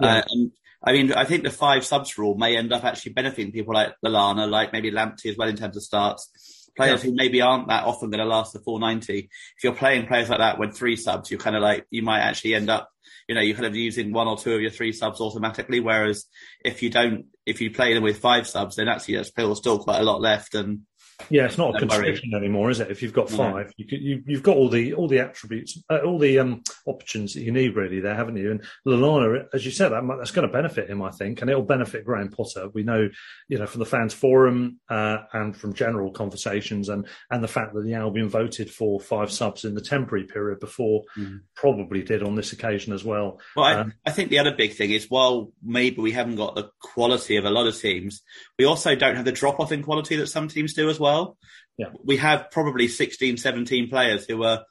Yeah. 0.00 0.16
Uh, 0.16 0.22
and 0.28 0.52
I 0.82 0.92
mean, 0.92 1.12
I 1.12 1.24
think 1.24 1.42
the 1.42 1.50
five 1.50 1.84
subs 1.84 2.18
rule 2.18 2.36
may 2.36 2.56
end 2.56 2.72
up 2.72 2.84
actually 2.84 3.12
benefiting 3.12 3.52
people 3.52 3.74
like 3.74 3.94
Lallana, 4.04 4.48
like 4.48 4.72
maybe 4.72 4.90
Lamptey 4.90 5.30
as 5.30 5.36
well 5.36 5.48
in 5.48 5.56
terms 5.56 5.76
of 5.76 5.82
starts. 5.82 6.70
Players 6.76 7.02
yeah. 7.02 7.10
who 7.10 7.16
maybe 7.16 7.40
aren't 7.40 7.68
that 7.68 7.84
often 7.84 8.10
going 8.10 8.20
to 8.20 8.24
last 8.24 8.52
the 8.52 8.60
490. 8.60 9.28
If 9.56 9.64
you're 9.64 9.74
playing 9.74 10.06
players 10.06 10.28
like 10.28 10.38
that 10.38 10.60
with 10.60 10.76
three 10.76 10.94
subs, 10.94 11.30
you're 11.30 11.40
kind 11.40 11.56
of 11.56 11.62
like, 11.62 11.86
you 11.90 12.02
might 12.02 12.20
actually 12.20 12.54
end 12.54 12.70
up, 12.70 12.88
you 13.26 13.34
know, 13.34 13.40
you're 13.40 13.56
kind 13.56 13.66
of 13.66 13.74
using 13.74 14.12
one 14.12 14.28
or 14.28 14.38
two 14.38 14.54
of 14.54 14.60
your 14.60 14.70
three 14.70 14.92
subs 14.92 15.20
automatically. 15.20 15.80
Whereas 15.80 16.26
if 16.64 16.84
you 16.84 16.90
don't, 16.90 17.26
if 17.44 17.60
you 17.60 17.72
play 17.72 17.94
them 17.94 18.04
with 18.04 18.18
five 18.18 18.46
subs, 18.46 18.76
then 18.76 18.86
actually 18.88 19.14
there's 19.14 19.58
still 19.58 19.80
quite 19.80 20.00
a 20.00 20.04
lot 20.04 20.20
left. 20.20 20.54
And 20.54 20.82
yeah, 21.30 21.46
it's 21.46 21.58
not 21.58 21.74
a 21.74 21.78
conscription 21.78 22.32
anymore, 22.34 22.70
is 22.70 22.80
it? 22.80 22.90
If 22.90 23.02
you've 23.02 23.12
got 23.12 23.28
five, 23.28 23.66
no. 23.66 23.72
you, 23.76 24.22
you, 24.24 24.36
have 24.36 24.42
got 24.42 24.56
all 24.56 24.68
the 24.68 24.94
all 24.94 25.08
the 25.08 25.18
attributes, 25.18 25.82
uh, 25.90 25.98
all 25.98 26.18
the 26.18 26.38
um, 26.38 26.62
options 26.86 27.34
that 27.34 27.42
you 27.42 27.50
need 27.52 27.74
really 27.74 28.00
there, 28.00 28.14
haven't 28.14 28.36
you? 28.36 28.52
And 28.52 28.64
Lallana, 28.86 29.46
as 29.52 29.64
you 29.64 29.72
said, 29.72 29.90
that, 29.90 30.02
that's 30.18 30.30
going 30.30 30.46
to 30.46 30.52
benefit 30.52 30.88
him, 30.88 31.02
I 31.02 31.10
think, 31.10 31.40
and 31.40 31.50
it'll 31.50 31.62
benefit 31.62 32.04
Graham 32.04 32.30
Potter. 32.30 32.68
We 32.72 32.84
know, 32.84 33.08
you 33.48 33.58
know, 33.58 33.66
from 33.66 33.80
the 33.80 33.86
fans 33.86 34.14
forum 34.14 34.78
uh, 34.88 35.18
and 35.32 35.56
from 35.56 35.74
general 35.74 36.12
conversations, 36.12 36.88
and 36.88 37.06
and 37.30 37.42
the 37.42 37.48
fact 37.48 37.74
that 37.74 37.84
the 37.84 37.94
Albion 37.94 38.28
voted 38.28 38.70
for 38.70 39.00
five 39.00 39.32
subs 39.32 39.64
in 39.64 39.74
the 39.74 39.82
temporary 39.82 40.24
period 40.24 40.60
before, 40.60 41.02
mm. 41.16 41.40
probably 41.56 42.02
did 42.02 42.22
on 42.22 42.36
this 42.36 42.52
occasion 42.52 42.92
as 42.92 43.04
well. 43.04 43.40
Well, 43.56 43.66
um, 43.66 43.94
I, 44.06 44.10
I 44.10 44.12
think 44.12 44.30
the 44.30 44.38
other 44.38 44.54
big 44.56 44.74
thing 44.74 44.92
is 44.92 45.10
while 45.10 45.52
maybe 45.62 46.00
we 46.00 46.12
haven't 46.12 46.36
got 46.36 46.54
the 46.54 46.70
quality 46.80 47.36
of 47.36 47.44
a 47.44 47.50
lot 47.50 47.66
of 47.66 47.78
teams, 47.78 48.22
we 48.56 48.64
also 48.64 48.94
don't 48.94 49.16
have 49.16 49.24
the 49.24 49.32
drop 49.32 49.58
off 49.58 49.72
in 49.72 49.82
quality 49.82 50.16
that 50.16 50.28
some 50.28 50.46
teams 50.46 50.74
do 50.74 50.88
as 50.88 51.00
well 51.00 51.07
well. 51.08 51.36
Yeah. 51.76 51.90
We 52.04 52.16
have 52.16 52.50
probably 52.50 52.88
16, 52.88 53.36
17 53.36 53.88
players 53.88 54.26
who 54.26 54.42
are 54.42 54.64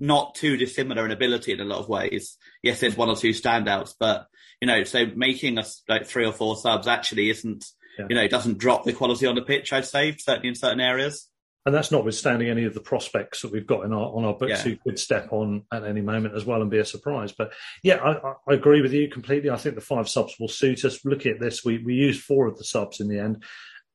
not 0.00 0.34
too 0.34 0.56
dissimilar 0.56 1.04
in 1.04 1.10
ability 1.10 1.52
in 1.52 1.60
a 1.60 1.64
lot 1.64 1.78
of 1.78 1.88
ways. 1.88 2.36
Yes, 2.62 2.80
there's 2.80 2.96
one 2.96 3.10
or 3.10 3.16
two 3.16 3.30
standouts, 3.30 3.94
but 3.98 4.26
you 4.60 4.66
know, 4.66 4.84
so 4.84 5.06
making 5.14 5.58
us 5.58 5.82
like 5.88 6.06
three 6.06 6.24
or 6.24 6.32
four 6.32 6.56
subs 6.56 6.86
actually 6.86 7.28
isn't, 7.30 7.66
yeah. 7.98 8.06
you 8.08 8.16
know, 8.16 8.22
it 8.22 8.30
doesn't 8.30 8.58
drop 8.58 8.84
the 8.84 8.92
quality 8.92 9.26
on 9.26 9.34
the 9.34 9.42
pitch. 9.42 9.72
I'd 9.72 9.84
say 9.84 10.16
certainly 10.16 10.48
in 10.48 10.54
certain 10.54 10.80
areas. 10.80 11.28
And 11.66 11.74
that's 11.74 11.90
notwithstanding 11.90 12.50
any 12.50 12.64
of 12.64 12.74
the 12.74 12.80
prospects 12.80 13.40
that 13.40 13.50
we've 13.50 13.66
got 13.66 13.86
in 13.86 13.94
our 13.94 14.14
on 14.14 14.24
our 14.26 14.34
books 14.34 14.50
yeah. 14.50 14.62
who 14.62 14.76
could 14.76 14.98
step 14.98 15.32
on 15.32 15.62
at 15.72 15.84
any 15.84 16.02
moment 16.02 16.34
as 16.34 16.44
well 16.44 16.60
and 16.60 16.70
be 16.70 16.78
a 16.78 16.84
surprise. 16.84 17.32
But 17.32 17.54
yeah, 17.82 17.96
I, 17.96 18.34
I, 18.46 18.54
agree 18.54 18.82
with 18.82 18.92
you 18.92 19.08
completely. 19.08 19.48
I 19.48 19.56
think 19.56 19.74
the 19.74 19.80
five 19.80 20.06
subs 20.06 20.34
will 20.38 20.48
suit 20.48 20.84
us. 20.84 21.02
Looking 21.06 21.32
at 21.32 21.40
this, 21.40 21.64
we 21.64 21.78
we 21.78 21.94
used 21.94 22.22
four 22.22 22.46
of 22.48 22.58
the 22.58 22.64
subs 22.64 23.00
in 23.00 23.08
the 23.08 23.18
end 23.18 23.44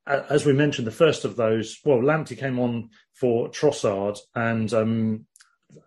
as 0.10 0.46
we 0.46 0.54
mentioned, 0.54 0.88
the 0.88 0.92
first 0.92 1.26
of 1.26 1.36
those, 1.36 1.80
well, 1.86 2.00
Lamptey 2.00 2.38
came 2.38 2.60
on 2.60 2.90
for 3.14 3.50
Trossard 3.50 4.18
and 4.36 4.74
um, 4.74 5.26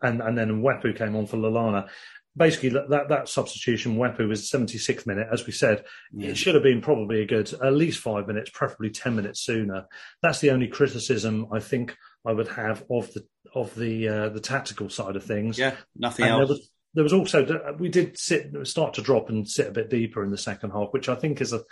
and 0.01 0.21
and 0.21 0.39
then 0.39 0.63
Mwepu 0.63 0.97
came 0.97 1.17
on 1.17 1.27
for 1.27 1.37
Lallana. 1.37 1.89
Basically, 2.35 2.71
that 2.71 3.09
that 3.09 3.29
substitution, 3.29 3.97
Mwepu 3.97 4.27
was 4.29 4.49
the 4.49 4.59
76th 4.59 5.07
minute, 5.07 5.29
as 5.31 5.47
we 5.47 5.53
said. 5.53 5.85
Yeah. 6.13 6.31
It 6.31 6.39
should 6.39 6.55
have 6.55 6.63
been 6.63 6.81
probably 6.81 7.21
a 7.21 7.27
good 7.27 7.53
at 7.53 7.75
least 7.75 7.99
five 7.99 8.27
minutes, 8.27 8.51
preferably 8.55 8.91
10 8.91 9.17
minutes 9.17 9.41
sooner. 9.41 9.87
That's 10.23 10.41
the 10.41 10.51
only 10.51 10.69
criticism 10.69 11.49
I 11.53 11.61
think 11.61 11.95
I 12.25 12.33
would 12.33 12.49
have 12.49 12.85
of 12.91 13.13
the 13.13 13.27
of 13.55 13.75
the 13.75 14.09
uh, 14.09 14.29
the 14.31 14.41
tactical 14.41 14.89
side 14.89 15.17
of 15.17 15.25
things. 15.25 15.59
Yeah, 15.59 15.75
nothing 15.97 16.25
and 16.25 16.33
else. 16.33 16.49
There 16.49 16.57
was, 16.57 16.71
there 16.95 17.05
was 17.05 17.13
also 17.13 17.75
we 17.79 17.89
did 17.89 18.17
sit 18.19 18.51
start 18.67 18.95
to 18.95 19.03
drop 19.03 19.29
and 19.29 19.49
sit 19.49 19.69
a 19.69 19.73
bit 19.73 19.91
deeper 19.91 20.23
in 20.23 20.31
the 20.31 20.39
second 20.39 20.71
half, 20.71 20.89
which 20.93 21.09
I 21.09 21.17
think 21.17 21.41
is 21.41 21.53
a 21.53 21.63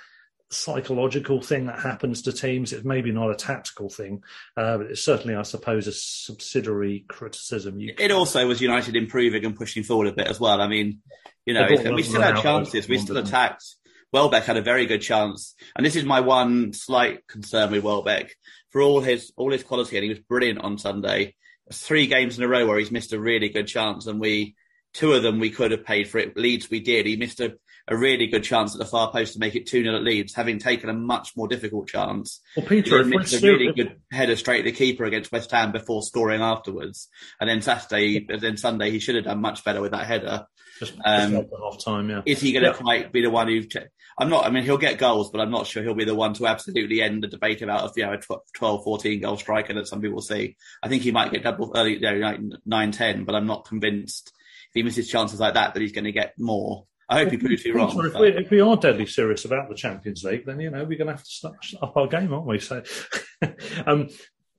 psychological 0.51 1.41
thing 1.41 1.67
that 1.67 1.79
happens 1.79 2.23
to 2.23 2.33
teams. 2.33 2.73
It's 2.73 2.85
maybe 2.85 3.13
not 3.13 3.31
a 3.31 3.35
tactical 3.35 3.89
thing, 3.89 4.23
uh, 4.57 4.79
but 4.79 4.87
it's 4.87 5.05
certainly, 5.05 5.35
I 5.35 5.43
suppose, 5.43 5.87
a 5.87 5.93
subsidiary 5.93 7.05
criticism. 7.09 7.79
You 7.79 7.95
it 7.99 8.11
also 8.11 8.47
was 8.47 8.61
United 8.61 8.97
improving 8.97 9.45
and 9.45 9.57
pushing 9.57 9.83
forward 9.83 10.09
a 10.09 10.13
bit 10.13 10.27
as 10.27 10.41
well. 10.41 10.61
I 10.61 10.67
mean, 10.67 11.01
you 11.47 11.55
know, 11.55 11.67
we 11.69 12.03
still 12.03 12.21
had 12.21 12.43
chances. 12.43 12.89
We 12.89 12.99
still 12.99 13.19
attacked. 13.19 13.65
Welbeck 14.13 14.45
had 14.45 14.57
a 14.57 14.63
very 14.63 14.87
good 14.87 15.03
chance, 15.03 15.55
and 15.77 15.87
this 15.87 15.95
is 15.95 16.05
my 16.05 16.21
one 16.21 16.73
slight 16.73 17.27
concern 17.29 17.71
with 17.71 17.85
Welbeck. 17.85 18.35
For 18.71 18.81
all 18.83 19.01
his 19.01 19.33
all 19.37 19.53
his 19.53 19.63
quality, 19.63 19.97
and 19.97 20.05
he 20.05 20.11
was 20.11 20.19
brilliant 20.19 20.61
on 20.61 20.79
Sunday. 20.79 21.37
Three 21.73 22.09
games 22.09 22.37
in 22.37 22.43
a 22.43 22.49
row 22.49 22.67
where 22.67 22.79
he's 22.79 22.91
missed 22.91 23.13
a 23.13 23.21
really 23.21 23.49
good 23.49 23.69
chance, 23.69 24.07
and 24.07 24.21
we 24.21 24.57
two 24.93 25.13
of 25.13 25.23
them 25.23 25.39
we 25.39 25.51
could 25.51 25.71
have 25.71 25.85
paid 25.85 26.09
for 26.09 26.19
it. 26.19 26.37
Leeds 26.37 26.71
we 26.71 26.81
did. 26.81 27.07
He 27.07 27.17
missed 27.17 27.41
a 27.41 27.57
a 27.91 27.97
really 27.97 28.29
good 28.29 28.45
chance 28.45 28.75
at 28.75 28.79
the 28.79 28.87
far 28.87 29.11
post 29.11 29.35
to 29.35 29.41
make 29.41 29.57
it 29.57 29.67
2 29.67 29.83
0 29.83 29.97
at 29.97 30.03
Leeds, 30.03 30.35
having 30.35 30.59
taken 30.59 30.89
a 30.89 30.95
much 30.95 31.37
more 31.37 31.49
difficult 31.49 31.89
chance. 31.89 32.41
Well, 32.57 32.67
Peter, 32.67 33.03
he 33.03 33.11
missed 33.11 33.43
a 33.43 33.47
really 33.47 33.73
good 33.73 33.97
header 34.13 34.37
straight 34.37 34.61
at 34.61 34.65
the 34.65 34.73
keeper 34.73 35.05
against 35.05 35.33
West 35.33 35.51
Ham 35.51 35.73
before 35.73 36.03
scoring 36.03 36.41
afterwards. 36.41 37.09
And 37.41 37.51
then 37.51 37.63
Saturday, 37.63 38.27
then 38.29 38.57
Sunday, 38.57 38.93
he 38.93 39.01
should 39.01 39.17
have 39.17 39.25
done 39.25 39.41
much 39.41 39.65
better 39.65 39.81
with 39.81 39.91
that 39.91 40.07
header. 40.07 40.47
Just, 40.79 40.95
um, 41.05 41.33
half 41.33 41.85
time, 41.85 42.09
yeah. 42.09 42.23
Is 42.25 42.41
he 42.41 42.53
going 42.53 42.63
to 42.63 42.71
yeah. 42.71 42.77
quite 42.77 43.13
be 43.13 43.23
the 43.23 43.31
one 43.31 43.49
who? 43.49 43.63
I'm 44.19 44.31
not. 44.31 44.47
I 44.47 44.51
mean, 44.51 44.63
he'll 44.63 44.79
get 44.79 44.99
goals, 44.99 45.31
but 45.31 45.41
I'm 45.41 45.51
not 45.51 45.67
sure 45.67 45.83
he'll 45.83 45.95
be 45.95 46.05
the 46.05 46.15
one 46.15 46.35
to 46.35 46.47
absolutely 46.47 47.03
end 47.03 47.23
the 47.23 47.29
debate 47.29 47.61
about 47.61 47.97
you 47.97 48.07
know 48.07 48.13
a 48.13 48.19
12, 48.55 48.85
14 48.85 49.21
goal 49.21 49.37
striker 49.37 49.75
that 49.75 49.89
some 49.89 50.01
people 50.01 50.23
see. 50.23 50.57
I 50.83 50.89
think 50.89 51.03
he 51.03 51.11
might 51.11 51.33
get 51.33 51.43
double 51.43 51.73
early, 51.75 51.95
you 51.95 52.01
know, 52.01 52.15
like 52.15 52.41
9, 52.65 52.93
10, 52.93 53.25
but 53.25 53.35
I'm 53.35 53.47
not 53.47 53.67
convinced 53.67 54.33
if 54.71 54.75
he 54.75 54.83
misses 54.83 55.09
chances 55.09 55.41
like 55.41 55.55
that 55.55 55.75
that 55.75 55.81
he's 55.81 55.93
going 55.93 56.05
to 56.05 56.13
get 56.13 56.35
more. 56.39 56.87
I 57.09 57.19
hope 57.19 57.33
he 57.33 57.39
proves 57.39 57.65
you 57.65 57.75
wrong. 57.75 57.91
If, 58.07 58.15
we, 58.15 58.29
if 58.29 58.51
we 58.51 58.61
are 58.61 58.77
deadly 58.77 59.07
serious 59.07 59.45
about 59.45 59.69
the 59.69 59.75
Champions 59.75 60.23
League, 60.23 60.47
then 60.47 60.61
you 60.61 60.71
know 60.71 60.85
we're 60.85 60.97
going 60.97 61.09
to 61.09 61.15
have 61.15 61.25
to 61.25 61.31
start 61.31 61.57
up 61.83 61.97
our 61.97 62.07
game, 62.07 62.33
aren't 62.33 62.47
we? 62.47 62.61
So, 62.61 62.85
um, 63.87 64.09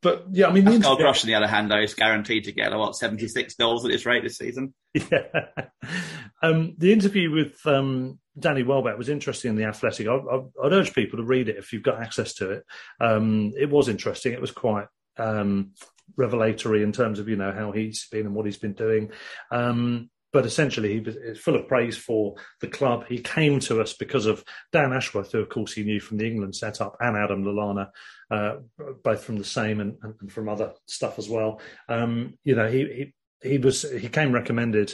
but 0.01 0.25
yeah, 0.31 0.47
I 0.47 0.51
mean, 0.51 0.65
Pascal 0.65 0.97
Gross, 0.97 1.23
on 1.23 1.29
the 1.29 1.35
other 1.35 1.47
hand, 1.47 1.71
though, 1.71 1.79
is 1.79 1.93
guaranteed 1.93 2.43
to 2.45 2.51
get 2.51 2.75
what 2.75 2.97
seventy 2.97 3.29
six 3.29 3.55
goals 3.55 3.85
at 3.85 3.91
this 3.91 4.05
rate 4.05 4.23
this 4.23 4.37
season. 4.37 4.73
Yeah. 4.93 5.27
Um, 6.43 6.73
the 6.79 6.91
interview 6.91 7.29
with 7.29 7.63
um, 7.67 8.17
Danny 8.39 8.63
Welbeck 8.63 8.97
was 8.97 9.09
interesting 9.09 9.51
in 9.51 9.57
the 9.57 9.65
Athletic. 9.65 10.07
I, 10.07 10.15
would 10.15 10.73
urge 10.73 10.95
people 10.95 11.17
to 11.17 11.23
read 11.23 11.49
it 11.49 11.57
if 11.57 11.71
you've 11.71 11.83
got 11.83 12.01
access 12.01 12.33
to 12.35 12.49
it. 12.49 12.63
Um, 12.99 13.51
it 13.55 13.69
was 13.69 13.87
interesting. 13.87 14.33
It 14.33 14.41
was 14.41 14.49
quite 14.49 14.87
um, 15.17 15.73
revelatory 16.17 16.83
in 16.83 16.91
terms 16.91 17.19
of 17.19 17.27
you 17.27 17.35
know 17.35 17.51
how 17.51 17.71
he's 17.71 18.07
been 18.11 18.25
and 18.25 18.35
what 18.35 18.45
he's 18.45 18.57
been 18.57 18.73
doing. 18.73 19.11
Um, 19.51 20.09
but 20.33 20.45
essentially 20.45 20.93
he 20.93 20.99
was 20.99 21.39
full 21.39 21.55
of 21.55 21.67
praise 21.67 21.97
for 21.97 22.35
the 22.61 22.67
club. 22.67 23.05
He 23.07 23.19
came 23.19 23.59
to 23.61 23.81
us 23.81 23.93
because 23.93 24.25
of 24.25 24.43
Dan 24.71 24.93
Ashworth, 24.93 25.31
who 25.31 25.39
of 25.39 25.49
course 25.49 25.73
he 25.73 25.83
knew 25.83 25.99
from 25.99 26.17
the 26.17 26.27
England 26.27 26.55
setup, 26.55 26.95
and 26.99 27.17
Adam 27.17 27.43
Lallana, 27.43 27.89
uh, 28.29 28.57
both 29.03 29.23
from 29.23 29.37
the 29.37 29.43
same 29.43 29.81
and, 29.81 29.97
and, 30.01 30.31
from 30.31 30.47
other 30.47 30.73
stuff 30.87 31.19
as 31.19 31.27
well. 31.27 31.59
Um, 31.89 32.37
you 32.43 32.55
know, 32.55 32.69
he, 32.69 33.13
he 33.41 33.49
he 33.49 33.57
was 33.57 33.81
he 33.81 34.07
came 34.07 34.31
recommended. 34.31 34.93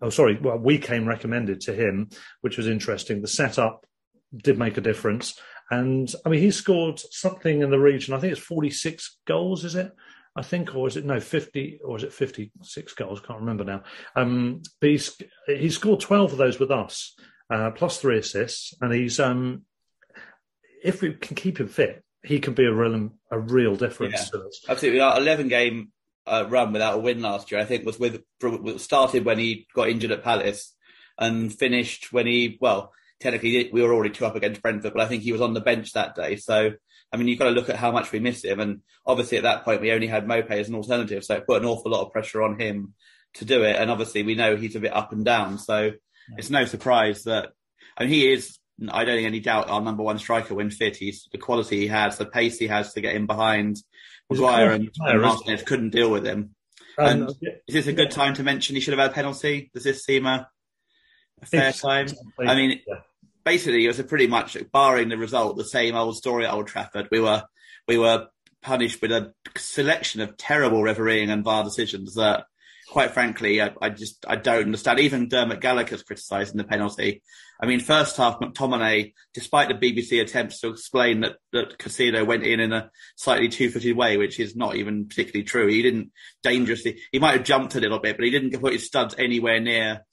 Oh, 0.00 0.10
sorry. 0.10 0.36
Well, 0.40 0.58
we 0.58 0.78
came 0.78 1.06
recommended 1.06 1.60
to 1.62 1.74
him, 1.74 2.10
which 2.40 2.56
was 2.56 2.66
interesting. 2.66 3.20
The 3.20 3.28
setup 3.28 3.86
did 4.34 4.58
make 4.58 4.76
a 4.78 4.80
difference, 4.80 5.38
and 5.70 6.12
I 6.26 6.28
mean, 6.28 6.40
he 6.40 6.50
scored 6.50 6.98
something 6.98 7.62
in 7.62 7.70
the 7.70 7.78
region. 7.78 8.14
I 8.14 8.18
think 8.18 8.32
it's 8.32 8.42
forty 8.42 8.70
six 8.70 9.18
goals. 9.26 9.64
Is 9.64 9.76
it? 9.76 9.92
I 10.34 10.42
think, 10.42 10.74
or 10.74 10.88
is 10.88 10.96
it 10.96 11.04
no 11.04 11.20
fifty, 11.20 11.80
or 11.84 11.96
is 11.96 12.04
it 12.04 12.12
fifty 12.12 12.52
six 12.62 12.94
goals? 12.94 13.20
Can't 13.20 13.40
remember 13.40 13.64
now. 13.64 13.82
Um, 14.16 14.62
but 14.80 14.90
he's 14.90 15.20
he 15.46 15.68
scored 15.70 16.00
twelve 16.00 16.32
of 16.32 16.38
those 16.38 16.58
with 16.58 16.70
us, 16.70 17.14
uh, 17.50 17.70
plus 17.72 17.98
three 17.98 18.18
assists, 18.18 18.74
and 18.80 18.92
he's 18.92 19.20
um, 19.20 19.62
if 20.82 21.02
we 21.02 21.12
can 21.14 21.36
keep 21.36 21.60
him 21.60 21.68
fit, 21.68 22.02
he 22.22 22.40
can 22.40 22.54
be 22.54 22.64
a 22.64 22.72
real 22.72 23.10
a 23.30 23.38
real 23.38 23.76
difference 23.76 24.30
yeah, 24.32 24.40
to 24.40 24.46
us. 24.46 24.64
Absolutely, 24.68 25.00
our 25.00 25.18
eleven 25.18 25.48
game 25.48 25.92
uh, 26.26 26.46
run 26.48 26.72
without 26.72 26.96
a 26.96 27.00
win 27.00 27.20
last 27.20 27.50
year, 27.50 27.60
I 27.60 27.64
think, 27.64 27.84
was 27.84 27.98
with 27.98 28.22
started 28.78 29.24
when 29.24 29.38
he 29.38 29.66
got 29.74 29.88
injured 29.88 30.12
at 30.12 30.24
Palace 30.24 30.74
and 31.18 31.52
finished 31.52 32.12
when 32.12 32.26
he 32.26 32.56
well 32.60 32.92
technically 33.20 33.70
we 33.72 33.82
were 33.82 33.92
already 33.92 34.10
two 34.10 34.26
up 34.26 34.36
against 34.36 34.62
Brentford, 34.62 34.92
but 34.92 35.02
I 35.02 35.06
think 35.06 35.22
he 35.22 35.32
was 35.32 35.40
on 35.40 35.54
the 35.54 35.60
bench 35.60 35.92
that 35.92 36.14
day. 36.14 36.36
So, 36.36 36.72
I 37.12 37.16
mean, 37.16 37.28
you've 37.28 37.38
got 37.38 37.46
to 37.46 37.50
look 37.50 37.68
at 37.68 37.76
how 37.76 37.92
much 37.92 38.10
we 38.10 38.20
miss 38.20 38.44
him. 38.44 38.58
And 38.58 38.80
obviously 39.04 39.36
at 39.36 39.44
that 39.44 39.64
point, 39.64 39.82
we 39.82 39.92
only 39.92 40.06
had 40.06 40.26
Maupay 40.26 40.52
as 40.52 40.68
an 40.68 40.74
alternative. 40.74 41.24
So 41.24 41.34
it 41.34 41.46
put 41.46 41.60
an 41.60 41.68
awful 41.68 41.90
lot 41.90 42.06
of 42.06 42.12
pressure 42.12 42.42
on 42.42 42.58
him 42.58 42.94
to 43.34 43.44
do 43.44 43.62
it. 43.64 43.76
And 43.76 43.90
obviously 43.90 44.22
we 44.22 44.34
know 44.34 44.56
he's 44.56 44.76
a 44.76 44.80
bit 44.80 44.96
up 44.96 45.12
and 45.12 45.24
down. 45.24 45.58
So 45.58 45.82
yeah. 45.82 45.90
it's 46.38 46.50
no 46.50 46.64
surprise 46.64 47.24
that, 47.24 47.50
and 47.98 48.08
he 48.08 48.32
is, 48.32 48.58
I 48.90 49.04
don't 49.04 49.16
think 49.16 49.26
any 49.26 49.40
doubt 49.40 49.68
our 49.68 49.82
number 49.82 50.02
one 50.02 50.18
striker 50.18 50.54
when 50.54 50.70
fit. 50.70 50.96
He's 50.96 51.28
the 51.30 51.38
quality 51.38 51.80
he 51.80 51.88
has, 51.88 52.16
the 52.16 52.24
pace 52.24 52.58
he 52.58 52.68
has 52.68 52.94
to 52.94 53.02
get 53.02 53.14
in 53.14 53.26
behind 53.26 53.76
Maguire 54.30 54.70
and, 54.70 54.90
and 54.98 55.20
Martinez 55.20 55.62
couldn't 55.62 55.90
deal 55.90 56.10
with 56.10 56.26
him. 56.26 56.54
Um, 56.98 57.06
and 57.06 57.30
is 57.68 57.74
this 57.74 57.86
a 57.86 57.92
good 57.92 58.10
time 58.10 58.34
to 58.34 58.42
mention 58.42 58.74
he 58.74 58.80
should 58.80 58.92
have 58.92 59.00
had 59.00 59.10
a 59.10 59.14
penalty? 59.14 59.70
Does 59.74 59.84
this 59.84 60.04
seem 60.04 60.26
a, 60.26 60.48
a 61.42 61.46
fair 61.46 61.72
time? 61.72 62.08
I 62.38 62.54
mean, 62.54 62.80
yeah. 62.86 63.00
Basically, 63.44 63.84
it 63.84 63.88
was 63.88 64.02
pretty 64.02 64.26
much, 64.26 64.56
barring 64.72 65.08
the 65.08 65.18
result, 65.18 65.56
the 65.56 65.64
same 65.64 65.94
old 65.94 66.16
story 66.16 66.46
at 66.46 66.52
Old 66.52 66.66
Trafford. 66.66 67.08
We 67.10 67.20
were 67.20 67.44
we 67.88 67.98
were 67.98 68.26
punished 68.62 69.02
with 69.02 69.10
a 69.10 69.32
selection 69.56 70.20
of 70.20 70.36
terrible 70.36 70.82
refereeing 70.82 71.30
and 71.30 71.44
VAR 71.44 71.64
decisions 71.64 72.14
that 72.14 72.44
quite 72.92 73.12
frankly, 73.12 73.62
I, 73.62 73.72
I, 73.80 73.88
just 73.88 74.24
I 74.28 74.36
don't 74.36 74.64
understand. 74.64 75.00
Even 75.00 75.28
Dermot 75.28 75.60
Gallagher's 75.60 76.02
criticising 76.02 76.58
the 76.58 76.64
penalty. 76.64 77.22
I 77.60 77.66
mean, 77.66 77.80
first 77.80 78.18
half 78.18 78.38
McTominay, 78.38 79.14
despite 79.32 79.68
the 79.68 79.74
BBC 79.74 80.20
attempts 80.20 80.60
to 80.60 80.68
explain 80.68 81.20
that 81.20 81.36
that 81.52 81.78
Caicedo 81.78 82.26
went 82.26 82.44
in 82.44 82.60
in 82.60 82.72
a 82.72 82.90
slightly 83.16 83.48
two-footed 83.48 83.96
way, 83.96 84.18
which 84.18 84.38
is 84.38 84.54
not 84.54 84.76
even 84.76 85.08
particularly 85.08 85.44
true. 85.44 85.68
He 85.68 85.80
didn't 85.80 86.12
dangerously. 86.42 87.00
He 87.12 87.18
might 87.18 87.36
have 87.36 87.44
jumped 87.44 87.76
a 87.76 87.80
little 87.80 87.98
bit, 87.98 88.16
but 88.16 88.24
he 88.24 88.30
didn't 88.30 88.60
put 88.60 88.74
his 88.74 88.86
studs 88.86 89.14
anywhere 89.16 89.60
near 89.60 90.04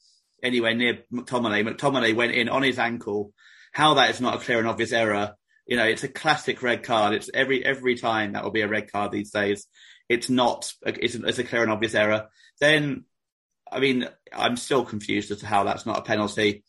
anywhere 0.43 0.75
near 0.75 0.99
McTominay. 1.13 1.67
McTominay 1.67 2.15
went 2.15 2.33
in 2.33 2.49
on 2.49 2.63
his 2.63 2.79
ankle. 2.79 3.33
How 3.71 3.95
that 3.95 4.09
is 4.09 4.21
not 4.21 4.35
a 4.35 4.39
clear 4.39 4.59
and 4.59 4.67
obvious 4.67 4.91
error. 4.91 5.35
You 5.67 5.77
know, 5.77 5.85
it's 5.85 6.03
a 6.03 6.07
classic 6.07 6.63
red 6.63 6.83
card. 6.83 7.13
It's 7.13 7.29
every 7.33 7.63
every 7.63 7.95
time 7.95 8.33
that 8.33 8.43
will 8.43 8.51
be 8.51 8.61
a 8.61 8.67
red 8.67 8.91
card 8.91 9.11
these 9.11 9.31
days. 9.31 9.67
It's 10.07 10.29
not. 10.29 10.73
It's, 10.85 11.15
it's 11.15 11.39
a 11.39 11.43
clear 11.43 11.61
and 11.61 11.71
obvious 11.71 11.93
error 11.93 12.29
then 12.59 13.05
I 13.71 13.79
mean, 13.79 14.07
I'm 14.33 14.57
still 14.57 14.83
confused 14.83 15.31
as 15.31 15.39
to 15.39 15.45
how 15.45 15.63
that's 15.63 15.85
not 15.85 15.99
a 15.99 16.03
penalty. 16.03 16.63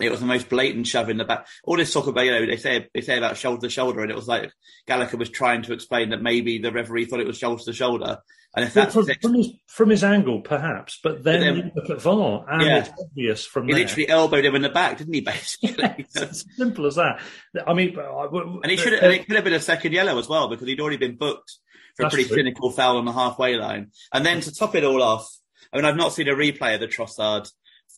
It 0.00 0.10
was 0.10 0.18
the 0.18 0.26
most 0.26 0.48
blatant 0.48 0.88
shove 0.88 1.08
in 1.08 1.18
the 1.18 1.24
back. 1.24 1.46
All 1.62 1.76
this 1.76 1.92
talk 1.92 2.08
about, 2.08 2.24
you 2.24 2.32
know, 2.32 2.44
they 2.44 2.56
say 2.56 2.88
they 2.92 3.00
say 3.00 3.16
about 3.16 3.36
shoulder 3.36 3.60
to 3.60 3.70
shoulder, 3.70 4.00
and 4.00 4.10
it 4.10 4.16
was 4.16 4.26
like 4.26 4.50
Gallagher 4.88 5.16
was 5.16 5.30
trying 5.30 5.62
to 5.62 5.72
explain 5.72 6.10
that 6.10 6.22
maybe 6.22 6.58
the 6.58 6.72
referee 6.72 7.04
thought 7.04 7.20
it 7.20 7.26
was 7.26 7.38
shoulder 7.38 7.62
to 7.62 7.72
shoulder. 7.72 8.18
And 8.56 8.64
if 8.64 8.72
that's 8.72 8.94
from, 8.94 9.06
from, 9.20 9.34
his, 9.34 9.52
from 9.66 9.90
his 9.90 10.04
angle, 10.04 10.40
perhaps, 10.40 11.00
but 11.02 11.24
then, 11.24 11.40
but 11.40 11.44
then 11.44 11.56
you 11.56 11.70
look 11.74 11.90
at 11.90 12.00
VAR, 12.00 12.44
and 12.48 12.62
yeah. 12.62 12.78
it's 12.78 12.90
obvious 13.00 13.44
from 13.44 13.66
he 13.66 13.72
there. 13.72 13.82
literally 13.82 14.08
elbowed 14.08 14.44
him 14.44 14.54
in 14.54 14.62
the 14.62 14.68
back, 14.68 14.98
didn't 14.98 15.12
he? 15.12 15.22
Basically, 15.22 15.74
it's 15.98 16.16
as 16.16 16.44
simple 16.56 16.86
as 16.86 16.94
that. 16.94 17.20
I 17.66 17.74
mean, 17.74 17.98
and 17.98 18.70
he 18.70 18.76
should 18.76 18.92
have, 18.92 19.02
uh, 19.02 19.06
and 19.06 19.14
it 19.14 19.26
could 19.26 19.34
have 19.34 19.44
been 19.44 19.54
a 19.54 19.60
second 19.60 19.92
yellow 19.92 20.18
as 20.18 20.28
well 20.28 20.48
because 20.48 20.68
he'd 20.68 20.80
already 20.80 20.98
been 20.98 21.16
booked 21.16 21.58
for 21.96 22.06
a 22.06 22.10
pretty 22.10 22.28
true. 22.28 22.36
cynical 22.36 22.70
foul 22.70 22.98
on 22.98 23.04
the 23.04 23.12
halfway 23.12 23.56
line. 23.56 23.90
And 24.12 24.24
then 24.24 24.40
to 24.40 24.54
top 24.54 24.76
it 24.76 24.84
all 24.84 25.02
off, 25.02 25.28
I 25.72 25.76
mean, 25.76 25.84
I've 25.84 25.96
not 25.96 26.12
seen 26.12 26.28
a 26.28 26.34
replay 26.34 26.74
of 26.74 26.80
the 26.80 26.86
Trossard, 26.86 27.50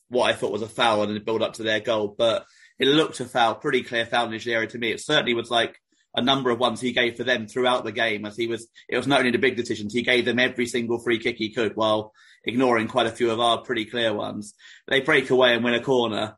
what 0.08 0.30
I 0.30 0.32
thought 0.32 0.52
was 0.52 0.62
a 0.62 0.68
foul 0.68 1.02
and 1.02 1.14
the 1.14 1.20
build 1.20 1.42
up 1.42 1.54
to 1.54 1.62
their 1.62 1.80
goal, 1.80 2.14
but 2.16 2.46
it 2.78 2.88
looked 2.88 3.20
a 3.20 3.24
foul, 3.24 3.56
pretty 3.56 3.82
clear 3.82 4.06
foul 4.06 4.32
in 4.32 4.38
the 4.38 4.52
area 4.52 4.68
to 4.68 4.78
me. 4.78 4.92
It 4.92 5.00
certainly 5.00 5.34
was 5.34 5.50
like 5.50 5.78
a 6.16 6.22
number 6.22 6.50
of 6.50 6.58
ones 6.58 6.80
he 6.80 6.92
gave 6.92 7.16
for 7.16 7.24
them 7.24 7.46
throughout 7.46 7.84
the 7.84 7.92
game 7.92 8.24
as 8.24 8.36
he 8.36 8.46
was, 8.46 8.66
it 8.88 8.96
was 8.96 9.06
not 9.06 9.20
only 9.20 9.30
the 9.30 9.38
big 9.38 9.56
decisions, 9.56 9.92
he 9.92 10.02
gave 10.02 10.24
them 10.24 10.38
every 10.38 10.66
single 10.66 10.98
free 10.98 11.18
kick 11.18 11.36
he 11.36 11.50
could 11.50 11.76
while 11.76 12.12
ignoring 12.44 12.88
quite 12.88 13.06
a 13.06 13.12
few 13.12 13.30
of 13.30 13.40
our 13.40 13.58
pretty 13.58 13.84
clear 13.84 14.14
ones. 14.14 14.54
They 14.88 15.00
break 15.00 15.30
away 15.30 15.54
and 15.54 15.62
win 15.62 15.74
a 15.74 15.82
corner. 15.82 16.36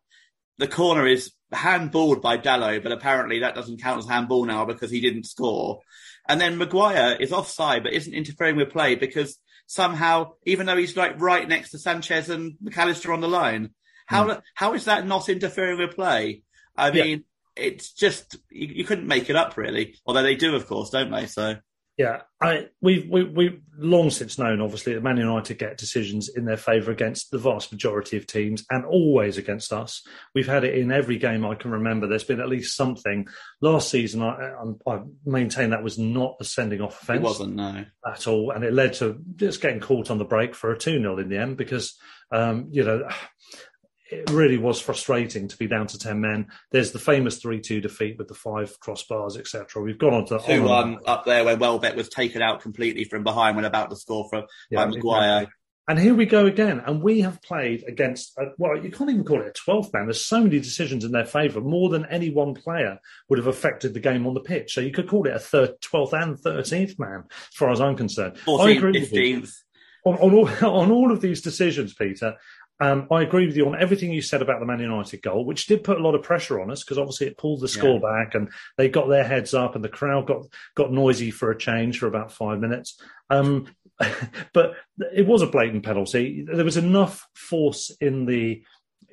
The 0.58 0.68
corner 0.68 1.06
is 1.06 1.32
handballed 1.54 2.20
by 2.20 2.38
Dalot, 2.38 2.82
but 2.82 2.92
apparently 2.92 3.40
that 3.40 3.54
doesn't 3.54 3.80
count 3.80 4.00
as 4.00 4.08
handball 4.08 4.44
now 4.44 4.64
because 4.64 4.90
he 4.90 5.00
didn't 5.00 5.24
score. 5.24 5.80
And 6.28 6.40
then 6.40 6.58
Maguire 6.58 7.16
is 7.18 7.32
offside, 7.32 7.84
but 7.84 7.92
isn't 7.92 8.12
interfering 8.12 8.56
with 8.56 8.70
play 8.70 8.96
because 8.96 9.38
somehow, 9.66 10.32
even 10.44 10.66
though 10.66 10.76
he's 10.76 10.96
like 10.96 11.20
right 11.20 11.48
next 11.48 11.70
to 11.70 11.78
Sanchez 11.78 12.28
and 12.28 12.56
Mac 12.60 12.76
Allister 12.76 13.12
on 13.12 13.20
the 13.20 13.28
line. 13.28 13.70
How 14.06 14.26
mm. 14.26 14.42
how 14.54 14.72
is 14.72 14.86
that 14.86 15.06
not 15.06 15.28
interfering 15.28 15.78
with 15.78 15.94
play? 15.94 16.42
I 16.74 16.90
mean, 16.90 17.08
yeah. 17.08 17.16
It's 17.58 17.92
just 17.92 18.36
you, 18.50 18.68
you, 18.68 18.84
couldn't 18.84 19.06
make 19.06 19.30
it 19.30 19.36
up 19.36 19.56
really. 19.56 19.96
Although 20.06 20.22
they 20.22 20.36
do, 20.36 20.54
of 20.54 20.66
course, 20.66 20.90
don't 20.90 21.10
they? 21.10 21.26
So 21.26 21.56
yeah, 21.98 22.20
I 22.40 22.68
we've 22.80 23.10
we, 23.10 23.24
we've 23.24 23.60
long 23.76 24.10
since 24.10 24.38
known, 24.38 24.60
obviously, 24.60 24.94
that 24.94 25.02
Man 25.02 25.16
United 25.16 25.58
get 25.58 25.78
decisions 25.78 26.28
in 26.28 26.44
their 26.44 26.56
favour 26.56 26.92
against 26.92 27.32
the 27.32 27.38
vast 27.38 27.72
majority 27.72 28.16
of 28.16 28.24
teams, 28.24 28.64
and 28.70 28.84
always 28.84 29.36
against 29.36 29.72
us. 29.72 30.06
We've 30.32 30.46
had 30.46 30.62
it 30.62 30.78
in 30.78 30.92
every 30.92 31.18
game 31.18 31.44
I 31.44 31.56
can 31.56 31.72
remember. 31.72 32.06
There's 32.06 32.22
been 32.22 32.40
at 32.40 32.48
least 32.48 32.76
something. 32.76 33.26
Last 33.60 33.90
season, 33.90 34.22
I, 34.22 34.52
I, 34.86 34.92
I 34.92 35.00
maintain 35.26 35.70
that 35.70 35.82
was 35.82 35.98
not 35.98 36.36
a 36.38 36.44
sending 36.44 36.80
off 36.80 37.02
offence. 37.02 37.18
It 37.18 37.24
wasn't 37.24 37.56
no 37.56 37.84
at 38.06 38.28
all, 38.28 38.52
and 38.52 38.62
it 38.62 38.72
led 38.72 38.92
to 38.94 39.18
just 39.34 39.60
getting 39.60 39.80
caught 39.80 40.08
on 40.08 40.18
the 40.18 40.24
break 40.24 40.54
for 40.54 40.70
a 40.70 40.78
two 40.78 41.00
0 41.00 41.18
in 41.18 41.28
the 41.28 41.38
end 41.38 41.56
because 41.56 41.98
um, 42.30 42.68
you 42.70 42.84
know 42.84 43.08
it 44.10 44.30
really 44.30 44.58
was 44.58 44.80
frustrating 44.80 45.48
to 45.48 45.56
be 45.56 45.66
down 45.66 45.86
to 45.88 45.98
10 45.98 46.20
men. 46.20 46.48
There's 46.70 46.92
the 46.92 46.98
famous 46.98 47.38
3 47.38 47.60
2 47.60 47.80
defeat 47.80 48.18
with 48.18 48.28
the 48.28 48.34
five 48.34 48.78
crossbars, 48.80 49.38
etc. 49.38 49.82
We've 49.82 49.98
gone 49.98 50.14
on 50.14 50.26
to 50.26 50.38
2 50.38 50.62
1 50.62 50.98
up 51.06 51.24
there 51.24 51.44
where 51.44 51.56
Welbeck 51.56 51.96
was 51.96 52.08
taken 52.08 52.42
out 52.42 52.60
completely 52.60 53.04
from 53.04 53.22
behind 53.22 53.56
when 53.56 53.64
about 53.64 53.90
to 53.90 53.96
score 53.96 54.28
from 54.28 54.44
yeah, 54.70 54.84
by 54.84 54.90
Maguire. 54.90 55.36
Exactly. 55.42 55.54
And 55.88 55.98
here 55.98 56.14
we 56.14 56.26
go 56.26 56.44
again. 56.44 56.82
And 56.84 57.02
we 57.02 57.22
have 57.22 57.40
played 57.40 57.82
against, 57.88 58.36
a, 58.36 58.48
well, 58.58 58.76
you 58.76 58.90
can't 58.90 59.08
even 59.08 59.24
call 59.24 59.40
it 59.40 59.58
a 59.58 59.70
12th 59.70 59.90
man. 59.94 60.04
There's 60.04 60.24
so 60.24 60.42
many 60.42 60.60
decisions 60.60 61.02
in 61.02 61.12
their 61.12 61.24
favour, 61.24 61.62
more 61.62 61.88
than 61.88 62.04
any 62.04 62.28
one 62.28 62.52
player 62.52 62.98
would 63.30 63.38
have 63.38 63.46
affected 63.46 63.94
the 63.94 64.00
game 64.00 64.26
on 64.26 64.34
the 64.34 64.40
pitch. 64.40 64.74
So 64.74 64.82
you 64.82 64.92
could 64.92 65.08
call 65.08 65.26
it 65.26 65.34
a 65.34 65.38
third, 65.38 65.80
12th 65.80 66.12
and 66.12 66.36
13th 66.36 66.98
man, 66.98 67.24
as 67.30 67.56
far 67.56 67.70
as 67.70 67.80
I'm 67.80 67.96
concerned. 67.96 68.36
14th, 68.44 69.10
15th. 69.10 69.54
On, 70.04 70.14
on, 70.16 70.34
all, 70.34 70.48
on 70.80 70.90
all 70.90 71.10
of 71.10 71.22
these 71.22 71.40
decisions, 71.40 71.94
Peter, 71.94 72.34
um, 72.80 73.08
I 73.10 73.22
agree 73.22 73.46
with 73.46 73.56
you 73.56 73.66
on 73.66 73.80
everything 73.80 74.12
you 74.12 74.22
said 74.22 74.40
about 74.40 74.60
the 74.60 74.66
Man 74.66 74.78
United 74.78 75.22
goal, 75.22 75.44
which 75.44 75.66
did 75.66 75.82
put 75.82 75.98
a 75.98 76.02
lot 76.02 76.14
of 76.14 76.22
pressure 76.22 76.60
on 76.60 76.70
us 76.70 76.84
because 76.84 76.98
obviously 76.98 77.26
it 77.26 77.36
pulled 77.36 77.60
the 77.60 77.68
score 77.68 78.00
yeah. 78.00 78.24
back 78.24 78.34
and 78.34 78.50
they 78.76 78.88
got 78.88 79.08
their 79.08 79.24
heads 79.24 79.52
up 79.52 79.74
and 79.74 79.84
the 79.84 79.88
crowd 79.88 80.26
got 80.26 80.42
got 80.76 80.92
noisy 80.92 81.30
for 81.30 81.50
a 81.50 81.58
change 81.58 81.98
for 81.98 82.06
about 82.06 82.32
five 82.32 82.60
minutes. 82.60 83.00
Um, 83.30 83.66
but 84.52 84.74
it 85.12 85.26
was 85.26 85.42
a 85.42 85.48
blatant 85.48 85.84
penalty. 85.84 86.44
There 86.46 86.64
was 86.64 86.76
enough 86.76 87.26
force 87.34 87.90
in 88.00 88.26
the 88.26 88.62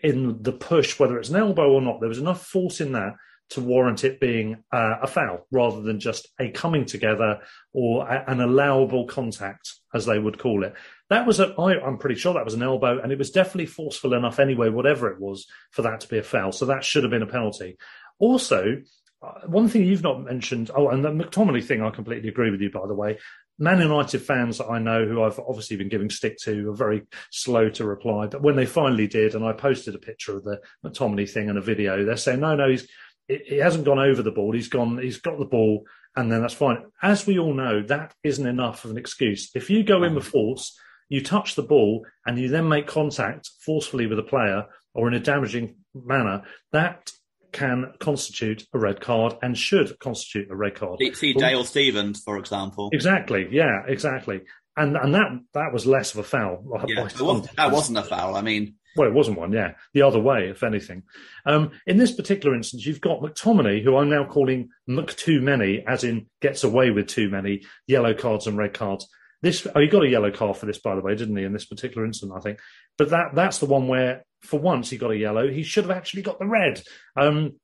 in 0.04 0.44
the 0.44 0.54
push, 0.54 1.00
whether 1.00 1.18
it's 1.18 1.30
an 1.30 1.38
elbow 1.38 1.72
or 1.72 1.82
not. 1.82 2.00
There 2.00 2.10
was 2.10 2.20
enough 2.20 2.46
force 2.46 2.82
in 2.82 2.92
that 2.92 3.16
to 3.52 3.62
warrant 3.62 4.04
it 4.04 4.20
being 4.20 4.64
uh, 4.72 4.98
a 5.04 5.08
foul 5.08 5.46
rather 5.52 5.82
than 5.82 6.00
just 6.00 6.28
a 6.40 6.50
coming 6.50 6.86
together 6.86 7.42
or 7.74 8.08
a, 8.08 8.24
an 8.28 8.42
allowable 8.42 9.06
contact, 9.06 9.74
as 9.94 10.06
they 10.06 10.18
would 10.18 10.40
call 10.40 10.64
it. 10.64 10.74
That 11.10 11.28
was 11.28 11.40
a, 11.40 11.54
I, 11.60 11.80
I'm 11.80 12.00
pretty 12.00 12.16
sure 12.16 12.34
that 12.34 12.46
was 12.46 12.56
an 12.56 12.64
elbow, 12.64 13.00
and 13.00 13.12
it 13.12 13.20
was 13.20 13.30
definitely 13.32 13.68
forceful 13.68 14.14
enough 14.14 14.40
anyway, 14.40 14.70
whatever 14.70 15.12
it 15.12 15.20
was, 15.20 15.46
for 15.72 15.84
that 15.84 16.00
to 16.02 16.08
be 16.08 16.18
a 16.18 16.24
foul. 16.24 16.52
So 16.52 16.66
that 16.66 16.84
should 16.84 17.04
have 17.04 17.12
been 17.12 17.22
a 17.22 17.28
penalty. 17.28 17.78
Also, 18.18 18.82
uh, 19.22 19.48
one 19.48 19.70
thing 19.70 19.86
you've 19.86 20.04
not 20.04 20.24
mentioned, 20.24 20.72
oh, 20.76 20.90
and 20.90 21.06
the 21.06 21.12
McTominay 21.12 21.64
thing, 21.64 21.82
I 21.82 21.92
completely 21.92 22.30
agree 22.30 22.50
with 22.50 22.62
you, 22.62 22.72
by 22.72 22.88
the 22.88 22.96
way. 22.96 23.20
Man 23.58 23.80
United 23.80 24.20
fans 24.20 24.58
that 24.58 24.68
I 24.68 24.80
know 24.80 25.06
who 25.06 25.24
I've 25.24 25.40
obviously 25.40 25.78
been 25.78 25.88
giving 25.88 26.10
stick 26.10 26.38
to 26.40 26.72
are 26.72 26.76
very 26.76 27.04
slow 27.32 27.70
to 27.70 27.86
reply. 27.86 28.28
But 28.28 28.42
when 28.42 28.58
they 28.58 28.66
finally 28.66 29.08
did, 29.08 29.34
and 29.34 29.46
I 29.46 29.54
posted 29.54 29.96
a 29.96 30.00
picture 30.00 30.36
of 30.36 30.44
the 30.44 30.60
McTominay 30.86 31.30
thing 31.30 31.50
and 31.50 31.58
a 31.58 31.62
video, 31.62 32.04
they're 32.04 32.18
saying, 32.18 32.42
no, 32.42 32.56
no, 32.56 32.70
he's, 32.70 32.88
he 33.28 33.58
hasn't 33.58 33.86
gone 33.86 34.00
over 34.00 34.22
the 34.22 34.32
ball. 34.32 34.54
He's 34.54 34.68
gone, 34.68 34.98
he's 34.98 35.20
got 35.20 35.40
the 35.40 35.46
ball, 35.46 35.86
and 36.16 36.32
then 36.32 36.42
that's 36.42 36.54
fine. 36.54 36.86
As 37.02 37.26
we 37.26 37.40
all 37.40 37.54
know, 37.54 37.82
that 37.84 38.14
isn't 38.24 38.46
enough 38.46 38.86
of 38.86 38.92
an 38.92 38.98
excuse. 38.98 39.52
If 39.56 39.70
you 39.70 39.84
go 39.84 40.04
in 40.04 40.14
mm. 40.14 40.16
with 40.16 40.26
force 40.26 40.78
you 41.10 41.22
touch 41.22 41.56
the 41.56 41.64
ball 41.64 42.06
and 42.26 42.38
you 42.38 42.50
then 42.50 42.68
make 42.68 42.88
contact 42.88 43.50
forcefully 43.60 44.08
with 44.08 44.20
a 44.20 44.24
player 44.24 44.66
or 44.94 45.08
in 45.08 45.14
a 45.14 45.20
damaging 45.20 45.76
manner, 45.94 46.44
that 46.72 47.12
can 47.52 47.94
constitute 48.00 48.66
a 48.74 48.80
red 48.80 49.00
card 49.00 49.36
and 49.42 49.58
should 49.58 49.98
constitute 50.00 50.50
a 50.52 50.56
red 50.56 50.76
card. 50.76 51.00
See 51.14 51.34
Dale 51.34 51.64
Stephens, 51.64 52.22
for 52.22 52.38
example. 52.38 52.90
Exactly. 52.92 53.48
Yeah, 53.52 53.84
exactly. 53.88 54.42
And 54.78 54.98
and 54.98 55.16
that 55.16 55.30
that 55.54 55.72
was 55.72 55.86
less 55.86 56.14
of 56.14 56.20
a 56.20 56.24
foul. 56.24 56.66
Yeah, 56.88 57.04
was, 57.04 57.14
that 57.56 57.72
wasn't 57.72 57.98
a 57.98 58.04
foul. 58.04 58.36
I 58.36 58.42
mean, 58.42 58.76
well, 58.96 59.08
it 59.08 59.14
wasn't 59.14 59.38
one. 59.38 59.52
Yeah, 59.52 59.74
the 59.94 60.04
other 60.04 60.20
way, 60.20 60.50
if 60.50 60.64
anything. 60.64 61.04
Um, 61.46 61.72
in 61.86 61.98
this 61.98 62.12
particular 62.12 62.56
instance, 62.56 62.86
you've 62.86 63.02
got 63.02 63.22
McTominay, 63.22 63.84
who 63.84 63.98
I'm 63.98 64.10
now 64.10 64.26
calling 64.26 64.70
Mc 64.88 65.16
too 65.16 65.42
many, 65.42 65.84
as 65.86 66.04
in 66.04 66.28
gets 66.42 66.64
away 66.64 66.92
with 66.92 67.08
too 67.08 67.30
many 67.30 67.64
yellow 67.88 68.14
cards 68.14 68.48
and 68.48 68.58
red 68.58 68.74
cards. 68.74 69.08
This 69.42 69.68
oh, 69.76 69.80
he 69.80 69.88
got 69.88 70.04
a 70.04 70.10
yellow 70.10 70.32
card 70.32 70.58
for 70.58 70.66
this, 70.66 70.80
by 70.80 70.96
the 70.96 71.02
way, 71.02 71.16
didn't 71.16 71.36
he? 71.36 71.44
In 71.44 71.54
this 71.54 71.66
particular 71.66 72.06
incident, 72.06 72.38
I 72.38 72.42
think. 72.42 72.60
But 72.98 73.10
that 73.10 73.36
that's 73.36 73.60
the 73.60 73.66
one 73.66 73.88
where, 73.88 74.24
for 74.42 74.60
once, 74.60 74.90
he 74.90 74.98
got 74.98 75.12
a 75.12 75.18
yellow. 75.18 75.48
He 75.48 75.64
should 75.64 75.86
have 75.86 75.96
actually 75.96 76.24
got 76.24 76.40
the 76.40 76.48
red. 76.48 76.82
Um, 77.16 77.60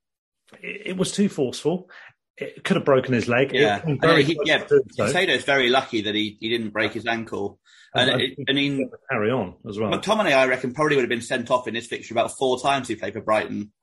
it, 0.62 0.82
it 0.88 0.98
was 0.98 1.12
too 1.12 1.30
forceful. 1.30 1.90
It 2.38 2.64
could 2.64 2.78
have 2.78 2.86
broken 2.86 3.14
his 3.14 3.28
leg. 3.28 3.52
Yeah, 3.54 3.82
very 4.02 4.24
he, 4.24 4.40
yeah. 4.46 4.64
is 4.68 5.44
very 5.44 5.70
lucky 5.70 6.02
that 6.04 6.16
he, 6.16 6.38
he 6.40 6.50
didn't 6.50 6.70
break 6.70 6.94
his 6.94 7.06
ankle. 7.06 7.60
And, 7.94 8.36
I 8.50 8.54
mean, 8.54 8.90
carry 9.12 9.32
on 9.32 9.56
as 9.68 9.78
well. 9.78 9.92
McTominay, 9.92 10.34
I 10.34 10.48
reckon, 10.48 10.74
probably 10.74 10.96
would 10.96 11.04
have 11.04 11.10
been 11.10 11.22
sent 11.22 11.52
off 11.52 11.68
in 11.68 11.74
this 11.74 11.88
fixture 11.88 12.14
about 12.14 12.32
four 12.38 12.60
times 12.60 12.88
he 12.88 12.96
played 12.96 13.14
for 13.14 13.22
Brighton. 13.22 13.74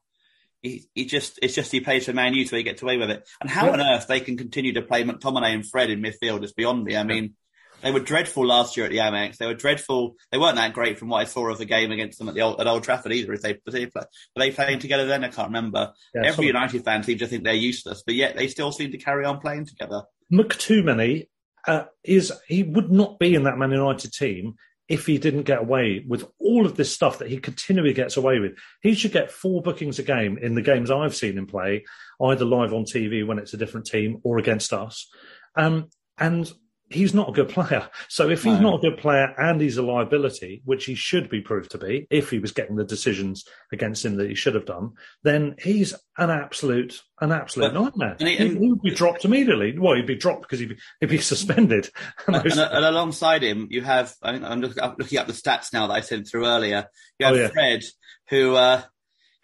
he, 0.62 0.88
he 0.94 1.04
just 1.04 1.38
it's 1.42 1.54
just 1.54 1.70
he 1.70 1.80
plays 1.80 2.06
for 2.06 2.12
Man 2.12 2.34
U 2.34 2.46
so 2.46 2.56
he 2.56 2.62
gets 2.62 2.82
away 2.82 2.96
with 2.96 3.10
it. 3.10 3.28
And 3.40 3.50
how 3.50 3.66
Yeah. 3.66 3.72
on 3.72 3.80
earth 3.80 4.06
they 4.08 4.20
can 4.20 4.36
continue 4.36 4.72
to 4.74 4.82
play 4.82 5.04
McTominay 5.04 5.54
and 5.54 5.66
Fred 5.66 5.90
in 5.90 6.00
midfield 6.00 6.42
is 6.42 6.52
beyond 6.52 6.84
me. 6.84 6.96
I 6.96 7.04
mean, 7.04 7.34
they 7.82 7.92
were 7.92 8.00
dreadful 8.00 8.46
last 8.46 8.76
year 8.76 8.86
at 8.86 8.92
the 8.92 8.98
Amex. 8.98 9.36
They 9.36 9.46
were 9.46 9.54
dreadful. 9.54 10.16
They 10.32 10.38
weren't 10.38 10.56
that 10.56 10.72
great 10.72 10.98
from 10.98 11.08
what 11.08 11.20
I 11.20 11.24
saw 11.24 11.48
of 11.48 11.58
the 11.58 11.64
game 11.64 11.92
against 11.92 12.18
them 12.18 12.28
at 12.28 12.34
the 12.34 12.42
old, 12.42 12.60
at 12.60 12.66
Old 12.66 12.82
Trafford 12.82 13.12
either. 13.12 13.32
If 13.32 13.42
they, 13.42 13.54
play, 13.54 13.86
were 13.94 14.06
they 14.36 14.50
playing 14.50 14.80
together 14.80 15.06
then? 15.06 15.24
I 15.24 15.28
can't 15.28 15.48
remember. 15.48 15.92
Yeah, 16.14 16.22
Every 16.22 16.32
some- 16.32 16.44
United 16.44 16.84
fan 16.84 17.02
seems 17.02 17.20
to 17.20 17.26
think 17.26 17.44
they're 17.44 17.54
useless, 17.54 18.02
but 18.04 18.14
yet 18.14 18.36
they 18.36 18.48
still 18.48 18.72
seem 18.72 18.92
to 18.92 18.98
carry 18.98 19.24
on 19.24 19.40
playing 19.40 19.66
together. 19.66 20.02
McTominay 20.32 21.28
uh, 21.66 21.84
is 22.04 22.32
he 22.46 22.62
would 22.62 22.90
not 22.90 23.18
be 23.18 23.34
in 23.34 23.44
that 23.44 23.58
Man 23.58 23.70
United 23.70 24.12
team 24.12 24.54
if 24.88 25.04
he 25.04 25.18
didn't 25.18 25.42
get 25.42 25.58
away 25.60 26.02
with 26.06 26.24
all 26.38 26.64
of 26.64 26.76
this 26.76 26.92
stuff 26.92 27.18
that 27.18 27.28
he 27.28 27.36
continually 27.38 27.92
gets 27.92 28.16
away 28.16 28.38
with. 28.38 28.52
He 28.82 28.94
should 28.94 29.12
get 29.12 29.30
four 29.30 29.60
bookings 29.62 29.98
a 29.98 30.02
game 30.02 30.38
in 30.38 30.54
the 30.54 30.62
games 30.62 30.90
I've 30.90 31.14
seen 31.14 31.36
him 31.36 31.46
play, 31.46 31.84
either 32.22 32.46
live 32.46 32.72
on 32.72 32.84
TV 32.84 33.26
when 33.26 33.38
it's 33.38 33.52
a 33.52 33.58
different 33.58 33.86
team 33.86 34.20
or 34.24 34.38
against 34.38 34.72
us. 34.72 35.08
Um, 35.56 35.90
and 36.16 36.50
he's 36.90 37.12
not 37.14 37.28
a 37.28 37.32
good 37.32 37.48
player. 37.48 37.88
So 38.08 38.30
if 38.30 38.42
he's 38.44 38.54
No. 38.60 38.70
not 38.70 38.74
a 38.84 38.90
good 38.90 38.98
player 38.98 39.34
and 39.38 39.60
he's 39.60 39.76
a 39.76 39.82
liability, 39.82 40.62
which 40.64 40.84
he 40.86 40.94
should 40.94 41.28
be 41.28 41.40
proved 41.40 41.70
to 41.72 41.78
be, 41.78 42.06
if 42.10 42.30
he 42.30 42.38
was 42.38 42.52
getting 42.52 42.76
the 42.76 42.84
decisions 42.84 43.44
against 43.72 44.04
him 44.04 44.16
that 44.16 44.28
he 44.28 44.34
should 44.34 44.54
have 44.54 44.64
done, 44.66 44.92
then 45.22 45.54
he's 45.62 45.94
an 46.16 46.30
absolute 46.30 47.02
an 47.20 47.32
absolute 47.32 47.72
But- 47.74 47.82
nightmare. 47.82 48.16
and 48.20 48.28
he- 48.28 48.36
and- 48.38 48.58
he 48.58 48.68
would 48.70 48.80
be 48.82 48.90
dropped 48.90 49.24
immediately. 49.24 49.76
Well, 49.78 49.96
he'd 49.96 50.06
be 50.06 50.14
dropped 50.14 50.42
because 50.42 50.60
he'd 50.60 50.68
be, 50.70 50.76
he'd 51.00 51.08
be 51.08 51.18
suspended. 51.18 51.90
and, 52.26 52.36
and 52.46 52.84
alongside 52.84 53.42
him, 53.42 53.66
you 53.70 53.82
have 53.82 54.14
I 54.22 54.32
think 54.32 54.44
I'm 54.44 54.60
look, 54.60 54.80
I'm 54.82 54.94
looking 54.98 55.18
up 55.18 55.26
the 55.26 55.32
stats 55.32 55.72
now 55.72 55.86
that 55.88 55.94
I 55.94 56.00
sent 56.00 56.28
through 56.28 56.46
earlier. 56.46 56.86
You 57.18 57.26
have 57.26 57.34
Oh, 57.34 57.38
yeah. 57.38 57.48
Fred, 57.48 57.84
who 58.30 58.54
uh, 58.54 58.82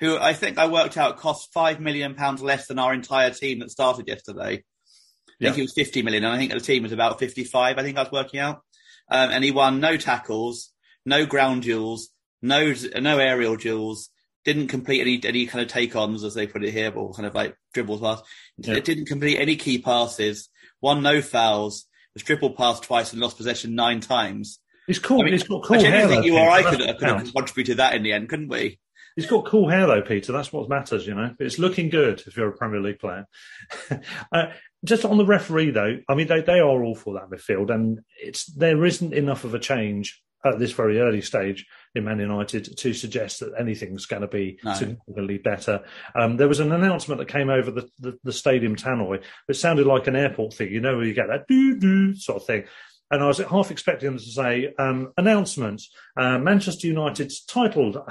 who 0.01 0.17
I 0.19 0.33
think 0.35 0.59
I 0.59 0.67
worked 0.69 0.97
out 0.97 1.19
cost 1.19 1.53
five 1.53 1.81
million 1.81 2.15
pounds 2.15 2.43
less 2.43 2.67
than 2.69 2.79
our 2.79 2.95
entire 2.95 3.31
team 3.31 3.59
that 3.61 3.71
started 3.71 4.07
yesterday. 4.09 4.63
I 5.41 5.45
Yeah. 5.45 5.49
think 5.51 5.57
he 5.57 5.63
was 5.63 5.73
50 5.75 6.03
million, 6.03 6.25
and 6.25 6.33
I 6.33 6.39
think 6.39 6.53
the 6.53 6.61
team 6.61 6.83
was 6.83 6.93
about 6.93 7.19
55. 7.19 7.79
I 7.79 7.83
think 7.83 7.97
I 7.99 8.03
was 8.03 8.13
working 8.13 8.41
out, 8.41 8.63
um, 9.11 9.31
and 9.31 9.43
he 9.45 9.51
won 9.51 9.81
no 9.81 9.97
tackles, 9.97 10.73
no 11.05 11.27
ground 11.27 11.63
duels, 11.63 12.11
no 12.43 12.75
no 13.01 13.19
aerial 13.19 13.57
duels. 13.57 14.11
Didn't 14.45 14.69
complete 14.69 15.01
any 15.01 15.21
any 15.25 15.47
kind 15.47 15.63
of 15.63 15.69
take-ons, 15.69 16.23
as 16.23 16.35
they 16.35 16.47
put 16.47 16.65
it 16.65 16.71
here, 16.73 16.93
or 16.95 17.13
kind 17.15 17.27
of 17.27 17.35
like 17.35 17.57
dribbles 17.73 18.01
pass. 18.01 18.23
Yeah. 18.59 18.75
It 18.75 18.85
didn't 18.85 19.07
complete 19.07 19.39
any 19.39 19.57
key 19.57 19.79
passes. 19.79 20.49
Won 20.81 21.03
no 21.03 21.21
fouls. 21.23 21.87
Was 22.13 22.23
triple 22.23 22.51
passed 22.51 22.85
twice 22.85 23.13
and 23.13 23.21
lost 23.21 23.37
possession 23.39 23.75
nine 23.75 24.01
times. 24.01 24.61
He's 24.87 24.99
cool. 24.99 25.21
I 25.21 25.25
mean, 25.25 25.33
he's 25.33 25.43
got 25.45 25.65
cool 25.65 25.79
I 25.79 25.83
hair. 25.83 26.07
though, 26.07 26.13
think 26.15 26.27
you 26.27 26.37
or 26.37 26.49
I 26.51 26.63
could, 26.63 26.79
could 26.99 27.09
have 27.09 27.33
contributed 27.35 27.79
that 27.79 27.95
in 27.95 28.03
the 28.03 28.13
end, 28.13 28.29
couldn't 28.29 28.49
we? 28.49 28.79
He's 29.17 29.27
got 29.27 29.47
cool 29.47 29.69
hair 29.71 29.87
though, 29.87 30.03
Peter. 30.03 30.33
That's 30.33 30.53
what 30.53 30.69
matters, 30.69 31.07
you 31.07 31.15
know. 31.15 31.35
It's 31.41 31.59
looking 31.59 31.89
good 31.89 32.23
if 32.27 32.37
you're 32.37 32.49
a 32.49 32.57
Premier 32.57 32.81
League 32.81 32.99
player. 32.99 33.27
uh, 34.33 34.47
just 34.85 35.05
on 35.05 35.17
the 35.17 35.27
referee 35.27 35.71
though, 35.71 35.99
I 36.09 36.15
mean 36.15 36.29
they, 36.29 36.41
they 36.43 36.61
are 36.61 36.85
awful 36.85 37.15
that 37.15 37.31
midfield, 37.31 37.71
and 37.71 38.01
it's 38.23 38.45
there 38.47 38.85
isn't 38.85 39.13
enough 39.15 39.45
of 39.45 39.55
a 39.55 39.59
change 39.59 40.21
at 40.45 40.59
this 40.59 40.73
very 40.73 41.01
early 41.01 41.23
stage 41.23 41.67
in 41.95 42.05
Man 42.05 42.19
United 42.19 42.77
to 42.77 42.93
suggest 42.93 43.41
that 43.41 43.55
anything's 43.59 44.05
going 44.05 44.21
to 44.23 44.29
be 44.29 44.59
No. 44.63 44.75
significantly 44.75 45.39
better. 45.39 45.85
Um, 46.15 46.37
there 46.37 46.49
was 46.49 46.61
an 46.61 46.71
announcement 46.71 47.19
that 47.19 47.29
came 47.29 47.49
over 47.49 47.71
the, 47.71 47.89
the, 47.99 48.19
the 48.25 48.33
stadium 48.33 48.77
tannoy. 48.77 49.23
It 49.49 49.55
sounded 49.55 49.87
like 49.87 50.07
an 50.07 50.17
airport 50.17 50.53
thing, 50.53 50.71
you 50.71 50.81
know, 50.81 50.97
where 50.97 51.07
you 51.07 51.15
get 51.15 51.29
that 51.29 51.47
doo 51.49 51.79
doo 51.79 52.15
sort 52.15 52.43
of 52.43 52.47
thing. 52.47 52.65
And 53.11 53.23
I 53.23 53.27
was 53.27 53.39
half 53.39 53.71
expecting 53.71 54.09
them 54.09 54.19
to 54.19 54.25
say, 54.25 54.73
um, 54.79 55.13
announcement, 55.17 55.83
uh, 56.17 56.39
Manchester 56.39 56.87
United's 56.87 57.45
titled 57.45 57.97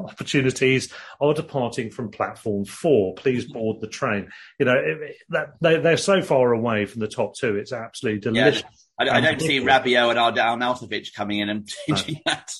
opportunities 0.00 0.92
are 1.20 1.34
departing 1.34 1.90
from 1.90 2.10
platform 2.10 2.64
four. 2.64 3.14
Please 3.14 3.50
board 3.50 3.80
the 3.80 3.88
train. 3.88 4.28
You 4.58 4.66
know, 4.66 4.74
it, 4.74 5.16
that, 5.30 5.54
they, 5.60 5.80
they're 5.80 5.96
so 5.96 6.22
far 6.22 6.52
away 6.52 6.84
from 6.86 7.00
the 7.00 7.08
top 7.08 7.34
two. 7.34 7.56
It's 7.56 7.72
absolutely 7.72 8.32
Yeah, 8.32 8.44
delicious. 8.50 8.88
I, 9.00 9.08
I 9.08 9.20
don't 9.20 9.40
see. 9.40 9.60
Rabiot 9.60 10.10
and 10.10 10.18
Ard- 10.18 10.36
Arnautovic 10.36 11.14
coming 11.14 11.40
in 11.40 11.48
and 11.48 11.68
changing 11.86 12.20
that. 12.26 12.52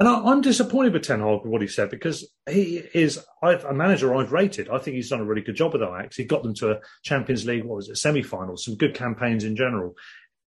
And 0.00 0.08
I, 0.08 0.20
I'm 0.24 0.40
disappointed 0.40 0.92
with 0.92 1.02
Ten 1.02 1.20
Hag 1.20 1.42
with 1.42 1.50
what 1.50 1.62
he 1.62 1.68
said 1.68 1.90
because 1.90 2.28
he 2.48 2.82
is 2.94 3.24
I've, 3.42 3.64
a 3.64 3.72
manager 3.72 4.14
I've 4.14 4.32
rated. 4.32 4.68
I 4.68 4.78
think 4.78 4.96
he's 4.96 5.10
done 5.10 5.20
a 5.20 5.24
really 5.24 5.42
good 5.42 5.56
job 5.56 5.72
with 5.72 5.82
Ajax. 5.82 6.16
He 6.16 6.24
got 6.24 6.42
them 6.42 6.54
to 6.54 6.72
a 6.72 6.80
Champions 7.02 7.44
League, 7.46 7.64
what 7.64 7.76
was 7.76 7.88
it, 7.88 7.96
semi-finals, 7.96 8.64
some 8.64 8.76
good 8.76 8.94
campaigns 8.94 9.44
in 9.44 9.56
general. 9.56 9.94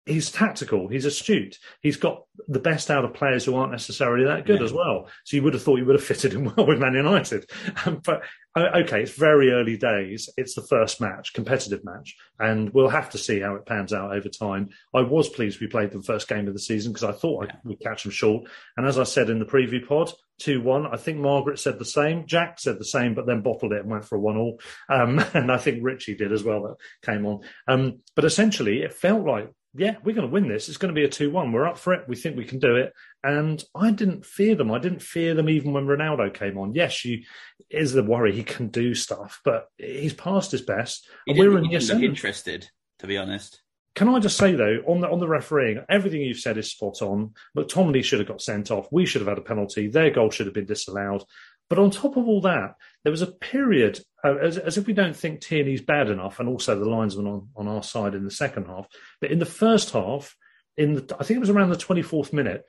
He's 0.07 0.31
tactical. 0.31 0.87
He's 0.87 1.05
astute. 1.05 1.57
He's 1.81 1.97
got 1.97 2.23
the 2.47 2.59
best 2.59 2.89
out 2.89 3.03
of 3.05 3.13
players 3.13 3.45
who 3.45 3.55
aren't 3.55 3.71
necessarily 3.71 4.25
that 4.25 4.45
good 4.45 4.59
Yeah. 4.59 4.65
as 4.65 4.73
well. 4.73 5.07
So 5.25 5.35
you 5.37 5.43
would 5.43 5.53
have 5.53 5.63
thought 5.63 5.77
he 5.77 5.83
would 5.83 5.95
have 5.95 6.03
fitted 6.03 6.33
in 6.33 6.45
well 6.55 6.65
with 6.65 6.79
Man 6.79 6.93
United. 6.93 7.49
Um, 7.85 8.01
but 8.03 8.23
uh, 8.55 8.69
okay, 8.83 9.01
it's 9.03 9.11
very 9.11 9.51
early 9.51 9.77
days. 9.77 10.29
It's 10.37 10.55
the 10.55 10.61
first 10.63 10.99
match, 11.01 11.33
competitive 11.33 11.83
match, 11.83 12.15
and 12.39 12.71
we'll 12.73 12.89
have 12.89 13.09
to 13.11 13.17
see 13.17 13.39
how 13.39 13.55
it 13.55 13.65
pans 13.65 13.93
out 13.93 14.15
over 14.15 14.29
time. 14.29 14.69
I 14.95 15.01
was 15.01 15.29
pleased 15.29 15.59
we 15.61 15.67
played 15.67 15.91
the 15.91 16.01
first 16.01 16.27
game 16.27 16.47
of 16.47 16.53
the 16.53 16.59
season 16.59 16.91
because 16.93 17.03
I 17.03 17.11
thought 17.11 17.49
I 17.49 17.55
would 17.65 17.79
catch 17.79 18.03
them 18.03 18.11
short. 18.11 18.49
And 18.77 18.87
as 18.87 18.97
I 18.97 19.03
said 19.03 19.29
in 19.29 19.39
the 19.39 19.45
preview 19.45 19.85
pod, 19.87 20.11
2 20.39 20.61
1, 20.61 20.87
I 20.87 20.97
think 20.97 21.17
Margaret 21.19 21.59
said 21.59 21.79
the 21.79 21.85
same. 21.85 22.25
Jack 22.27 22.59
said 22.59 22.79
the 22.79 22.85
same, 22.85 23.13
but 23.15 23.25
then 23.25 23.41
bottled 23.41 23.73
it 23.73 23.81
and 23.81 23.89
went 23.89 24.05
for 24.05 24.15
a 24.15 24.19
1 24.19 24.37
all. 24.37 24.59
Um, 24.89 25.19
and 25.33 25.51
I 25.51 25.57
think 25.57 25.79
Richie 25.83 26.15
did 26.15 26.31
as 26.31 26.43
well, 26.43 26.63
that 26.63 26.75
came 27.11 27.25
on. 27.25 27.41
Um, 27.67 27.99
but 28.15 28.25
essentially, 28.25 28.81
it 28.81 28.93
felt 28.93 29.25
like, 29.25 29.51
yeah, 29.77 29.95
we're 30.03 30.15
going 30.15 30.27
to 30.27 30.33
win 30.33 30.47
this. 30.47 30.67
It's 30.67 30.77
going 30.77 30.93
to 30.93 30.99
be 30.99 31.05
a 31.05 31.09
2 31.09 31.29
1. 31.29 31.51
We're 31.51 31.67
up 31.67 31.77
for 31.77 31.93
it. 31.93 32.07
We 32.07 32.15
think 32.15 32.35
we 32.35 32.45
can 32.45 32.59
do 32.59 32.75
it. 32.75 32.93
And 33.23 33.63
I 33.75 33.91
didn't 33.91 34.25
fear 34.25 34.55
them. 34.55 34.71
I 34.71 34.79
didn't 34.79 35.01
fear 35.01 35.33
them 35.33 35.49
even 35.49 35.73
when 35.73 35.85
Ronaldo 35.85 36.33
came 36.33 36.57
on. 36.57 36.73
Yes, 36.73 37.05
you 37.05 37.23
is 37.69 37.93
the 37.93 38.03
worry 38.03 38.33
he 38.33 38.43
can 38.43 38.69
do 38.69 38.95
stuff, 38.95 39.41
but 39.45 39.67
he's 39.77 40.13
past 40.13 40.51
his 40.51 40.61
best. 40.61 41.07
And 41.27 41.37
we're 41.37 41.57
in 41.57 41.65
he 41.65 41.77
look 41.77 42.01
interested, 42.01 42.69
to 42.99 43.07
be 43.07 43.17
honest. 43.17 43.61
Can 43.95 44.09
I 44.09 44.19
just 44.19 44.37
say 44.37 44.53
though, 44.53 44.83
on 44.87 45.01
the 45.01 45.09
on 45.09 45.19
the 45.19 45.27
refereeing, 45.27 45.83
everything 45.89 46.21
you've 46.21 46.37
said 46.37 46.57
is 46.57 46.69
spot 46.71 47.01
on. 47.01 47.33
McTominay 47.57 48.03
should 48.03 48.19
have 48.19 48.27
got 48.27 48.41
sent 48.41 48.69
off. 48.69 48.87
We 48.91 49.07
should 49.07 49.21
have 49.21 49.27
had 49.27 49.39
a 49.39 49.41
penalty. 49.41 49.87
Their 49.87 50.11
goal 50.11 50.29
should 50.29 50.45
have 50.45 50.53
been 50.53 50.65
disallowed. 50.65 51.23
But 51.69 51.79
on 51.79 51.91
top 51.91 52.15
of 52.17 52.27
all 52.27 52.41
that, 52.41 52.75
there 53.03 53.11
was 53.11 53.21
a 53.21 53.27
period, 53.27 53.99
uh, 54.23 54.35
as, 54.35 54.57
as 54.57 54.77
if 54.77 54.87
we 54.87 54.93
don't 54.93 55.15
think 55.15 55.41
Tierney's 55.41 55.81
bad 55.81 56.09
enough, 56.09 56.39
and 56.39 56.47
also 56.47 56.77
the 56.77 56.89
linesman 56.89 57.27
on, 57.27 57.49
on 57.55 57.67
our 57.67 57.83
side 57.83 58.15
in 58.15 58.23
the 58.23 58.31
second 58.31 58.65
half. 58.65 58.87
But 59.19 59.31
in 59.31 59.39
the 59.39 59.45
first 59.45 59.91
half, 59.91 60.35
in 60.77 60.93
the, 60.93 61.15
I 61.19 61.23
think 61.23 61.37
it 61.37 61.41
was 61.41 61.49
around 61.49 61.69
the 61.69 61.75
24th 61.75 62.31
minute, 62.31 62.63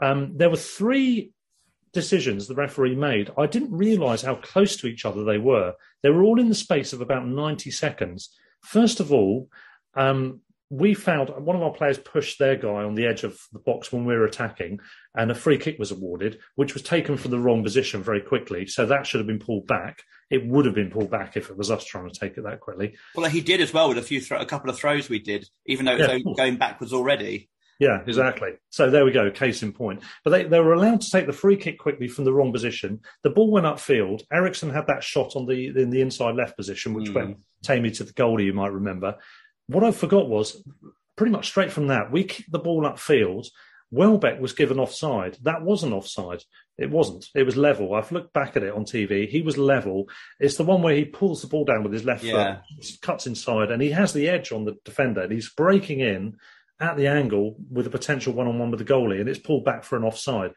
um, 0.00 0.36
there 0.36 0.50
were 0.50 0.56
three 0.56 1.30
decisions 1.92 2.48
the 2.48 2.54
referee 2.54 2.96
made. 2.96 3.30
I 3.38 3.46
didn't 3.46 3.70
realise 3.70 4.22
how 4.22 4.34
close 4.34 4.76
to 4.78 4.88
each 4.88 5.04
other 5.04 5.24
they 5.24 5.38
were. 5.38 5.74
They 6.02 6.10
were 6.10 6.24
all 6.24 6.40
in 6.40 6.48
the 6.48 6.54
space 6.54 6.92
of 6.92 7.00
about 7.00 7.26
90 7.26 7.70
seconds. 7.70 8.30
First 8.62 9.00
of 9.00 9.12
all, 9.12 9.48
um, 9.94 10.40
we 10.70 10.94
found 10.94 11.30
one 11.30 11.56
of 11.56 11.62
our 11.62 11.72
players 11.72 11.98
pushed 11.98 12.38
their 12.38 12.56
guy 12.56 12.82
on 12.82 12.94
the 12.94 13.06
edge 13.06 13.22
of 13.22 13.38
the 13.52 13.58
box 13.58 13.92
when 13.92 14.04
we 14.04 14.14
were 14.14 14.24
attacking, 14.24 14.80
and 15.14 15.30
a 15.30 15.34
free 15.34 15.58
kick 15.58 15.78
was 15.78 15.90
awarded, 15.92 16.38
which 16.56 16.74
was 16.74 16.82
taken 16.82 17.16
from 17.16 17.30
the 17.30 17.38
wrong 17.38 17.62
position 17.62 18.02
very 18.02 18.20
quickly. 18.20 18.66
So 18.66 18.86
that 18.86 19.06
should 19.06 19.20
have 19.20 19.26
been 19.26 19.38
pulled 19.38 19.66
back. 19.66 20.02
It 20.30 20.46
would 20.46 20.64
have 20.64 20.74
been 20.74 20.90
pulled 20.90 21.10
back 21.10 21.36
if 21.36 21.50
it 21.50 21.56
was 21.56 21.70
us 21.70 21.84
trying 21.84 22.08
to 22.10 22.18
take 22.18 22.36
it 22.38 22.42
that 22.44 22.60
quickly. 22.60 22.96
Well, 23.14 23.30
he 23.30 23.40
did 23.40 23.60
as 23.60 23.72
well 23.72 23.88
with 23.88 23.98
a 23.98 24.02
few, 24.02 24.20
a 24.36 24.46
couple 24.46 24.70
of 24.70 24.76
throws 24.76 25.08
we 25.08 25.18
did, 25.18 25.48
even 25.66 25.84
though 25.84 25.92
it 25.92 25.98
was 26.00 26.08
Yeah, 26.08 26.30
of 26.30 26.36
going 26.36 26.56
backwards 26.56 26.92
already. 26.92 27.50
Yeah, 27.80 28.02
exactly. 28.06 28.50
So 28.70 28.88
there 28.88 29.04
we 29.04 29.10
go, 29.10 29.30
case 29.32 29.62
in 29.62 29.72
point. 29.72 30.00
But 30.22 30.30
they, 30.30 30.44
they 30.44 30.60
were 30.60 30.74
allowed 30.74 31.00
to 31.00 31.10
take 31.10 31.26
the 31.26 31.32
free 31.32 31.56
kick 31.56 31.78
quickly 31.78 32.06
from 32.06 32.24
the 32.24 32.32
wrong 32.32 32.52
position. 32.52 33.00
The 33.24 33.30
ball 33.30 33.50
went 33.50 33.66
upfield. 33.66 34.22
Eriksen 34.32 34.70
had 34.70 34.86
that 34.86 35.02
shot 35.02 35.34
on 35.34 35.46
the 35.46 35.66
in 35.76 35.90
the 35.90 36.00
inside 36.00 36.36
left 36.36 36.56
position, 36.56 36.94
which 36.94 37.10
Mm. 37.10 37.14
went 37.14 37.36
tamely 37.62 37.90
to 37.92 38.04
the 38.04 38.12
goalie, 38.12 38.44
you 38.44 38.52
might 38.52 38.72
remember. 38.72 39.16
What 39.66 39.84
I 39.84 39.90
forgot 39.92 40.28
was 40.28 40.62
pretty 41.16 41.32
much 41.32 41.46
straight 41.46 41.72
from 41.72 41.88
that, 41.88 42.10
we 42.10 42.24
kicked 42.24 42.50
the 42.52 42.58
ball 42.58 42.82
upfield. 42.82 43.46
Welbeck 43.90 44.40
was 44.40 44.52
given 44.52 44.80
offside. 44.80 45.38
That 45.42 45.62
wasn't 45.62 45.92
offside. 45.92 46.42
It 46.76 46.90
wasn't. 46.90 47.28
It 47.34 47.44
was 47.44 47.56
level. 47.56 47.94
I've 47.94 48.10
looked 48.10 48.32
back 48.32 48.56
at 48.56 48.64
it 48.64 48.72
on 48.74 48.84
TV. 48.84 49.28
He 49.28 49.40
was 49.42 49.56
level. 49.56 50.08
It's 50.40 50.56
the 50.56 50.64
one 50.64 50.82
where 50.82 50.96
he 50.96 51.04
pulls 51.04 51.42
the 51.42 51.46
ball 51.46 51.64
down 51.64 51.84
with 51.84 51.92
his 51.92 52.04
left 52.04 52.24
Yeah. 52.24 52.56
foot, 52.56 53.00
cuts 53.02 53.26
inside, 53.28 53.70
and 53.70 53.80
he 53.80 53.90
has 53.90 54.12
the 54.12 54.28
edge 54.28 54.50
on 54.50 54.64
the 54.64 54.76
defender. 54.84 55.22
And 55.22 55.32
he's 55.32 55.50
breaking 55.50 56.00
in 56.00 56.36
at 56.80 56.96
the 56.96 57.06
angle 57.06 57.56
with 57.70 57.86
a 57.86 57.90
potential 57.90 58.32
one-on-one 58.32 58.72
with 58.72 58.80
the 58.84 58.92
goalie, 58.92 59.20
and 59.20 59.28
it's 59.28 59.38
pulled 59.38 59.64
back 59.64 59.84
for 59.84 59.96
an 59.96 60.02
offside. 60.02 60.54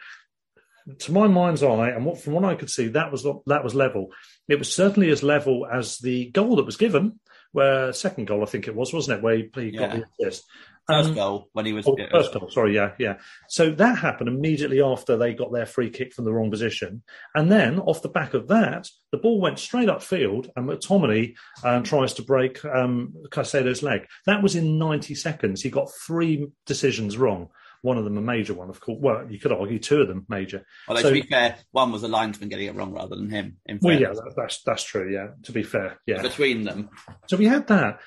To 0.99 1.11
my 1.11 1.27
mind's 1.27 1.61
eye, 1.61 1.89
and 1.89 2.05
what, 2.05 2.19
from 2.19 2.33
what 2.33 2.45
I 2.45 2.55
could 2.55 2.69
see, 2.71 2.87
that 2.87 3.11
was 3.11 3.23
that 3.45 3.63
was 3.63 3.75
level. 3.75 4.09
It 4.47 4.57
was 4.57 4.73
certainly 4.73 5.11
as 5.11 5.21
level 5.21 5.67
as 5.71 5.97
the 5.99 6.31
goal 6.31 6.55
that 6.55 6.65
was 6.65 6.77
given, 6.77 7.19
where 7.51 7.91
second 7.93 8.25
goal 8.27 8.43
I 8.43 8.45
think 8.45 8.67
it 8.67 8.75
was, 8.75 8.93
wasn't 8.93 9.19
it, 9.19 9.23
where 9.23 9.35
he, 9.35 9.49
he 9.55 9.71
got 9.71 9.93
Yeah. 9.93 10.01
the 10.19 10.25
assist. 10.25 10.45
First 10.89 11.09
Um, 11.09 11.15
goal 11.15 11.49
when 11.51 11.65
he 11.65 11.73
was. 11.73 11.85
Oh, 11.85 11.97
first 12.09 12.33
goal, 12.33 12.49
sorry, 12.49 12.73
yeah, 12.73 12.93
yeah. 12.97 13.17
So 13.49 13.71
that 13.71 13.97
happened 13.97 14.29
immediately 14.29 14.81
after 14.81 15.17
they 15.17 15.33
got 15.33 15.51
their 15.51 15.65
free 15.65 15.89
kick 15.89 16.13
from 16.13 16.23
the 16.23 16.31
wrong 16.33 16.49
position. 16.49 17.03
And 17.35 17.51
then 17.51 17.79
off 17.79 18.01
the 18.01 18.07
back 18.07 18.33
of 18.33 18.47
that, 18.47 18.87
the 19.11 19.17
ball 19.17 19.41
went 19.41 19.59
straight 19.59 19.89
upfield 19.89 20.49
and 20.55 20.69
McTominay 20.69 21.35
um, 21.65 21.83
tries 21.83 22.13
to 22.13 22.21
break 22.23 22.63
um, 22.63 23.13
Caicedo's 23.31 23.83
leg. 23.83 24.05
That 24.27 24.41
was 24.41 24.55
in 24.55 24.77
90 24.79 25.13
seconds. 25.15 25.61
He 25.61 25.69
got 25.69 25.91
three 26.05 26.47
decisions 26.65 27.17
wrong. 27.17 27.49
One 27.81 27.97
of 27.97 28.03
them 28.03 28.17
a 28.17 28.21
major 28.21 28.53
one, 28.53 28.69
of 28.69 28.79
course. 28.79 28.97
Well, 29.01 29.29
you 29.29 29.39
could 29.39 29.51
argue 29.51 29.79
two 29.79 30.01
of 30.01 30.07
them 30.07 30.25
major. 30.29 30.65
Although 30.87 31.01
So- 31.01 31.09
to 31.09 31.21
be 31.21 31.27
fair, 31.27 31.57
one 31.71 31.91
was 31.91 32.03
a 32.03 32.07
linesman 32.07 32.49
getting 32.49 32.67
it 32.67 32.75
wrong 32.75 32.93
rather 32.93 33.15
than 33.15 33.29
him. 33.29 33.57
In 33.65 33.79
well, 33.81 33.99
yeah, 33.99 34.09
that- 34.09 34.33
that's 34.35 34.63
that's 34.63 34.83
true. 34.83 35.11
Yeah, 35.11 35.29
to 35.43 35.51
be 35.51 35.63
fair, 35.63 35.99
yeah. 36.05 36.21
between 36.21 36.63
them. 36.63 36.89
So 37.27 37.37
we 37.37 37.45
had 37.45 37.67
that 37.67 37.99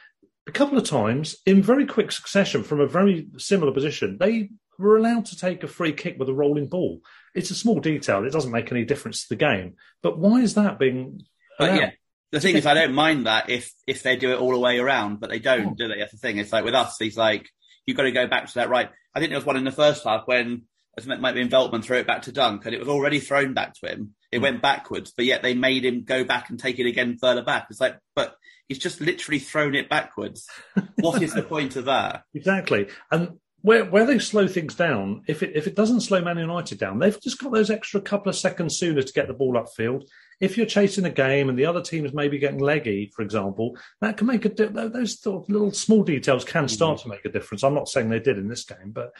a 0.46 0.52
couple 0.52 0.78
of 0.78 0.84
times 0.84 1.36
in 1.46 1.62
very 1.62 1.86
quick 1.86 2.12
succession 2.12 2.62
from 2.62 2.80
a 2.80 2.86
very 2.86 3.28
similar 3.38 3.72
position. 3.72 4.16
They 4.18 4.50
were 4.78 4.96
allowed 4.96 5.26
to 5.26 5.36
take 5.36 5.62
a 5.62 5.68
free 5.68 5.92
kick 5.92 6.18
with 6.18 6.28
a 6.28 6.34
rolling 6.34 6.68
ball. 6.68 7.00
It's 7.34 7.50
a 7.50 7.54
small 7.54 7.80
detail. 7.80 8.24
It 8.24 8.32
doesn't 8.32 8.50
make 8.50 8.72
any 8.72 8.84
difference 8.84 9.22
to 9.22 9.28
the 9.30 9.36
game. 9.36 9.76
But 10.02 10.18
why 10.18 10.40
is 10.40 10.54
that 10.54 10.78
being? 10.78 11.22
But 11.58 11.76
yeah, 11.76 11.90
the 12.32 12.40
thing 12.40 12.56
is, 12.56 12.66
I 12.66 12.74
don't 12.74 12.94
mind 12.94 13.26
that 13.26 13.50
if 13.50 13.72
if 13.86 14.02
they 14.02 14.16
do 14.16 14.32
it 14.32 14.40
all 14.40 14.52
the 14.52 14.58
way 14.58 14.78
around, 14.78 15.20
but 15.20 15.30
they 15.30 15.38
don't, 15.38 15.66
oh. 15.66 15.74
do 15.76 15.88
they? 15.88 15.98
That's 15.98 16.12
the 16.12 16.18
thing. 16.18 16.38
It's 16.38 16.52
like 16.52 16.64
with 16.64 16.74
us, 16.74 16.96
he's 16.98 17.16
like, 17.16 17.48
you've 17.90 17.96
got 17.96 18.04
to 18.04 18.12
go 18.12 18.26
back 18.26 18.46
to 18.46 18.54
that 18.54 18.70
right. 18.70 18.88
I 19.14 19.18
think 19.18 19.30
there 19.30 19.38
was 19.38 19.44
one 19.44 19.56
in 19.56 19.64
the 19.64 19.72
first 19.72 20.04
half 20.04 20.22
when 20.26 20.62
it 20.96 21.20
might 21.20 21.34
be 21.34 21.40
in 21.40 21.48
Veltman 21.48 21.82
threw 21.82 21.98
it 21.98 22.06
back 22.06 22.22
to 22.22 22.32
Dunk, 22.32 22.64
and 22.64 22.74
it 22.74 22.78
was 22.78 22.88
already 22.88 23.20
thrown 23.20 23.54
back 23.54 23.74
to 23.74 23.90
him. 23.90 24.14
It 24.30 24.38
hmm. 24.38 24.42
went 24.44 24.62
backwards, 24.62 25.12
but 25.16 25.24
yet 25.24 25.42
they 25.42 25.54
made 25.54 25.84
him 25.84 26.04
go 26.04 26.24
back 26.24 26.50
and 26.50 26.58
take 26.58 26.78
it 26.78 26.86
again 26.86 27.18
further 27.20 27.42
back. 27.42 27.66
It's 27.70 27.80
like, 27.80 27.98
but 28.14 28.36
he's 28.68 28.78
just 28.78 29.00
literally 29.00 29.38
thrown 29.38 29.74
it 29.74 29.88
backwards. 29.88 30.48
what 30.96 31.22
is 31.22 31.34
the 31.34 31.42
point 31.42 31.76
of 31.76 31.86
that? 31.86 32.22
Exactly. 32.34 32.88
And 33.10 33.38
where 33.62 33.84
where 33.84 34.06
they 34.06 34.18
slow 34.18 34.46
things 34.46 34.74
down, 34.74 35.22
if 35.26 35.42
it 35.42 35.52
if 35.54 35.66
it 35.66 35.76
doesn't 35.76 36.00
slow 36.00 36.22
Man 36.22 36.38
United 36.38 36.78
down, 36.78 36.98
they've 36.98 37.20
just 37.20 37.38
got 37.38 37.52
those 37.52 37.70
extra 37.70 38.00
couple 38.00 38.30
of 38.30 38.36
seconds 38.36 38.78
sooner 38.78 39.02
to 39.02 39.12
get 39.12 39.26
the 39.26 39.34
ball 39.34 39.54
upfield. 39.54 40.04
If 40.40 40.56
you're 40.56 40.66
chasing 40.66 41.04
a 41.04 41.10
game 41.10 41.48
and 41.48 41.58
the 41.58 41.66
other 41.66 41.82
team 41.82 42.04
is 42.06 42.12
maybe 42.14 42.38
getting 42.38 42.60
leggy, 42.60 43.10
for 43.14 43.22
example, 43.22 43.76
that 44.00 44.16
can 44.16 44.26
make 44.26 44.44
a 44.46 44.48
di- 44.48 44.66
those 44.88 45.20
sort 45.20 45.42
of 45.44 45.50
little 45.50 45.72
small 45.72 46.02
details 46.02 46.44
can 46.44 46.66
start 46.68 47.00
to 47.00 47.08
make 47.08 47.24
a 47.24 47.28
difference. 47.30 47.62
I'm 47.62 47.74
not 47.74 47.88
saying 47.88 48.08
they 48.08 48.20
did 48.20 48.38
in 48.38 48.48
this 48.48 48.64
game, 48.64 48.90
but 48.92 49.12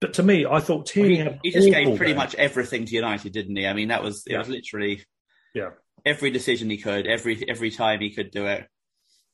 but 0.00 0.14
to 0.14 0.22
me, 0.22 0.46
I 0.46 0.60
thought 0.60 0.86
Tierney 0.86 1.16
had 1.16 1.38
He 1.42 1.50
just 1.52 1.68
gave 1.68 1.96
pretty 1.96 2.12
game. 2.12 2.16
much 2.16 2.34
everything 2.36 2.84
to 2.86 2.94
United, 2.94 3.32
didn't 3.32 3.56
he? 3.56 3.66
I 3.66 3.72
mean, 3.72 3.88
that 3.88 4.02
was 4.02 4.24
it 4.26 4.32
Yeah. 4.32 4.38
was 4.38 4.48
literally 4.48 5.04
yeah. 5.54 5.70
every 6.04 6.30
decision 6.30 6.70
he 6.70 6.78
could, 6.78 7.06
every 7.06 7.44
every 7.48 7.70
time 7.70 8.00
he 8.00 8.10
could 8.10 8.30
do 8.30 8.46
it. 8.46 8.66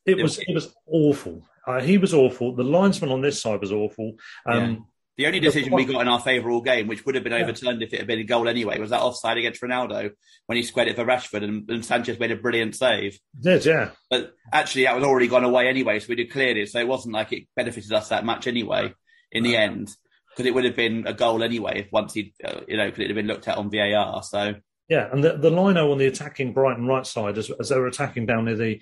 It 0.06 0.16
was 0.22 0.38
it 0.38 0.54
was 0.54 0.74
awful. 0.86 1.42
Uh, 1.66 1.80
he 1.80 1.98
was 1.98 2.14
awful. 2.14 2.54
The 2.54 2.64
linesman 2.64 3.10
on 3.12 3.20
this 3.20 3.42
side 3.42 3.60
was 3.60 3.72
awful. 3.72 4.14
Um, 4.46 4.86
The 5.18 5.26
only 5.26 5.40
decision 5.40 5.74
we 5.74 5.84
got 5.84 6.00
in 6.00 6.06
our 6.06 6.20
favour 6.20 6.48
all 6.48 6.60
game, 6.60 6.86
which 6.86 7.04
would 7.04 7.16
have 7.16 7.24
been 7.24 7.32
overturned 7.32 7.82
if 7.82 7.92
it 7.92 7.98
had 7.98 8.06
been 8.06 8.20
a 8.20 8.24
goal 8.24 8.48
anyway, 8.48 8.78
was 8.78 8.90
that 8.90 9.02
offside 9.02 9.36
against 9.36 9.60
Ronaldo 9.60 10.12
when 10.46 10.56
he 10.56 10.62
squared 10.62 10.88
it 10.88 10.94
for 10.94 11.04
Rashford 11.04 11.42
and, 11.42 11.68
and 11.68 11.84
Sanchez 11.84 12.20
made 12.20 12.30
a 12.30 12.36
brilliant 12.36 12.76
save. 12.76 13.18
Did 13.38 13.66
yeah. 13.66 13.90
But 14.08 14.32
actually, 14.52 14.84
that 14.84 14.94
was 14.94 15.02
already 15.02 15.26
gone 15.26 15.42
away 15.42 15.66
anyway, 15.66 15.98
so 15.98 16.06
we'd 16.08 16.16
declared 16.16 16.56
it. 16.56 16.68
So 16.68 16.78
it 16.78 16.86
wasn't 16.86 17.14
like 17.14 17.32
it 17.32 17.48
benefited 17.56 17.92
us 17.92 18.10
that 18.10 18.24
much 18.24 18.46
anyway 18.46 18.94
in 19.32 19.42
the 19.42 19.56
end, 19.56 19.90
because 20.30 20.46
it 20.46 20.54
would 20.54 20.64
have 20.64 20.76
been 20.76 21.04
a 21.08 21.12
goal 21.12 21.42
anyway 21.42 21.80
if 21.80 21.92
once 21.92 22.14
he, 22.14 22.32
uh, 22.44 22.60
you 22.68 22.76
know, 22.76 22.86
because 22.86 23.00
it 23.00 23.08
had 23.08 23.16
been 23.16 23.26
looked 23.26 23.48
at 23.48 23.58
on 23.58 23.72
VAR. 23.72 24.22
So 24.22 24.54
Yeah, 24.88 25.08
and 25.12 25.22
the, 25.22 25.36
the 25.36 25.50
lino 25.50 25.92
on 25.92 25.98
the 25.98 26.06
attacking 26.06 26.54
Brighton 26.54 26.86
right 26.86 27.06
side, 27.06 27.36
as, 27.36 27.50
as 27.60 27.68
they 27.68 27.76
were 27.78 27.88
attacking 27.88 28.24
down 28.24 28.46
near 28.46 28.56
the 28.56 28.80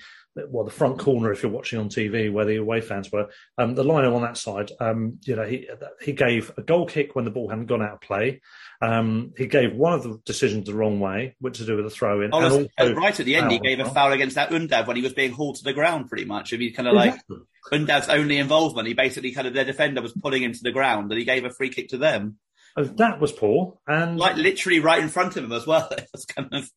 well 0.49 0.65
the 0.65 0.71
front 0.71 0.99
corner, 0.99 1.33
if 1.33 1.43
you're 1.43 1.51
watching 1.51 1.79
on 1.79 1.89
TV 1.89 2.31
where 2.31 2.45
the 2.45 2.57
away 2.57 2.81
fans 2.81 3.11
were, 3.11 3.29
um, 3.59 3.75
the 3.75 3.83
lino 3.83 4.15
on 4.15 4.23
that 4.23 4.37
side, 4.37 4.71
um, 4.81 5.19
you 5.25 5.35
know, 5.35 5.45
he 5.45 5.67
he 6.01 6.13
gave 6.13 6.53
a 6.57 6.63
goal 6.63 6.87
kick 6.87 7.17
when 7.17 7.25
the 7.25 7.31
ball 7.31 7.49
hadn't 7.49 7.67
gone 7.67 7.83
out 7.83 7.95
of 7.95 8.01
play. 8.01 8.41
Um, 8.81 9.33
he 9.37 9.47
gave 9.47 9.75
one 9.75 9.95
of 9.95 10.03
the 10.05 10.21
decisions 10.25 10.67
the 10.67 10.75
wrong 10.75 11.01
way, 11.01 11.35
which 11.41 11.59
to 11.59 11.67
do 11.67 11.75
with 11.77 11.87
the 11.87 11.91
throw 11.91 12.21
in. 12.21 12.31
Oh, 12.33 12.37
and 12.39 12.45
that's- 12.45 12.69
also 12.79 12.91
and 12.91 12.97
right 12.97 13.19
at 13.19 13.27
the 13.27 13.35
end, 13.35 13.51
he 13.51 13.59
gave 13.59 13.81
a 13.81 13.87
foul 13.87 14.13
against 14.13 14.37
that 14.37 14.51
Undav 14.51 14.87
when 14.87 14.97
he 14.97 15.03
was 15.03 15.15
being 15.15 15.33
hauled 15.33 15.57
to 15.57 15.65
the 15.65 15.73
ground, 15.73 16.09
pretty 16.09 16.27
much. 16.27 16.53
I 16.55 16.57
mean, 16.59 16.73
kind 16.73 16.87
of 16.89 16.95
like 16.95 17.15
Exactly. 17.15 17.39
Undav's 17.73 18.09
only 18.11 18.39
involvement. 18.39 18.87
He 18.87 18.95
basically 18.95 19.33
kind 19.33 19.49
of 19.49 19.55
their 19.55 19.65
defender 19.65 20.03
was 20.03 20.13
pulling 20.13 20.43
him 20.43 20.53
to 20.53 20.63
the 20.63 20.71
ground, 20.71 21.11
and 21.11 21.19
he 21.19 21.25
gave 21.25 21.45
a 21.45 21.51
free 21.51 21.71
kick 21.71 21.89
to 21.89 21.99
them, 21.99 22.37
Uh, 22.77 22.85
That 22.97 23.21
was 23.21 23.33
poor, 23.33 23.79
and 23.87 24.19
like 24.19 24.37
literally 24.37 24.81
right 24.81 25.03
in 25.03 25.09
front 25.09 25.37
of 25.37 25.45
him 25.45 25.53
as 25.53 25.67
well. 25.67 25.89
It 25.99 26.09
was 26.13 26.25
kind 26.25 26.49
of 26.53 26.71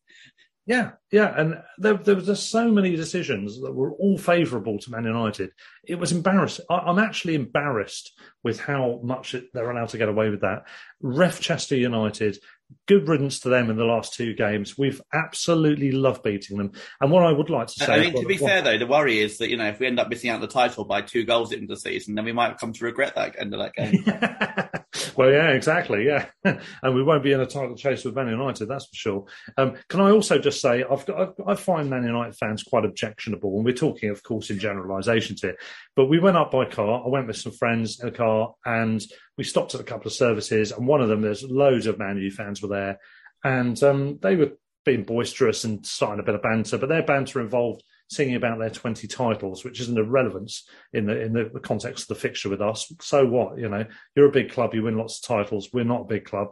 Yeah, 0.66 0.92
yeah, 1.10 1.34
and 1.36 1.62
there, 1.78 1.94
there 1.94 2.14
was 2.14 2.26
just 2.26 2.50
so 2.50 2.70
many 2.70 2.94
decisions 2.96 3.60
that 3.60 3.72
were 3.72 3.92
all 3.92 4.18
favourable 4.18 4.78
to 4.78 4.90
Man 4.90 5.04
United. 5.04 5.50
It 5.84 5.96
was 5.96 6.12
embarrassing. 6.12 6.66
I, 6.70 6.76
I'm 6.76 6.98
actually 6.98 7.34
embarrassed 7.34 8.12
with 8.44 8.60
how 8.60 9.00
much 9.02 9.34
it, 9.34 9.46
they're 9.52 9.70
allowed 9.70 9.88
to 9.90 9.98
get 9.98 10.08
away 10.08 10.30
with 10.30 10.42
that. 10.42 10.64
Ref 11.00 11.40
Chester 11.40 11.76
United, 11.76 12.38
good 12.86 13.08
riddance 13.08 13.40
to 13.40 13.48
them 13.48 13.70
in 13.70 13.76
the 13.76 13.84
last 13.84 14.14
two 14.14 14.34
games. 14.34 14.78
We've 14.78 15.00
absolutely 15.12 15.92
loved 15.92 16.22
beating 16.22 16.56
them. 16.56 16.72
And 17.00 17.10
what 17.10 17.24
I 17.24 17.32
would 17.32 17.50
like 17.50 17.66
to 17.68 17.84
say, 17.84 17.92
I 17.92 18.00
mean, 18.00 18.20
to 18.20 18.26
be 18.26 18.36
fair 18.36 18.62
though, 18.62 18.78
the 18.78 18.86
worry 18.86 19.18
is 19.18 19.38
that 19.38 19.50
you 19.50 19.56
know 19.56 19.68
if 19.68 19.80
we 19.80 19.86
end 19.86 19.98
up 19.98 20.08
missing 20.08 20.30
out 20.30 20.40
the 20.40 20.46
title 20.46 20.84
by 20.84 21.02
two 21.02 21.24
goals 21.24 21.52
into 21.52 21.66
the 21.66 21.80
season, 21.80 22.14
then 22.14 22.24
we 22.24 22.32
might 22.32 22.58
come 22.58 22.72
to 22.72 22.84
regret 22.84 23.14
that 23.16 23.36
end 23.38 23.54
of 23.54 23.60
that 23.60 23.74
game. 23.74 24.04
well, 25.16 25.30
yeah, 25.30 25.50
exactly, 25.50 26.04
yeah, 26.06 26.26
and 26.44 26.94
we 26.94 27.02
won't 27.02 27.22
be 27.22 27.32
in 27.32 27.40
a 27.40 27.46
title 27.46 27.76
chase 27.76 28.04
with 28.04 28.16
Man 28.16 28.28
United, 28.28 28.66
that's 28.66 28.86
for 28.86 28.94
sure. 28.94 29.24
Um, 29.56 29.76
can 29.88 30.00
I 30.00 30.10
also 30.10 30.38
just 30.38 30.60
say 30.60 30.82
I've 30.82 31.06
got 31.06 31.34
I 31.46 31.54
find 31.54 31.88
Man 31.88 32.04
United 32.04 32.36
fans 32.36 32.62
quite 32.62 32.84
objectionable, 32.84 33.56
and 33.56 33.64
we're 33.64 33.72
talking, 33.72 34.10
of 34.10 34.22
course, 34.22 34.50
in 34.50 34.58
generalisations 34.58 35.42
here. 35.42 35.56
But 35.94 36.06
we 36.06 36.18
went 36.18 36.36
up 36.36 36.50
by 36.50 36.64
car. 36.64 37.02
I 37.04 37.08
went 37.08 37.26
with 37.26 37.36
some 37.36 37.52
friends 37.52 38.00
in 38.00 38.08
a 38.08 38.12
car, 38.12 38.54
and 38.64 39.00
we 39.38 39.44
stopped 39.44 39.74
at 39.74 39.80
a 39.80 39.84
couple 39.84 40.08
of 40.08 40.12
services, 40.12 40.72
and 40.72 40.86
one 40.86 41.00
of 41.00 41.08
them, 41.08 41.22
there's 41.22 41.44
loads 41.44 41.86
of 41.86 41.98
Man 41.98 42.18
U 42.18 42.30
fans 42.30 42.60
were 42.60 42.68
there, 42.68 42.98
and 43.44 43.80
um, 43.82 44.18
they 44.22 44.36
were 44.36 44.52
being 44.84 45.04
boisterous 45.04 45.64
and 45.64 45.86
starting 45.86 46.20
a 46.20 46.24
bit 46.24 46.34
of 46.34 46.42
banter, 46.42 46.78
but 46.78 46.88
their 46.88 47.02
banter 47.02 47.40
involved 47.40 47.82
singing 48.10 48.34
about 48.34 48.58
their 48.58 48.70
20 48.70 49.06
titles, 49.06 49.64
which 49.64 49.80
isn't 49.80 49.98
irrelevance 49.98 50.68
in 50.92 51.06
the 51.06 51.20
in 51.20 51.32
the, 51.32 51.60
context 51.60 52.04
of 52.04 52.08
the 52.08 52.20
fixture 52.20 52.48
with 52.48 52.60
us. 52.60 52.92
So 53.00 53.24
what? 53.24 53.58
You 53.58 53.68
know, 53.68 53.84
you're 54.14 54.28
a 54.28 54.32
big 54.32 54.50
club, 54.50 54.74
you 54.74 54.82
win 54.82 54.98
lots 54.98 55.18
of 55.18 55.28
titles. 55.28 55.70
We're 55.72 55.84
not 55.84 56.02
a 56.02 56.08
big 56.08 56.24
club 56.24 56.48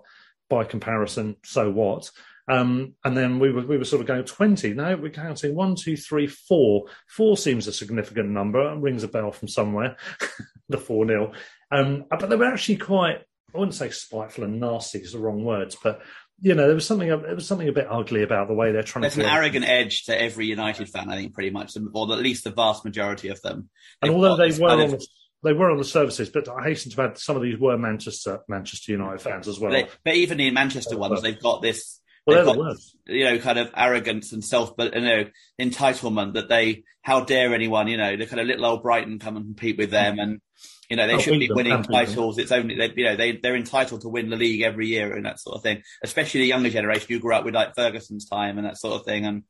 by 0.49 0.65
comparison. 0.65 1.37
So 1.45 1.71
what? 1.71 2.11
Um, 2.51 2.95
and 3.05 3.17
then 3.17 3.39
we 3.39 3.53
were 3.53 3.67
we 3.67 3.77
were 3.77 3.85
sort 3.85 4.01
of 4.01 4.07
going 4.07 4.25
20. 4.25 4.73
No, 4.75 4.97
we're 4.97 5.11
counting 5.11 5.55
one, 5.55 5.75
two, 5.75 5.97
three, 5.97 6.27
four. 6.27 6.85
Four 7.09 7.37
seems 7.37 7.67
a 7.67 7.73
significant 7.73 8.31
number. 8.31 8.73
It 8.73 8.81
rings 8.81 9.03
a 9.03 9.09
bell 9.09 9.33
from 9.33 9.49
somewhere. 9.49 9.97
the 10.69 10.79
four 10.79 11.05
nil. 11.05 11.33
Um, 11.71 12.05
but 12.09 12.31
they 12.31 12.37
were 12.37 12.47
actually 12.47 12.77
quite. 12.77 13.19
I 13.55 13.59
wouldn't 13.59 13.75
say 13.75 13.89
spiteful 13.89 14.45
and 14.45 14.61
nasty 14.61 14.99
is 14.99 15.13
the 15.13 15.19
wrong 15.19 15.43
words, 15.43 15.77
but 15.83 16.03
you 16.41 16.55
know, 16.55 16.67
there 16.67 16.75
was 16.75 16.87
something. 16.87 17.09
There 17.09 17.35
was 17.35 17.47
something 17.47 17.69
a 17.69 17.73
bit 17.73 17.87
ugly 17.91 18.23
about 18.23 18.49
the 18.49 18.55
way 18.55 18.73
they're 18.73 18.83
trying 18.83 19.03
There's 19.03 19.15
to. 19.15 19.25
an 19.25 19.35
arrogant 19.35 19.65
edge 19.67 20.05
to 20.05 20.21
every 20.21 20.47
United 20.47 20.89
fan, 20.89 21.11
I 21.11 21.17
think, 21.17 21.35
pretty 21.35 21.51
much, 21.51 21.77
or 21.93 22.13
at 22.13 22.19
least 22.19 22.45
the 22.45 22.51
vast 22.51 22.85
majority 22.85 23.29
of 23.29 23.41
them. 23.43 23.69
And 24.03 24.13
although 24.13 24.37
they 24.37 24.51
were 24.59 24.69
kind 24.69 24.81
on 24.83 24.95
of- 24.95 25.01
the, 25.01 25.07
they 25.43 25.53
were 25.53 25.71
on 25.71 25.79
the 25.79 25.85
services, 25.85 26.29
but 26.29 26.49
I 26.49 26.65
hasten 26.65 26.91
to 26.93 27.03
add 27.03 27.19
some 27.19 27.37
of 27.37 27.43
these 27.43 27.59
were 27.59 27.77
Manchester 27.79 28.41
Manchester 28.49 28.93
United 28.93 29.21
fans 29.21 29.49
as 29.49 29.59
well. 29.59 29.73
They- 29.73 29.89
but 30.05 30.15
even 30.15 30.39
the 30.39 30.51
Manchester 30.51 30.97
ones, 30.97 31.23
they've 31.23 31.41
got 31.41 31.63
this. 31.63 32.01
Well, 32.27 32.45
they've 32.45 32.57
got, 32.57 32.77
you 33.07 33.25
know, 33.25 33.39
kind 33.39 33.59
of 33.59 33.71
arrogance 33.75 34.33
and 34.33 34.45
self, 34.45 34.77
but 34.77 34.95
you 34.95 35.01
know, 35.01 35.25
entitlement 35.61 36.35
that 36.35 36.49
they, 36.49 36.85
how 37.03 37.21
dare 37.25 37.55
anyone, 37.55 37.89
you 37.89 37.97
know, 37.97 38.17
the 38.17 38.27
kind 38.27 38.41
of 38.41 38.47
little 38.47 38.67
old 38.67 38.83
Brighton 38.83 39.19
come 39.19 39.37
and 39.37 39.47
compete 39.47 39.79
with 39.79 39.91
them, 39.91 40.19
and 40.19 40.41
you 40.89 40.97
know, 40.97 41.07
they 41.07 41.15
Oh, 41.15 41.19
should 41.19 41.39
beat 41.39 41.49
be 41.49 41.55
winning 41.55 41.83
titles. 41.83 42.39
It's 42.39 42.53
only, 42.53 42.77
they, 42.77 42.93
you 42.97 43.05
know, 43.05 43.17
they 43.17 43.33
they're 43.33 43.57
entitled 43.57 44.01
to 44.03 44.09
win 44.09 44.31
the 44.31 44.37
league 44.37 44.63
every 44.63 44.87
year 44.87 45.15
and 45.15 45.27
that 45.27 45.41
sort 45.41 45.57
of 45.57 45.63
thing. 45.63 45.83
Especially 46.03 46.41
the 46.41 46.47
younger 46.47 46.71
generation 46.71 47.07
who 47.09 47.21
grew 47.21 47.35
up 47.35 47.45
with 47.45 47.55
like 47.55 47.75
Ferguson's 47.75 48.29
time 48.29 48.59
and 48.59 48.67
that 48.67 48.79
sort 48.79 49.01
of 49.01 49.07
thing, 49.07 49.25
and 49.27 49.43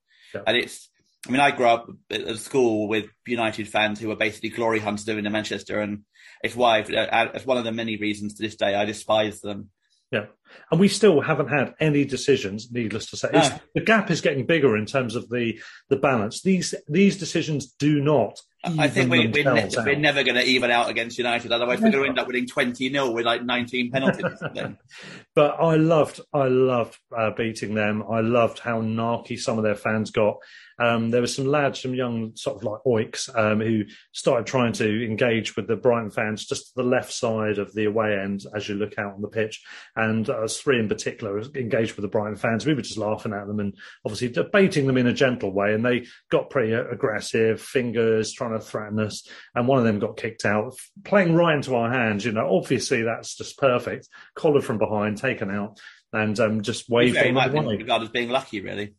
and 0.47 0.57
it's. 0.57 0.91
I 1.27 1.33
mean, 1.33 1.41
I 1.41 1.51
grew 1.51 1.67
up 1.67 1.91
at 2.11 2.39
school 2.39 2.87
with 2.87 3.07
United 3.27 3.67
fans 3.69 3.99
who 3.99 4.07
were 4.07 4.17
basically 4.17 4.51
glory 4.51 4.79
hunters 4.79 5.05
doing 5.05 5.27
in 5.27 5.33
Manchester, 5.33 5.81
and 5.81 6.05
it's 6.45 6.55
why, 6.55 6.83
uh, 6.83 7.31
it's 7.35 7.45
one 7.45 7.59
of 7.59 7.65
the 7.65 7.73
many 7.73 7.97
reasons 7.97 8.35
to 8.35 8.43
this 8.43 8.55
day 8.55 8.77
I 8.77 8.85
despise 8.85 9.41
them. 9.41 9.71
Yeah, 10.13 10.27
and 10.71 10.81
we 10.81 10.89
still 10.89 11.21
haven't 11.21 11.49
had 11.49 11.75
any 11.81 12.05
decisions. 12.05 12.71
Needless 12.71 13.11
to 13.11 13.17
say, 13.17 13.29
It's- 13.29 13.51
No. 13.51 13.59
the 13.75 13.81
gap 13.83 14.11
is 14.11 14.21
getting 14.21 14.47
bigger 14.47 14.77
in 14.77 14.87
terms 14.87 15.17
of 15.17 15.29
the 15.29 15.61
the 15.89 15.97
balance. 15.97 16.43
These 16.43 16.75
these 16.89 17.17
decisions 17.17 17.67
do 17.79 18.01
not. 18.01 18.41
I 18.65 18.89
think 18.89 19.09
we 19.09 19.29
we're 19.29 19.45
ne- 19.55 19.71
we're 19.77 19.95
never 19.95 20.25
going 20.25 20.35
to 20.35 20.45
even 20.45 20.73
out 20.73 20.91
against 20.91 21.17
United. 21.17 21.53
Otherwise, 21.53 21.81
we're 21.81 21.93
going 21.93 22.03
to 22.03 22.09
end 22.09 22.19
up 22.19 22.27
winning 22.27 22.49
20 22.49 22.91
0 22.91 23.13
with 23.13 23.25
like 23.25 23.45
19 23.45 23.93
penalties. 23.93 24.25
But 25.35 25.61
I 25.61 25.77
loved, 25.77 26.21
I 26.35 26.49
loved 26.49 26.99
uh, 27.17 27.31
beating 27.31 27.75
them. 27.75 28.03
I 28.11 28.21
loved 28.21 28.59
how 28.59 28.83
narky 28.83 29.39
some 29.39 29.57
of 29.57 29.63
their 29.63 29.77
fans 29.77 30.11
got. 30.11 30.39
Um, 30.81 31.11
there 31.11 31.21
were 31.21 31.29
some 31.29 31.47
lads, 31.47 31.81
some 31.83 31.95
young 31.95 32.33
sort 32.35 32.57
of 32.57 32.65
like 32.65 32.81
oiks, 32.85 33.29
um, 33.39 33.61
who 33.61 33.85
started 34.13 34.47
trying 34.47 34.73
to 34.75 35.05
engage 35.07 35.55
with 35.55 35.69
the 35.69 35.77
Brighton 35.77 36.11
fans 36.11 36.45
just 36.45 36.67
to 36.69 36.73
the 36.77 36.83
left 36.89 37.13
side 37.13 37.59
of 37.59 37.73
the 37.75 37.85
away 37.85 38.19
end 38.19 38.43
as 38.55 38.69
you 38.69 38.75
look 38.75 38.99
out 38.99 39.15
on 39.15 39.23
the 39.23 39.29
pitch. 39.29 39.63
And 39.95 40.29
uh, 40.45 40.49
three 40.49 40.79
in 40.79 40.89
particular 40.89 41.41
engaged 41.55 41.97
with 41.97 42.03
the 42.03 42.09
Brighton 42.09 42.37
fans. 42.37 42.67
We 42.67 42.75
were 42.75 42.83
just 42.83 42.99
laughing 42.99 43.33
at 43.33 43.47
them 43.47 43.61
and 43.61 43.75
obviously 44.05 44.29
debating 44.29 44.87
them 44.87 44.97
in 44.97 45.07
a 45.07 45.13
gentle 45.13 45.53
way. 45.53 45.75
And 45.75 45.85
they 45.85 46.07
got 46.31 46.51
pretty 46.51 46.73
aggressive, 46.73 47.61
fingers 47.61 48.33
trying 48.33 48.53
to 48.53 48.61
threaten 48.61 49.01
us. 49.01 49.27
And 49.55 49.69
one 49.69 49.79
of 49.79 49.85
them 49.85 49.99
got 49.99 50.17
kicked 50.17 50.45
out, 50.45 50.75
playing 51.05 51.35
right 51.35 51.57
into 51.57 51.75
our 51.75 51.91
hands. 51.91 52.25
You 52.25 52.33
know, 52.33 52.49
obviously 52.57 53.03
that's 53.03 53.37
just 53.37 53.59
perfect. 53.59 54.09
Collared 54.35 54.65
from 54.65 54.79
behind, 54.79 55.19
taken 55.19 55.51
out, 55.51 55.79
and 56.13 56.39
um, 56.41 56.63
just 56.63 56.89
waved 56.89 57.15
Very 57.15 57.29
on 57.29 57.35
might 57.35 57.53
be 57.53 57.77
regarded 57.77 58.07
as 58.07 58.13
being 58.13 58.31
lucky, 58.31 58.61
really. 58.61 58.95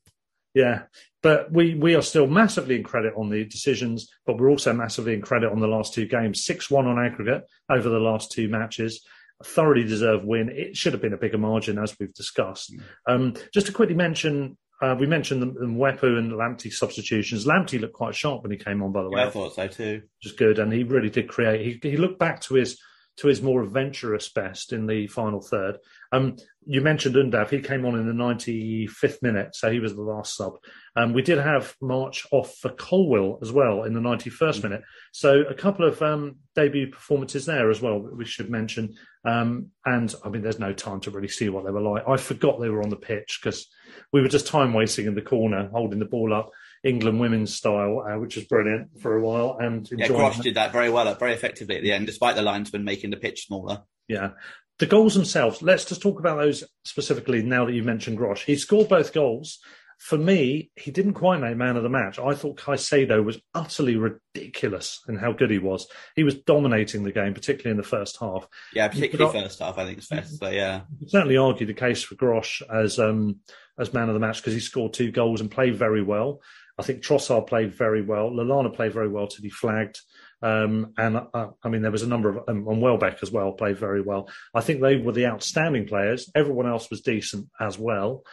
Yeah, 0.53 0.83
but 1.21 1.51
we 1.51 1.75
we 1.75 1.95
are 1.95 2.01
still 2.01 2.27
massively 2.27 2.75
in 2.75 2.83
credit 2.83 3.13
on 3.15 3.29
the 3.29 3.45
decisions, 3.45 4.09
but 4.25 4.37
we're 4.37 4.49
also 4.49 4.73
massively 4.73 5.13
in 5.13 5.21
credit 5.21 5.51
on 5.51 5.59
the 5.59 5.67
last 5.67 5.93
two 5.93 6.07
games. 6.07 6.43
Six 6.43 6.71
one 6.71 6.87
on 6.87 7.03
aggregate 7.03 7.43
over 7.69 7.87
the 7.87 7.99
last 7.99 8.31
two 8.31 8.49
matches. 8.49 9.05
A 9.41 9.43
thoroughly 9.43 9.83
deserved 9.83 10.25
win. 10.25 10.49
It 10.49 10.75
should 10.75 10.93
have 10.93 11.01
been 11.01 11.13
a 11.13 11.17
bigger 11.17 11.37
margin, 11.37 11.77
as 11.77 11.95
we've 11.99 12.13
discussed. 12.13 12.73
Um, 13.07 13.35
just 13.53 13.67
to 13.67 13.73
quickly 13.73 13.95
mention, 13.95 14.57
uh, 14.81 14.95
we 14.99 15.07
mentioned 15.07 15.41
the, 15.41 15.47
the 15.47 15.65
Mwepu 15.65 16.17
and 16.17 16.31
Lamptey 16.33 16.71
substitutions. 16.71 17.45
Lamptey 17.45 17.79
looked 17.79 17.93
quite 17.93 18.15
sharp 18.15 18.43
when 18.43 18.51
he 18.51 18.57
came 18.57 18.81
on, 18.81 18.91
by 18.91 19.03
the 19.03 19.09
way. 19.09 19.21
Yeah, 19.21 19.27
I 19.27 19.31
thought 19.31 19.55
so 19.55 19.67
too. 19.67 20.01
Is 20.23 20.33
good, 20.33 20.59
and 20.59 20.71
he 20.71 20.83
really 20.83 21.09
did 21.09 21.27
create. 21.27 21.79
He, 21.81 21.89
he 21.89 21.97
looked 21.97 22.19
back 22.19 22.41
to 22.41 22.55
his 22.55 22.79
to 23.19 23.27
his 23.27 23.41
more 23.41 23.61
adventurous 23.63 24.29
best 24.29 24.71
in 24.71 24.87
the 24.87 25.07
final 25.07 25.41
third. 25.41 25.77
Um, 26.11 26.37
you 26.65 26.81
mentioned 26.81 27.15
Undav; 27.15 27.49
he 27.49 27.59
came 27.59 27.85
on 27.85 27.97
in 27.97 28.07
the 28.07 28.13
95th 28.13 29.21
minute, 29.21 29.55
so 29.55 29.71
he 29.71 29.79
was 29.79 29.95
the 29.95 30.01
last 30.01 30.37
sub. 30.37 30.53
Um, 30.95 31.13
we 31.13 31.21
did 31.21 31.37
have 31.37 31.75
March 31.81 32.25
off 32.31 32.55
for 32.57 32.69
Colwill 32.69 33.39
as 33.41 33.51
well 33.51 33.83
in 33.83 33.93
the 33.93 33.99
91st 33.99 34.29
mm-hmm. 34.29 34.63
minute, 34.63 34.81
so 35.11 35.41
a 35.41 35.53
couple 35.53 35.87
of 35.87 36.01
um, 36.01 36.37
debut 36.55 36.91
performances 36.91 37.45
there 37.45 37.69
as 37.69 37.81
well. 37.81 37.99
We 37.99 38.25
should 38.25 38.49
mention, 38.49 38.95
um, 39.25 39.67
and 39.85 40.13
I 40.23 40.29
mean, 40.29 40.41
there's 40.41 40.59
no 40.59 40.73
time 40.73 41.01
to 41.01 41.11
really 41.11 41.27
see 41.27 41.49
what 41.49 41.65
they 41.65 41.71
were 41.71 41.81
like. 41.81 42.03
I 42.07 42.17
forgot 42.17 42.59
they 42.59 42.69
were 42.69 42.83
on 42.83 42.89
the 42.89 42.95
pitch 42.95 43.39
because 43.41 43.67
we 44.13 44.21
were 44.21 44.27
just 44.29 44.47
time 44.47 44.73
wasting 44.73 45.07
in 45.07 45.15
the 45.15 45.21
corner, 45.21 45.69
holding 45.73 45.99
the 45.99 46.05
ball 46.05 46.33
up. 46.33 46.51
England 46.83 47.19
women's 47.19 47.53
style, 47.53 48.05
uh, 48.07 48.17
which 48.19 48.35
was 48.35 48.45
brilliant 48.45 48.99
for 49.01 49.15
a 49.15 49.21
while. 49.21 49.57
And 49.59 49.89
yeah, 49.91 50.07
Gross 50.07 50.39
did 50.39 50.55
that 50.55 50.71
very 50.71 50.89
well, 50.89 51.13
very 51.15 51.33
effectively 51.33 51.75
at 51.75 51.83
the 51.83 51.91
end, 51.91 52.05
despite 52.05 52.35
the 52.35 52.41
linesman 52.41 52.83
making 52.83 53.09
the 53.09 53.17
pitch 53.17 53.47
smaller. 53.47 53.83
Yeah. 54.07 54.31
The 54.79 54.85
goals 54.85 55.13
themselves, 55.13 55.61
let's 55.61 55.83
just 55.83 56.01
talk 56.01 56.19
about 56.19 56.37
those 56.37 56.63
specifically 56.85 57.43
now 57.43 57.65
that 57.65 57.73
you 57.73 57.83
mentioned 57.83 58.17
Gross. 58.17 58.41
He 58.41 58.55
scored 58.55 58.87
both 58.87 59.13
goals. 59.13 59.59
For 59.97 60.17
me, 60.17 60.71
he 60.77 60.91
didn't 60.91 61.15
quite 61.15 61.41
make 61.41 61.57
man 61.57 61.75
of 61.75 61.83
the 61.83 61.89
match. 61.89 62.17
I 62.17 62.33
thought 62.33 62.55
Caicedo 62.55 63.21
was 63.21 63.41
utterly 63.53 63.97
ridiculous 63.97 65.01
in 65.09 65.17
how 65.17 65.33
good 65.33 65.51
he 65.51 65.57
was. 65.57 65.89
He 66.15 66.23
was 66.23 66.35
dominating 66.35 67.03
the 67.03 67.11
game, 67.11 67.33
particularly 67.33 67.71
in 67.71 67.77
the 67.77 67.83
first 67.83 68.17
half. 68.21 68.47
Yeah, 68.73 68.87
particularly 68.87 69.41
first 69.41 69.59
half, 69.59 69.77
I 69.77 69.83
think 69.83 69.97
it's 69.97 70.07
fair 70.07 70.21
to 70.21 70.27
say, 70.27 70.55
yeah. 70.55 70.81
certainly 71.07 71.35
argue 71.35 71.67
the 71.67 71.73
case 71.73 72.01
for 72.01 72.15
Gross 72.15 72.61
as 72.73 72.97
um, 72.97 73.41
as 73.77 73.93
man 73.93 74.07
of 74.07 74.13
the 74.13 74.21
match 74.21 74.37
because 74.37 74.53
he 74.53 74.61
scored 74.61 74.93
two 74.93 75.11
goals 75.11 75.41
and 75.41 75.51
played 75.51 75.75
very 75.75 76.01
well. 76.01 76.41
I 76.79 76.83
think 76.83 77.03
Trossard 77.03 77.47
played 77.47 77.73
very 77.75 78.01
well. 78.01 78.31
Lallana 78.31 78.73
played 78.73 78.93
very 78.93 79.09
well 79.09 79.27
to 79.27 79.41
be 79.41 79.49
flagged. 79.49 79.99
Um, 80.41 80.93
and 80.97 81.17
uh, 81.17 81.47
I 81.61 81.69
mean, 81.69 81.81
there 81.81 81.91
was 81.91 82.03
a 82.03 82.07
number 82.07 82.29
of, 82.29 82.37
um, 82.47 82.65
and 82.67 82.81
Welbeck 82.81 83.19
as 83.21 83.31
well 83.31 83.51
played 83.51 83.77
very 83.77 84.01
well. 84.01 84.29
I 84.53 84.61
think 84.61 84.81
they 84.81 84.95
were 84.95 85.11
the 85.11 85.25
outstanding 85.25 85.87
players. 85.87 86.31
Everyone 86.33 86.67
else 86.67 86.89
was 86.89 87.01
decent 87.01 87.49
as 87.59 87.77
well. 87.77 88.23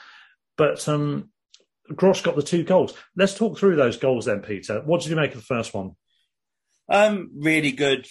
But 0.56 0.88
um, 0.88 1.30
Gross 1.94 2.22
got 2.22 2.36
the 2.36 2.42
two 2.42 2.62
goals. 2.62 2.94
Let's 3.16 3.34
talk 3.34 3.58
through 3.58 3.76
those 3.76 3.96
goals 3.96 4.26
then, 4.26 4.40
Peter. 4.40 4.80
What 4.84 5.02
did 5.02 5.10
you 5.10 5.16
make 5.16 5.32
of 5.32 5.38
the 5.38 5.44
first 5.44 5.74
one? 5.74 5.92
Um, 6.88 7.30
really 7.36 7.72
good. 7.72 8.06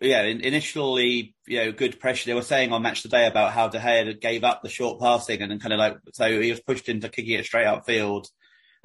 Yeah, 0.00 0.22
initially, 0.22 1.34
you 1.46 1.58
know, 1.58 1.72
good 1.72 2.00
pressure. 2.00 2.26
They 2.26 2.34
were 2.34 2.42
saying 2.42 2.72
on 2.72 2.82
Match 2.82 3.02
Today 3.02 3.26
about 3.26 3.52
how 3.52 3.68
De 3.68 3.78
Gea 3.78 4.20
gave 4.20 4.44
up 4.44 4.62
the 4.62 4.68
short 4.68 5.00
passing 5.00 5.40
and 5.40 5.50
then 5.50 5.60
kind 5.60 5.72
of 5.72 5.78
like, 5.78 5.96
so 6.12 6.40
he 6.40 6.50
was 6.50 6.60
pushed 6.60 6.88
into 6.88 7.08
kicking 7.08 7.38
it 7.38 7.46
straight 7.46 7.66
upfield 7.66 8.26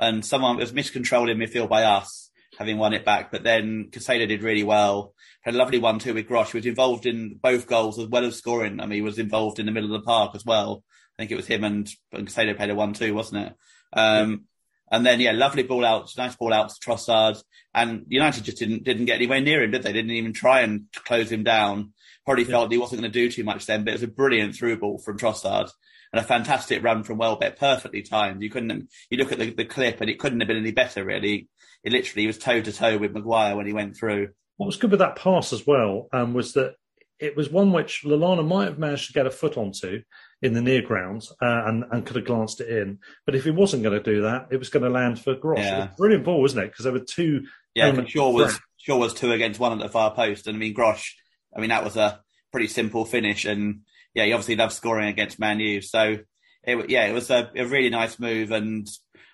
and 0.02 0.26
someone 0.26 0.58
was 0.58 0.74
miscontrolled 0.74 1.30
in 1.30 1.38
midfield 1.38 1.70
by 1.70 1.84
us, 1.84 2.32
having 2.58 2.80
won 2.80 2.94
it 2.94 3.06
back. 3.06 3.32
But 3.32 3.44
then 3.44 3.90
Caicedo 3.92 4.28
did 4.28 4.42
really 4.42 4.64
well. 4.64 5.14
Had 5.44 5.54
a 5.54 5.58
lovely 5.58 5.78
one 5.78 6.00
too 6.00 6.16
with 6.16 6.28
Gross. 6.28 6.52
He 6.52 6.58
was 6.58 6.66
involved 6.66 7.06
in 7.06 7.40
both 7.42 7.68
goals 7.68 8.00
as 8.00 8.08
well 8.08 8.26
as 8.26 8.36
scoring. 8.36 8.80
I 8.80 8.86
mean, 8.88 8.98
he 8.98 9.02
was 9.02 9.20
involved 9.20 9.60
in 9.60 9.68
the 9.68 9.72
middle 9.72 9.94
of 9.94 10.02
the 10.02 10.06
park 10.06 10.36
as 10.36 10.44
well. 10.44 10.84
I 11.18 11.22
think 11.22 11.32
it 11.32 11.36
was 11.36 11.48
him 11.48 11.64
and, 11.64 11.90
and 12.12 12.28
Caicedo 12.28 12.58
played 12.58 12.72
a 12.72 12.76
one 12.76 12.94
two, 12.94 13.14
wasn't 13.14 13.48
it? 13.48 13.54
Um, 13.94 14.46
and 14.92 15.06
then 15.06 15.20
yeah, 15.20 15.32
lovely 15.32 15.64
ball 15.64 15.86
out, 15.86 16.12
nice 16.18 16.36
ball 16.36 16.54
out 16.54 16.70
to 16.70 16.76
Trossard. 16.80 17.42
And 17.74 18.06
United 18.08 18.44
just 18.44 18.58
didn't 18.58 18.84
didn't 18.84 19.06
get 19.06 19.16
anywhere 19.16 19.40
near 19.40 19.64
him, 19.64 19.72
did 19.72 19.84
they? 19.84 19.94
Didn't 19.94 20.12
even 20.12 20.34
try 20.34 20.62
and 20.62 20.86
close 21.06 21.32
him 21.32 21.44
down. 21.44 21.94
Probably 22.26 22.44
yeah. 22.44 22.52
felt 22.52 22.72
he 22.72 22.78
wasn't 22.78 23.02
going 23.02 23.12
to 23.12 23.20
do 23.20 23.32
too 23.32 23.44
much 23.44 23.68
then, 23.68 23.84
but 23.84 23.92
it 23.92 23.96
was 23.96 24.04
a 24.04 24.08
brilliant 24.08 24.56
through 24.56 24.78
ball 24.78 24.98
from 24.98 25.18
Trossard 25.18 25.70
and 26.14 26.24
a 26.24 26.28
fantastic 26.28 26.84
run 26.84 27.04
from 27.04 27.18
Welbeck, 27.18 27.58
perfectly 27.58 28.02
timed. 28.02 28.42
You 28.42 28.50
couldn't, 28.50 28.90
you 29.10 29.18
look 29.18 29.32
at 29.32 29.40
the, 29.40 29.52
the 29.52 29.66
clip 29.66 30.02
and 30.02 30.10
it 30.10 30.20
couldn't 30.20 30.42
have 30.42 30.48
been 30.48 30.58
any 30.58 30.72
better, 30.72 31.04
really. 31.04 31.48
It 31.84 31.92
literally 31.92 32.28
was 32.28 32.38
toe 32.38 32.62
to 32.62 32.72
toe 32.72 32.98
with 32.98 33.14
Maguire 33.14 33.56
when 33.56 33.66
he 33.66 33.74
went 33.74 33.96
through. 33.96 34.30
What 34.58 34.68
was 34.68 34.78
good 34.78 34.92
with 34.92 35.00
that 35.00 35.16
pass 35.16 35.54
as 35.54 35.66
well 35.66 36.10
um, 36.12 36.34
was 36.34 36.54
that 36.54 36.76
it 37.22 37.38
was 37.38 37.50
one 37.50 37.72
which 37.72 38.04
Lallana 38.04 38.46
might 38.46 38.66
have 38.66 38.80
managed 38.80 39.08
to 39.08 39.14
get 39.14 39.28
a 39.28 39.32
foot 39.32 39.56
onto 39.56 40.02
in 40.42 40.54
the 40.54 40.62
near 40.62 40.82
grounds 40.82 41.32
uh, 41.42 41.64
and, 41.66 41.86
and 41.92 42.06
could 42.06 42.16
have 42.16 42.26
glanced 42.26 42.60
it 42.62 42.70
in. 42.70 42.98
But 43.26 43.36
if 43.36 43.44
he 43.44 43.52
wasn't 43.52 43.84
going 43.84 43.98
to 43.98 44.04
do 44.04 44.24
that, 44.24 44.48
it 44.50 44.58
was 44.58 44.70
going 44.70 44.84
to 44.84 44.90
land 44.90 45.20
for 45.20 45.36
Gross. 45.36 45.60
Yeah. 45.60 45.90
brilliant 45.98 46.26
ball, 46.26 46.42
wasn't 46.42 46.66
it? 46.66 46.72
Because 46.72 46.84
there 46.84 46.94
were 46.94 47.00
two. 47.00 47.46
Yeah, 47.76 48.04
Shaw 48.06 48.32
was 48.32 48.60
Shaw 48.78 48.98
was 48.98 49.14
two 49.14 49.32
against 49.32 49.60
one 49.60 49.72
at 49.72 49.80
the 49.80 49.88
far 49.88 50.14
post, 50.14 50.48
and 50.48 50.58
I 50.58 50.60
mean 50.60 50.74
Gross. 50.74 51.16
I 51.56 51.62
mean 51.62 51.70
that 51.70 51.86
was 51.86 51.96
a 51.96 52.20
pretty 52.52 52.68
simple 52.68 53.06
finish, 53.06 53.46
and 53.46 53.82
yeah, 54.14 54.26
he 54.26 54.34
obviously 54.34 54.56
loves 54.56 54.76
scoring 54.76 55.08
against 55.08 55.40
Man 55.40 55.60
U. 55.60 55.82
So 55.82 56.18
it, 56.64 56.90
yeah, 56.90 57.08
it 57.08 57.14
was 57.14 57.30
a, 57.30 57.50
a, 57.56 57.66
really 57.66 57.90
nice 57.90 58.20
move, 58.20 58.52
and 58.52 58.88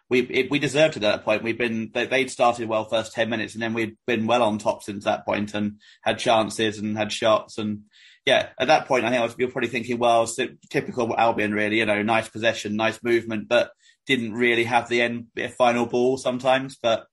we 0.09 0.21
it, 0.21 0.51
we 0.51 0.59
deserved 0.59 0.97
it 0.97 1.03
at 1.03 1.11
that 1.17 1.25
point. 1.25 1.43
We've 1.43 1.57
been 1.57 1.91
they, 1.93 2.07
would 2.07 2.31
started 2.31 2.69
well 2.69 2.85
first 2.85 3.13
ten 3.13 3.29
minutes, 3.29 3.53
and 3.53 3.61
then 3.61 3.73
we'd 3.73 3.97
been 4.05 4.27
well 4.27 4.43
on 4.43 4.57
top 4.57 4.83
since 4.83 5.03
that 5.03 5.25
point, 5.25 5.53
and 5.53 5.79
had 6.01 6.19
chances 6.19 6.77
and 6.77 6.97
had 6.97 7.11
shots, 7.11 7.57
and 7.57 7.83
yeah, 8.27 8.49
at 8.59 8.67
that 8.67 8.87
point, 8.87 9.05
I 9.05 9.09
think 9.09 9.21
I 9.21 9.23
was, 9.23 9.35
you're 9.37 9.49
probably 9.49 9.69
thinking, 9.69 9.99
well, 9.99 10.23
it's 10.23 10.37
typical 10.69 11.15
Albion, 11.17 11.53
really, 11.53 11.77
you 11.77 11.85
know, 11.85 12.01
nice 12.03 12.27
possession, 12.27 12.75
nice 12.75 13.01
movement, 13.01 13.47
but 13.47 13.71
didn't 14.05 14.33
really 14.33 14.65
have 14.65 14.89
the 14.89 15.01
end 15.01 15.27
final 15.57 15.85
ball 15.85 16.17
sometimes, 16.17 16.75
but 16.75 17.05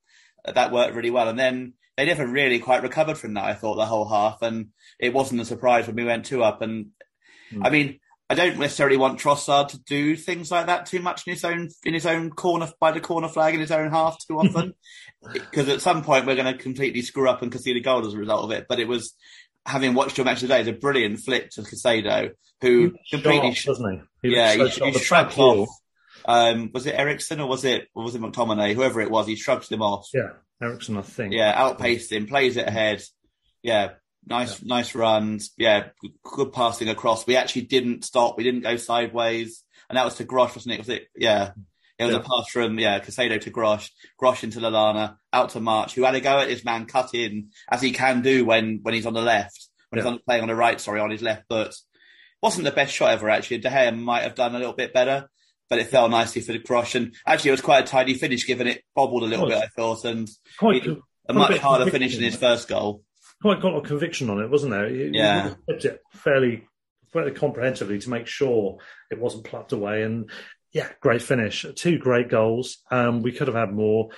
that 0.45 0.73
worked 0.73 0.97
really 0.97 1.12
well. 1.12 1.29
And 1.29 1.39
then 1.39 1.75
they 1.97 2.05
never 2.05 2.27
really 2.27 2.59
quite 2.59 2.83
recovered 2.83 3.17
from 3.17 3.35
that. 3.35 3.45
I 3.45 3.55
thought 3.55 3.77
the 3.77 3.87
whole 3.87 4.09
half, 4.09 4.43
and 4.43 4.71
it 4.99 5.15
wasn't 5.15 5.41
a 5.41 5.45
surprise 5.45 5.87
when 5.87 5.95
we 5.95 6.05
went 6.05 6.25
two 6.25 6.43
up. 6.43 6.62
And 6.62 6.89
mm. 7.55 7.66
I 7.66 7.70
mean, 7.70 8.00
I 8.28 8.34
don't 8.34 8.59
necessarily 8.59 8.96
want 8.96 9.20
Trossard 9.20 9.68
to 9.68 9.78
do 9.78 10.16
things 10.16 10.50
like 10.50 10.66
that 10.66 10.86
too 10.86 11.00
much 11.00 11.26
in 11.26 11.34
his 11.34 11.44
own 11.44 11.68
in 11.84 11.92
his 11.94 12.07
own 12.07 12.30
corner 12.30 12.70
by 12.80 12.90
the 12.90 13.00
corner 13.00 13.28
flag 13.28 13.55
in 13.55 13.61
his 13.61 13.70
own 13.70 13.90
half 13.90 14.18
too 14.26 14.38
often, 14.38 14.74
because 15.32 15.68
at 15.68 15.82
some 15.82 16.02
point 16.02 16.26
we're 16.26 16.36
going 16.36 16.52
to 16.52 16.61
completely 16.61 17.02
screw 17.02 17.28
up 17.28 17.42
and 17.42 17.52
concede 17.52 17.76
a 17.76 17.80
goal 17.80 18.07
as 18.07 18.14
a 18.14 18.18
result 18.18 18.44
of 18.44 18.50
it. 18.52 18.66
But 18.68 18.80
it 18.80 18.88
was 18.88 19.14
having 19.66 19.94
watched 19.94 20.18
your 20.18 20.24
match 20.24 20.40
today, 20.40 20.61
it's 20.61 20.68
a 20.68 20.72
brilliant 20.72 21.20
flip 21.20 21.50
to 21.50 21.62
Caicedo, 21.62 22.30
who 22.61 22.94
completely 23.11 23.55
shot, 23.55 23.72
doesn't 23.72 24.07
he? 24.22 24.28
he 24.28 24.34
yeah, 24.34 24.55
he, 24.55 24.68
he 24.68 24.92
shrugged 24.98 25.38
off. 25.38 25.68
Um, 26.26 26.70
was 26.72 26.86
it 26.86 26.94
Eriksen 26.94 27.40
or 27.40 27.48
was 27.48 27.64
it 27.64 27.88
or 27.94 28.05
was 28.05 28.14
it 28.14 28.22
McTominay? 28.22 28.74
Whoever 28.74 29.00
it 29.00 29.11
was, 29.11 29.26
he 29.26 29.36
shrugged 29.36 29.70
him 29.70 29.82
off. 29.82 30.09
Yeah, 30.14 30.30
Eriksen, 30.62 30.96
I 30.96 31.02
think. 31.02 31.34
Yeah, 31.34 31.52
outpaced 31.55 32.11
him, 32.11 32.26
plays 32.26 32.57
it 32.57 32.66
ahead. 32.66 33.02
Yeah, 33.62 33.92
Nice, 34.27 34.61
yeah. 34.61 34.66
nice 34.66 34.95
runs. 34.95 35.51
Yeah, 35.57 35.89
good 36.22 36.53
passing 36.53 36.89
across. 36.89 37.27
We 37.27 37.37
actually 37.37 37.62
didn't 37.62 38.05
stop. 38.05 38.37
We 38.37 38.45
didn't 38.45 38.62
go 38.62 38.77
sideways, 38.77 39.62
and 39.89 39.97
that 39.97 40.05
was 40.05 40.16
to 40.16 40.25
Gross, 40.25 40.57
wasn't 40.57 40.75
it? 40.75 40.79
Was 40.79 40.89
it? 40.89 41.09
Yeah, 41.16 41.53
it 41.99 42.05
was 42.05 42.14
yeah. 42.14 42.20
a 42.20 42.22
pass 42.22 42.49
from 42.51 42.79
yeah 42.79 43.01
Caicedo 43.01 43.41
to 43.41 43.51
Gross, 43.51 43.91
Gross 44.18 44.43
into 44.43 44.61
Lallana, 44.61 45.16
out 45.33 45.51
to 45.51 45.61
March, 45.61 45.95
who 45.95 46.05
had 46.05 46.14
a 46.14 46.20
go 46.20 46.39
at 46.39 46.49
his 46.49 46.64
man, 46.64 46.87
cut 46.87 47.14
in 47.14 47.51
as 47.70 47.83
he 47.83 47.93
can 47.93 48.22
do 48.22 48.45
when 48.45 48.81
when 48.83 48.95
he's 48.95 49.07
on 49.07 49.14
the 49.14 49.22
left, 49.22 49.68
when 49.91 49.99
yeah. 49.99 50.05
he's 50.05 50.12
on 50.12 50.20
playing 50.27 50.43
on 50.43 50.49
the 50.49 50.55
right. 50.55 50.81
Sorry, 50.81 51.01
on 51.01 51.11
his 51.11 51.22
left 51.22 51.45
foot. 51.49 51.75
Wasn't 52.43 52.64
the 52.64 52.72
best 52.72 52.93
shot 52.93 53.12
ever 53.12 53.31
actually. 53.31 53.59
De 53.59 53.70
Gea 53.70 53.97
might 53.97 54.22
have 54.22 54.35
done 54.35 54.55
a 54.55 54.59
little 54.59 54.75
bit 54.75 54.93
better, 54.93 55.29
but 55.68 55.79
it 55.79 55.87
fell 55.89 56.09
nicely 56.09 56.41
for 56.41 56.53
the 56.53 56.59
Gross, 56.59 56.95
and 56.95 57.14
actually 57.27 57.51
it 57.51 57.53
was 57.53 57.61
quite 57.61 57.85
a 57.85 57.87
tidy 57.87 58.14
finish, 58.14 58.47
given 58.47 58.68
it 58.68 58.83
bobbled 58.95 59.22
a 59.22 59.27
little 59.27 59.47
bit. 59.47 59.59
I 59.59 59.66
thought, 59.66 60.05
and 60.05 60.29
quite, 60.59 60.87
a 61.29 61.33
much 61.35 61.59
harder 61.59 61.91
finish 61.91 62.14
than 62.14 62.25
his 62.25 62.37
first 62.37 62.68
goal 62.68 63.03
quite 63.45 63.61
got 63.61 63.76
a 63.76 63.82
conviction 63.82 64.30
on 64.30 64.40
it, 64.40 64.49
wasn't 64.49 64.72
there? 64.72 64.88
yeah, 64.88 65.53
kept 65.68 65.84
it 65.84 66.01
fairly, 66.12 66.66
fairly 67.12 67.30
comprehensively 67.30 67.99
to 67.99 68.09
make 68.09 68.26
sure 68.26 68.78
it 69.11 69.20
wasn't 69.20 69.45
plucked 69.45 69.72
away. 69.72 70.03
And 70.03 70.30
yeah, 70.72 70.88
great 71.03 71.20
finish, 71.20 71.66
two 71.76 71.99
great 71.99 72.30
goals. 72.30 72.78
Um, 72.90 73.20
we 73.20 73.32
could 73.32 73.49
have 73.49 73.57
had 73.57 73.70
more. 73.70 74.09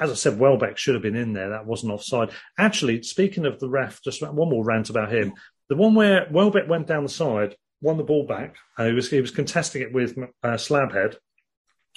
As 0.00 0.10
I 0.10 0.14
said, 0.14 0.38
Welbeck 0.38 0.78
should 0.78 0.94
have 0.94 1.02
been 1.02 1.14
in 1.14 1.34
there. 1.34 1.50
That 1.50 1.66
wasn't 1.66 1.92
offside. 1.92 2.30
Actually, 2.56 3.02
speaking 3.02 3.44
of 3.44 3.60
the 3.60 3.68
ref, 3.68 4.00
just 4.02 4.22
one 4.22 4.48
more 4.48 4.64
rant 4.64 4.88
about 4.88 5.12
him. 5.12 5.34
The 5.68 5.76
one 5.76 5.94
where 5.94 6.26
Welbeck 6.30 6.66
went 6.66 6.86
down 6.86 7.02
the 7.02 7.10
side, 7.10 7.56
won 7.82 7.98
the 7.98 8.02
ball 8.02 8.26
back. 8.26 8.56
Uh, 8.78 8.86
he 8.86 8.92
was 8.94 9.10
he 9.10 9.20
was 9.20 9.30
contesting 9.30 9.82
it 9.82 9.92
with 9.92 10.16
uh, 10.42 10.54
Slabhead, 10.54 11.16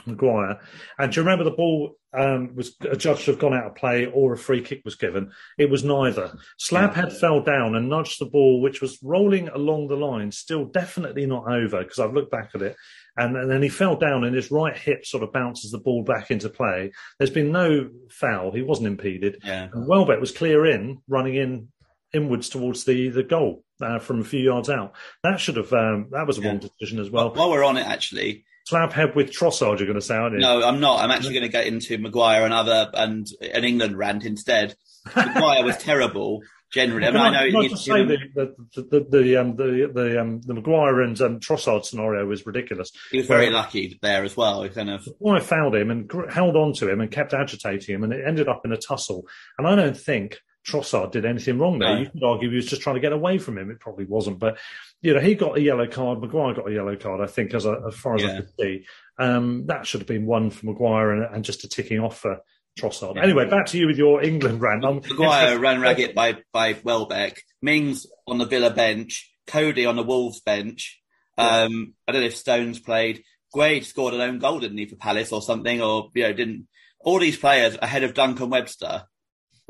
Maguire. 0.06 0.60
And 0.97 1.12
do 1.12 1.20
you 1.20 1.26
remember 1.26 1.43
the 1.43 1.51
ball 1.51 1.95
um, 2.14 2.56
was 2.56 2.76
judged 2.97 3.26
to 3.26 3.32
have 3.32 3.39
gone 3.39 3.54
out 3.54 3.66
of 3.66 3.76
play 3.76 4.06
or 4.06 4.34
a 4.34 4.38
free 4.38 4.62
kick 4.62 4.82
was 4.86 4.95
given? 4.95 5.32
It 5.58 5.70
was 5.70 5.84
neither. 5.84 6.38
Slabhead 6.60 7.12
yeah. 7.12 7.20
fell 7.20 7.41
down 7.41 7.76
and 7.76 7.89
nudged 7.89 8.20
the 8.20 8.26
ball, 8.26 8.62
which 8.62 8.82
was 8.82 8.99
rolling 9.01 9.49
along 9.49 9.88
the 9.88 9.95
line, 9.95 10.32
still 10.32 10.66
definitely 10.66 11.26
not 11.26 11.47
over 11.47 11.84
because 11.84 11.99
I've 11.99 12.14
looked 12.14 12.32
back 12.32 12.51
at 12.54 12.62
it. 12.62 12.76
And, 13.16 13.38
and, 13.38 13.49
then 13.49 13.62
he 13.62 13.70
fell 13.70 13.95
down 13.95 14.24
and 14.24 14.36
his 14.36 14.49
right 14.49 14.76
hip 14.76 15.06
sort 15.06 15.24
of 15.24 15.32
bounces 15.32 15.72
the 15.72 15.78
ball 15.78 16.04
back 16.04 16.32
into 16.32 16.49
play. 16.49 16.91
There's 17.20 17.30
been 17.30 17.51
no 17.51 17.89
foul. 18.10 18.51
He 18.51 18.64
wasn't 18.64 18.88
impeded. 18.88 19.41
Yeah. 19.43 19.70
And 19.72 19.88
Welbeck 19.88 20.20
was 20.20 20.32
clear 20.32 20.66
in, 20.66 20.99
running 21.08 21.36
in 21.36 21.68
inwards 22.12 22.49
towards 22.49 22.86
the, 22.86 23.10
the 23.10 23.24
goal 23.24 23.64
uh, 23.82 23.99
from 23.99 24.22
a 24.22 24.24
few 24.24 24.39
yards 24.39 24.70
out. 24.70 24.93
That 25.24 25.39
should 25.39 25.58
have, 25.58 25.72
um, 25.74 26.08
that 26.12 26.26
was 26.26 26.38
a 26.38 26.41
yeah. 26.41 26.49
wrong 26.49 26.60
decision 26.60 26.99
as 26.99 27.10
well. 27.10 27.34
While 27.34 27.51
we're 27.51 27.64
on 27.64 27.78
it, 27.78 27.86
actually, 27.86 28.45
Slabhead 28.70 29.16
with 29.16 29.32
Trossard, 29.32 29.80
you're 29.80 29.88
going 29.88 29.95
to 29.95 30.01
say, 30.01 30.16
aren't 30.16 30.36
you? 30.36 30.39
No, 30.41 30.64
I'm 30.64 30.80
not. 30.80 31.03
I'm 31.03 31.11
actually 31.11 31.34
going 31.34 31.43
to 31.43 31.49
get 31.49 31.68
into 31.68 31.97
Maguire 31.97 32.45
and 32.45 32.53
other 32.53 32.89
and 32.93 33.28
an 33.41 33.64
England 33.64 33.97
rant 33.97 34.26
instead. 34.26 34.76
Maguire 35.16 35.64
was 35.66 35.78
terrible. 35.78 36.41
Generally, 36.72 37.05
I 37.05 37.11
mean, 37.11 37.22
Can 37.22 37.36
I 37.36 37.45
know 37.45 37.51
can 37.51 37.66
I 37.66 37.68
just 37.68 37.86
say 37.86 38.03
the 38.03 38.18
the 38.34 38.82
the, 38.82 39.05
the, 39.07 39.38
um, 39.38 39.55
the 39.55 39.91
the 39.93 40.20
um, 40.20 40.41
the 40.41 40.55
Maguire 40.55 41.01
and 41.01 41.22
um, 41.22 41.39
Trossard 41.39 41.86
scenario 41.86 42.26
was 42.26 42.47
ridiculous. 42.47 42.91
he 43.11 43.18
was 43.18 43.28
very 43.28 43.45
Where 43.45 43.51
lucky 43.51 43.99
there 44.01 44.24
as 44.24 44.36
well. 44.36 44.64
He 44.64 44.70
kind 44.70 44.89
of 44.89 45.07
Maguire 45.22 45.41
fouled 45.41 45.76
him 45.76 45.91
and 45.91 46.07
gr- 46.07 46.30
held 46.30 46.55
on 46.55 46.74
to 46.74 46.89
him 46.89 46.99
and 46.99 47.11
kept 47.11 47.36
agitating 47.36 47.93
him, 47.93 48.03
and 48.03 48.11
it 48.11 48.26
ended 48.26 48.47
up 48.47 48.61
in 48.66 48.72
a 48.72 48.78
tussle. 48.78 49.28
And 49.59 49.68
I 49.68 49.76
don't 49.76 49.95
think 49.95 50.39
Trossard 50.68 51.11
did 51.11 51.26
anything 51.26 51.59
wrong 51.59 51.80
there. 51.80 51.95
No. 51.95 52.01
You 52.01 52.09
could 52.09 52.24
argue 52.24 52.49
he 52.49 52.55
was 52.55 52.66
just 52.68 52.82
trying 52.82 52.95
to 52.95 53.01
get 53.01 53.11
away 53.14 53.38
from 53.38 53.57
him. 53.57 53.70
It 53.70 53.80
probably 53.80 54.05
wasn't, 54.05 54.39
but 54.39 54.57
you 55.01 55.14
know 55.14 55.20
he 55.20 55.36
got 55.36 55.57
a 55.57 55.61
yellow 55.61 55.88
card. 55.88 56.22
Maguire 56.22 56.53
got 56.53 56.70
a 56.70 56.74
yellow 56.74 56.95
card. 56.95 57.22
I 57.22 57.28
think 57.28 57.53
as, 57.53 57.66
a, 57.66 57.82
as 57.88 57.95
far 57.95 58.16
as 58.16 58.24
I 58.24 58.28
Yeah. 58.28 58.36
could 58.38 58.49
see, 58.59 58.86
um, 59.20 59.66
that 59.68 59.86
should 59.86 60.01
have 60.01 60.07
been 60.07 60.26
one 60.26 60.49
for 60.51 60.66
Maguire 60.68 61.11
and, 61.11 61.36
and 61.36 61.43
just 61.45 61.64
a 61.66 61.68
ticking 61.68 61.99
off 61.99 62.20
for 62.20 62.39
Trossard. 62.80 63.22
Anyway, 63.22 63.47
back 63.49 63.68
to 63.68 63.78
you 63.78 63.88
with 63.88 63.97
your 63.97 64.24
England 64.24 64.61
rant. 64.61 64.86
I'm 64.86 64.95
Maguire 65.09 65.59
ran 65.59 65.82
ragged 65.82 66.16
by 66.16 66.38
by 66.51 66.78
Welbeck. 66.84 67.41
Mings 67.61 68.07
on 68.28 68.38
the 68.38 68.45
Villa 68.45 68.70
bench. 68.72 69.32
Coady 69.47 69.86
on 69.86 69.97
the 69.97 70.03
Wolves 70.03 70.39
bench. 70.41 71.01
Um, 71.38 71.93
I 72.07 72.11
don't 72.14 72.22
know 72.22 72.28
if 72.28 72.36
Stones 72.38 72.80
played. 72.80 73.24
Guade 73.53 73.86
scored 73.86 74.14
an 74.14 74.22
own 74.22 74.39
goal, 74.39 74.59
didn't 74.59 74.78
he, 74.78 74.86
for 74.86 74.95
Palace 74.95 75.32
or 75.32 75.41
something? 75.41 75.82
Or 75.82 76.09
you 76.16 76.24
know, 76.24 76.34
didn't 76.34 76.68
all 76.99 77.20
these 77.20 77.38
players 77.38 77.78
ahead 77.82 78.03
of 78.03 78.14
Duncan 78.14 78.49
Webster? 78.49 79.03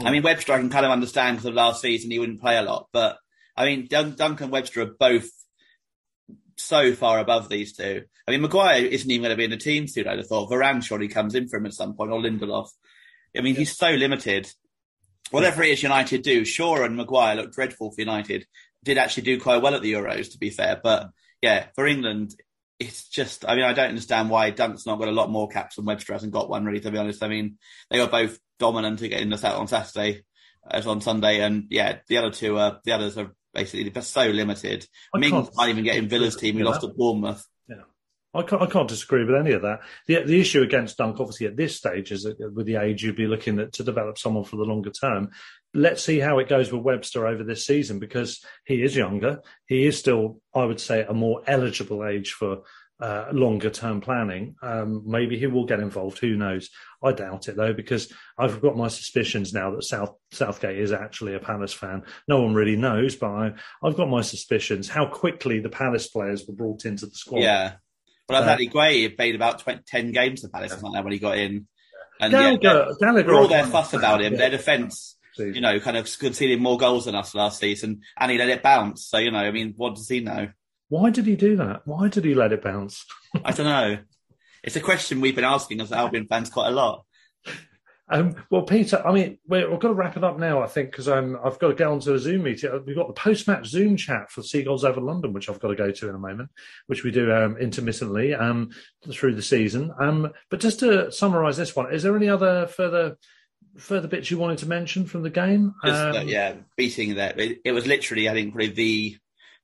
I 0.02 0.12
mean, 0.12 0.22
hmm. 0.22 0.26
Webster 0.26 0.54
I 0.54 0.60
can 0.60 0.70
kind 0.70 0.86
of 0.86 0.92
understand 0.92 1.38
because 1.38 1.50
of 1.50 1.54
last 1.54 1.82
season 1.82 2.12
he 2.12 2.20
wouldn't 2.20 2.42
play 2.42 2.58
a 2.58 2.64
lot, 2.64 2.88
but 2.92 3.18
I 3.56 3.66
mean, 3.66 3.88
Dun- 3.88 4.16
Duncan 4.16 4.50
Webster 4.50 4.82
are 4.82 4.94
both 5.00 5.30
so 6.58 6.94
far 6.94 7.20
above 7.20 7.50
these 7.50 7.74
two. 7.76 8.04
I 8.28 8.32
mean, 8.32 8.42
Maguire 8.42 8.86
isn't 8.86 9.10
even 9.10 9.24
going 9.24 9.32
to 9.32 9.38
be 9.38 9.44
in 9.44 9.52
the 9.52 9.58
team 9.58 9.88
soon. 9.88 10.08
I'd 10.08 10.18
have 10.18 10.28
thought 10.28 10.50
Varane 10.50 10.84
surely 10.84 11.08
comes 11.08 11.36
in 11.36 11.48
for 11.48 11.58
him 11.58 11.66
at 11.66 11.74
some 11.74 11.96
point, 11.96 12.12
or 12.12 12.22
Lindelof. 12.22 12.70
I 13.38 13.42
mean, 13.42 13.56
he's 13.56 13.76
so 13.76 13.92
limited. 13.92 14.50
Whatever 15.32 15.64
it 15.64 15.72
is 15.72 15.84
United 15.84 16.22
do, 16.22 16.46
Shaw 16.46 16.84
and 16.84 16.96
Maguire 16.96 17.36
look 17.36 17.52
dreadful 17.52 17.92
for 17.92 18.02
United. 18.02 18.46
Did 18.84 18.98
actually 18.98 19.24
do 19.24 19.40
quite 19.40 19.62
well 19.62 19.76
at 19.76 19.82
the 19.82 19.94
Euros, 19.94 20.32
to 20.32 20.38
be 20.38 20.50
fair. 20.50 20.80
But 20.82 21.10
yeah, 21.42 21.68
for 21.76 21.88
England, 21.88 22.36
it's 22.80 23.08
just, 23.08 23.48
I 23.48 23.56
mean, 23.56 23.66
I 23.66 23.74
don't 23.74 23.90
understand 23.90 24.30
why 24.30 24.52
Dunk's 24.52 24.86
not 24.86 25.00
got 25.00 25.08
a 25.08 25.12
lot 25.12 25.32
more 25.32 25.48
caps 25.48 25.76
than 25.76 25.86
Webster 25.86 26.14
hasn't 26.14 26.34
got 26.34 26.50
one, 26.50 26.66
really, 26.66 26.82
to 26.82 26.92
be 26.92 26.98
honest. 26.98 27.24
I 27.24 27.28
mean, 27.28 27.58
they 27.90 28.00
were 28.00 28.08
both 28.08 28.38
dominant 28.64 29.00
to 29.00 29.10
get 29.10 29.20
in 29.22 29.30
the 29.30 29.38
set 29.38 29.56
on 29.56 29.68
Saturday 29.68 30.24
as 30.70 30.88
on 30.88 31.02
Sunday. 31.02 31.42
And 31.42 31.66
yeah, 31.70 31.98
the 32.08 32.18
other 32.18 32.32
two 32.32 32.58
are, 32.58 32.80
the 32.86 32.94
others 32.94 33.18
are 33.18 33.34
basically 33.54 33.90
they're 33.90 34.02
so 34.02 34.28
limited. 34.28 34.88
I 35.14 35.20
Mings 35.20 35.50
can't- 35.56 35.70
even 35.70 35.84
get 35.84 35.98
in 35.98 36.08
Villa's 36.08 36.38
team. 36.38 36.56
He 36.56 36.62
Yeah. 36.62 36.68
lost 36.70 36.84
at 36.86 36.96
Bournemouth. 36.96 37.46
I 38.36 38.42
can't, 38.42 38.64
I 38.64 38.66
can't 38.66 38.88
disagree 38.90 39.24
with 39.26 39.36
any 39.36 39.52
of 39.52 39.62
that. 39.62 39.82
The 40.08 40.24
the 40.24 40.42
issue 40.42 40.64
against 40.64 40.98
Dunk, 40.98 41.20
obviously, 41.20 41.46
at 41.46 41.56
this 41.56 41.76
stage, 41.76 42.12
is 42.12 42.24
that 42.24 42.38
with 42.56 42.66
the 42.66 42.78
age, 42.78 43.04
you'd 43.04 43.16
be 43.16 43.28
looking 43.28 43.60
at, 43.60 43.74
to 43.74 43.84
develop 43.84 44.18
someone 44.18 44.44
for 44.44 44.56
the 44.56 44.64
longer 44.64 44.90
term. 44.90 45.30
Let's 45.76 46.04
see 46.04 46.18
how 46.18 46.40
it 46.40 46.50
goes 46.50 46.72
with 46.72 46.82
Webster 46.82 47.28
over 47.28 47.44
this 47.44 47.64
season 47.64 48.00
because 48.00 48.44
he 48.66 48.82
is 48.82 48.96
younger. 48.96 49.42
He 49.68 49.86
is 49.86 50.00
still, 50.00 50.42
I 50.52 50.66
would 50.66 50.80
say, 50.80 51.06
a 51.08 51.14
more 51.14 51.44
eligible 51.46 52.04
age 52.08 52.32
for 52.32 52.64
uh, 53.00 53.26
longer 53.34 53.70
term 53.70 54.00
planning. 54.02 54.56
Um, 54.62 55.04
maybe 55.06 55.38
he 55.38 55.48
will 55.48 55.66
get 55.66 55.80
involved. 55.80 56.20
Who 56.20 56.36
knows? 56.36 56.70
I 57.04 57.12
doubt 57.12 57.48
it 57.50 57.56
though 57.58 57.74
because 57.74 58.12
I've 58.38 58.62
got 58.62 58.78
my 58.78 58.88
suspicions 58.88 59.54
now 59.54 59.72
that 59.76 59.84
South 59.84 60.16
Southgate 60.32 60.78
is 60.80 60.92
actually 60.94 61.36
a 61.36 61.40
Palace 61.40 61.74
fan. 61.74 62.04
No 62.28 62.42
one 62.42 62.54
really 62.54 62.76
knows, 62.78 63.16
but 63.16 63.28
I, 63.32 63.52
I've 63.84 63.98
got 63.98 64.10
my 64.10 64.22
suspicions. 64.22 64.88
How 64.88 65.06
quickly 65.08 65.60
the 65.60 65.70
Palace 65.70 66.08
players 66.08 66.46
were 66.48 66.54
brought 66.56 66.86
into 66.86 67.06
the 67.08 67.16
squad. 67.16 67.42
Yeah. 67.42 67.74
Well, 68.30 68.38
I've 68.38 68.44
Uh, 68.44 68.46
Apparently, 68.46 68.68
Gray 68.68 69.10
played 69.10 69.36
about 69.36 69.60
20, 69.60 69.82
10 69.86 70.12
games 70.14 70.42
for 70.42 70.48
Palace 70.50 70.72
or 70.72 70.76
something 70.76 70.92
like 70.94 71.04
when 71.04 71.14
he 71.14 71.20
got 71.20 71.38
in. 71.38 71.68
And 72.22 72.32
Gallagher- 72.32 72.60
yeah, 72.62 72.86
Gallagher- 73.02 73.34
all 73.34 73.48
their 73.50 73.66
fuss 73.66 73.94
about 73.94 74.22
him, 74.22 74.34
Yeah. 74.34 74.40
their 74.40 74.50
defence, 74.52 75.18
you 75.38 75.60
know, 75.60 75.78
kind 75.82 75.98
of 75.98 76.08
conceded 76.20 76.62
more 76.62 76.78
goals 76.78 77.06
than 77.06 77.16
us 77.16 77.36
last 77.36 77.60
season, 77.60 78.02
and 78.18 78.32
he 78.32 78.38
let 78.38 78.48
it 78.50 78.64
bounce. 78.64 79.08
So, 79.08 79.18
you 79.18 79.32
know, 79.32 79.40
I 79.40 79.52
mean, 79.52 79.74
what 79.76 79.96
does 79.96 80.08
he 80.08 80.22
know? 80.22 80.50
Why 80.90 81.10
did 81.10 81.26
he 81.26 81.36
do 81.36 81.56
that? 81.58 81.82
Why 81.86 82.08
did 82.10 82.26
he 82.26 82.36
let 82.36 82.54
it 82.54 82.64
bounce? 82.64 83.06
I 83.44 83.52
don't 83.52 83.66
know. 83.66 83.98
It's 84.64 84.76
a 84.76 84.82
question 84.82 85.22
we've 85.22 85.36
been 85.36 85.44
asking 85.44 85.82
as 85.82 85.92
Albion 85.92 86.28
fans 86.28 86.50
quite 86.50 86.68
a 86.68 86.72
lot. 86.72 87.06
Um, 88.10 88.36
well, 88.52 88.64
Peter, 88.64 89.02
I 89.06 89.12
mean, 89.12 89.40
we're, 89.48 89.70
we've 89.70 89.80
got 89.80 89.88
to 89.88 89.94
wrap 89.94 90.18
it 90.18 90.24
up 90.24 90.38
now, 90.38 90.62
I 90.62 90.68
think, 90.68 90.92
because 90.92 91.08
um, 91.08 91.40
I've 91.44 91.58
got 91.58 91.70
to 91.70 91.74
get 91.74 91.88
onto 91.88 92.14
a 92.14 92.20
Zoom 92.20 92.44
meeting. 92.44 92.70
Uh, 92.70 92.80
We've 92.86 92.96
got 92.96 93.08
the 93.08 93.14
post-match 93.14 93.66
Zoom 93.66 93.98
chat 93.98 94.30
for 94.30 94.44
Seagulls 94.44 94.84
over 94.84 95.02
London, 95.02 95.34
which 95.34 95.50
I've 95.50 95.60
got 95.60 95.70
to 95.70 95.76
go 95.76 95.90
to 95.90 96.10
in 96.10 96.16
a 96.16 96.20
moment, 96.20 96.50
which 96.88 97.04
we 97.04 97.12
do 97.12 97.34
um, 97.34 97.58
intermittently 97.58 98.36
um, 98.36 98.70
through 99.10 99.36
the 99.36 99.42
season. 99.42 99.92
Um, 100.00 100.32
but 100.52 100.60
just 100.60 100.82
to 100.82 101.12
summarise 101.12 101.58
this 101.58 101.76
one, 101.76 101.94
is 101.94 102.04
there 102.04 102.16
any 102.16 102.30
other 102.30 102.68
further 102.68 103.18
further 103.78 104.08
bits 104.08 104.30
you 104.30 104.38
wanted 104.38 104.60
to 104.60 104.68
mention 104.68 105.06
from 105.06 105.24
the 105.24 105.30
game? 105.30 105.74
Just, 105.84 106.02
Um, 106.02 106.16
uh, 106.16 106.22
yeah, 106.22 106.56
beating 106.78 107.16
that. 107.16 107.40
It, 107.40 107.62
it 107.66 107.72
was 107.72 107.88
literally, 107.88 108.30
I 108.30 108.34
think, 108.34 108.54
probably 108.54 108.68
the 108.68 109.18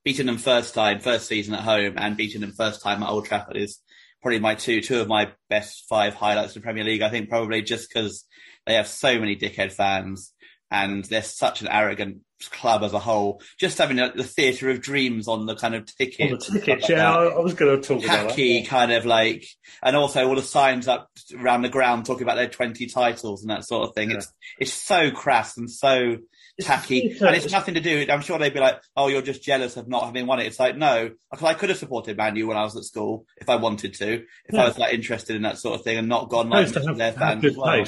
beating 0.04 0.26
them 0.26 0.38
first 0.38 0.74
time, 0.74 1.00
first 1.00 1.28
season 1.28 1.54
at 1.54 1.62
home, 1.62 1.94
and 1.98 2.18
beating 2.18 2.42
them 2.42 2.54
first 2.54 2.82
time 2.82 3.04
at 3.04 3.10
Old 3.10 3.26
Trafford 3.26 3.58
is 3.58 3.80
probably 4.22 4.40
my 4.40 4.56
two 4.56 4.82
two 4.82 5.00
of 5.00 5.08
my 5.08 5.32
best 5.50 5.86
five 5.88 6.14
highlights 6.14 6.56
in 6.56 6.62
the 6.62 6.64
Premier 6.64 6.84
League. 6.84 7.02
I 7.02 7.10
think 7.10 7.30
probably 7.30 7.62
just 7.62 7.90
because 7.90 8.26
they 8.66 8.76
have 8.76 8.88
so 8.88 9.20
many 9.20 9.36
dickhead 9.36 9.72
fans 9.72 10.34
and 10.72 11.04
they're 11.06 11.24
such 11.24 11.62
an 11.62 11.68
arrogant 11.68 12.22
club 12.52 12.84
as 12.84 12.94
a 12.94 13.00
whole. 13.00 13.42
Just 13.60 13.78
having 13.78 14.00
a, 14.00 14.12
the 14.12 14.24
theatre 14.24 14.70
of 14.70 14.82
dreams 14.82 15.28
on 15.28 15.46
the 15.46 15.56
kind 15.56 15.76
of 15.76 15.86
ticket, 15.86 16.32
on 16.32 16.38
the 16.38 16.60
tickets, 16.60 16.84
like 16.84 16.90
yeah, 16.90 17.14
I. 17.14 17.26
I 17.26 17.40
was 17.40 17.54
going 17.54 17.82
to 17.82 17.88
talk 17.88 18.04
about 18.04 18.36
that. 18.36 18.68
Kind 18.68 18.92
of 18.92 19.06
like, 19.06 19.46
and 19.84 19.96
also 19.96 20.28
all 20.28 20.36
the 20.36 20.42
signs 20.42 20.88
up 20.88 21.10
around 21.38 21.64
the 21.64 21.70
ground 21.70 22.06
talking 22.06 22.24
about 22.24 22.36
their 22.36 22.50
20 22.50 22.88
titles 22.88 23.42
and 23.42 23.50
that 23.50 23.66
sort 23.66 23.88
of 23.88 23.96
thing. 23.96 24.12
It's, 24.12 24.32
it's 24.60 24.74
so 24.74 25.12
crass 25.12 25.58
and 25.58 25.70
so 25.70 26.18
tacky. 26.62 27.18
And 27.22 27.36
it's 27.36 27.52
nothing 27.52 27.74
to 27.76 27.80
do, 27.82 28.06
I'm 28.10 28.22
sure 28.22 28.38
they'd 28.40 28.54
be 28.54 28.60
like, 28.60 28.82
oh, 28.96 29.08
you're 29.08 29.22
just 29.22 29.44
jealous 29.44 29.78
of 29.78 29.88
not 29.88 30.06
having 30.06 30.28
won 30.28 30.40
it. 30.40 30.48
It's 30.48 30.60
like, 30.60 30.78
no, 30.78 31.10
because 31.32 31.46
I 31.46 31.54
could 31.54 31.70
have 31.70 31.78
supported 31.78 32.18
Man 32.18 32.36
U 32.36 32.48
when 32.48 32.58
I 32.58 32.64
was 32.64 32.76
at 32.78 32.84
school 32.84 33.26
if 33.38 33.50
I 33.50 33.56
wanted 33.58 33.94
to, 33.96 34.14
if 34.14 34.26
Yeah. 34.54 34.64
I 34.64 34.66
was 34.68 34.78
like 34.78 34.94
interested 34.94 35.36
in 35.36 35.42
that 35.44 35.58
sort 35.58 35.80
of 35.80 35.84
thing 35.84 35.98
and 35.98 36.08
not 36.08 36.30
gone 36.30 36.50
like 36.50 36.68
Supposed 36.68 36.74
to 36.74 36.80
most 36.80 36.86
of 36.92 37.00
have- 37.00 37.16
their 37.16 37.28
fans 37.42 37.46
as 37.46 37.58
well. 37.58 37.86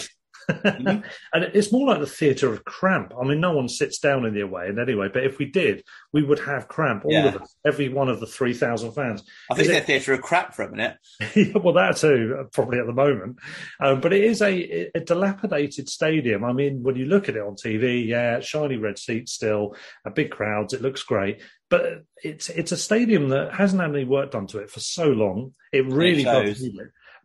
Taste. 0.49 0.63
and 1.33 1.43
it's 1.53 1.71
more 1.71 1.87
like 1.87 1.99
the 1.99 2.07
theatre 2.07 2.51
of 2.51 2.63
cramp. 2.65 3.13
I 3.19 3.25
mean, 3.25 3.39
no 3.39 3.53
one 3.53 3.67
sits 3.69 3.99
down 3.99 4.25
in 4.25 4.33
the 4.33 4.41
away 4.41 4.67
end 4.67 4.79
anyway, 4.79 5.09
but 5.13 5.23
if 5.23 5.37
we 5.37 5.45
did, 5.45 5.83
we 6.13 6.23
would 6.23 6.39
have 6.39 6.67
cramp, 6.67 7.05
all 7.05 7.11
Yeah. 7.11 7.27
of 7.27 7.41
us, 7.41 7.55
every 7.65 7.89
one 7.89 8.09
of 8.09 8.19
the 8.19 8.27
3,000 8.27 8.91
fans. 8.93 9.23
I 9.49 9.55
think 9.55 9.67
they're 9.69 9.81
theatre 9.81 10.13
of 10.13 10.21
crap 10.21 10.53
for 10.55 10.63
a 10.63 10.71
minute. 10.71 10.97
Yeah, 11.35 11.57
well, 11.57 11.73
that 11.75 11.97
too, 11.97 12.35
uh, 12.39 12.43
probably 12.51 12.79
at 12.79 12.85
the 12.85 12.93
moment. 12.93 13.37
Um, 13.79 14.01
but 14.01 14.11
it 14.13 14.23
is 14.23 14.41
a, 14.41 14.89
a 14.95 14.99
dilapidated 14.99 15.87
stadium. 15.89 16.43
I 16.43 16.51
mean, 16.53 16.83
when 16.83 16.95
you 16.95 17.05
look 17.05 17.29
at 17.29 17.35
it 17.35 17.41
on 17.41 17.55
TV, 17.55 18.05
yeah, 18.05 18.39
shiny 18.41 18.75
red 18.77 18.97
seats 18.97 19.33
still, 19.33 19.75
a 20.05 20.11
big 20.11 20.29
crowds, 20.31 20.73
it 20.73 20.81
looks 20.81 21.03
great. 21.03 21.41
But 21.69 22.03
it's 22.21 22.49
it's 22.49 22.73
a 22.73 22.77
stadium 22.77 23.29
that 23.29 23.53
hasn't 23.53 23.81
had 23.81 23.91
any 23.95 24.03
work 24.03 24.31
done 24.31 24.45
to 24.47 24.59
it 24.59 24.69
for 24.69 24.81
so 24.81 25.05
long. 25.07 25.53
It 25.71 25.85
really 25.85 26.23
does. 26.23 26.61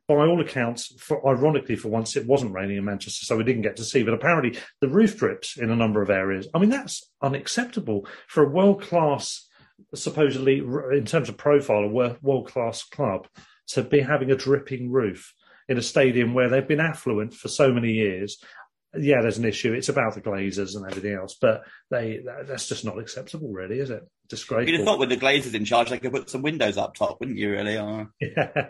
By 0.08 0.14
all 0.14 0.40
accounts, 0.40 0.94
for, 1.00 1.26
ironically, 1.26 1.74
for 1.74 1.88
once, 1.88 2.14
it 2.14 2.26
wasn't 2.26 2.52
raining 2.52 2.76
in 2.76 2.84
Manchester, 2.84 3.26
so 3.26 3.36
we 3.36 3.42
didn't 3.42 3.62
get 3.62 3.76
to 3.76 3.84
see. 3.84 4.04
But 4.04 4.14
apparently, 4.14 4.60
the 4.80 4.88
roof 4.88 5.16
drips 5.16 5.56
in 5.56 5.70
a 5.70 5.76
number 5.76 6.00
of 6.00 6.10
areas. 6.10 6.46
I 6.54 6.58
mean, 6.58 6.70
that's 6.70 7.10
unacceptable 7.20 8.06
for 8.28 8.44
a 8.44 8.48
world 8.48 8.82
class, 8.82 9.48
supposedly 9.94 10.58
in 10.58 11.04
terms 11.06 11.28
of 11.28 11.36
profile, 11.36 11.84
a 11.84 12.16
world 12.22 12.46
class 12.46 12.84
club 12.84 13.26
to 13.68 13.82
be 13.82 14.00
having 14.00 14.30
a 14.30 14.36
dripping 14.36 14.92
roof 14.92 15.34
in 15.68 15.76
a 15.76 15.82
stadium 15.82 16.34
where 16.34 16.48
they've 16.48 16.68
been 16.68 16.80
affluent 16.80 17.34
for 17.34 17.48
so 17.48 17.72
many 17.72 17.90
years. 17.90 18.38
Yeah, 18.96 19.20
there's 19.20 19.38
an 19.38 19.44
issue. 19.44 19.72
It's 19.72 19.88
about 19.88 20.14
the 20.14 20.20
Glazers 20.20 20.76
and 20.76 20.88
everything 20.88 21.14
else, 21.14 21.36
but 21.40 21.62
they 21.90 22.20
that's 22.46 22.68
just 22.68 22.84
not 22.84 22.98
acceptable, 22.98 23.52
really, 23.52 23.80
is 23.80 23.90
it? 23.90 24.02
You'd 24.30 24.74
have 24.76 24.84
thought 24.84 24.98
with 24.98 25.08
the 25.08 25.16
Glazers 25.16 25.54
in 25.54 25.64
charge, 25.64 25.90
they 25.90 25.98
could 25.98 26.12
put 26.12 26.30
some 26.30 26.42
windows 26.42 26.76
up 26.76 26.94
top, 26.94 27.20
wouldn't 27.20 27.38
you, 27.38 27.50
really? 27.50 27.76
Or- 27.78 28.10
Yeah. 28.20 28.68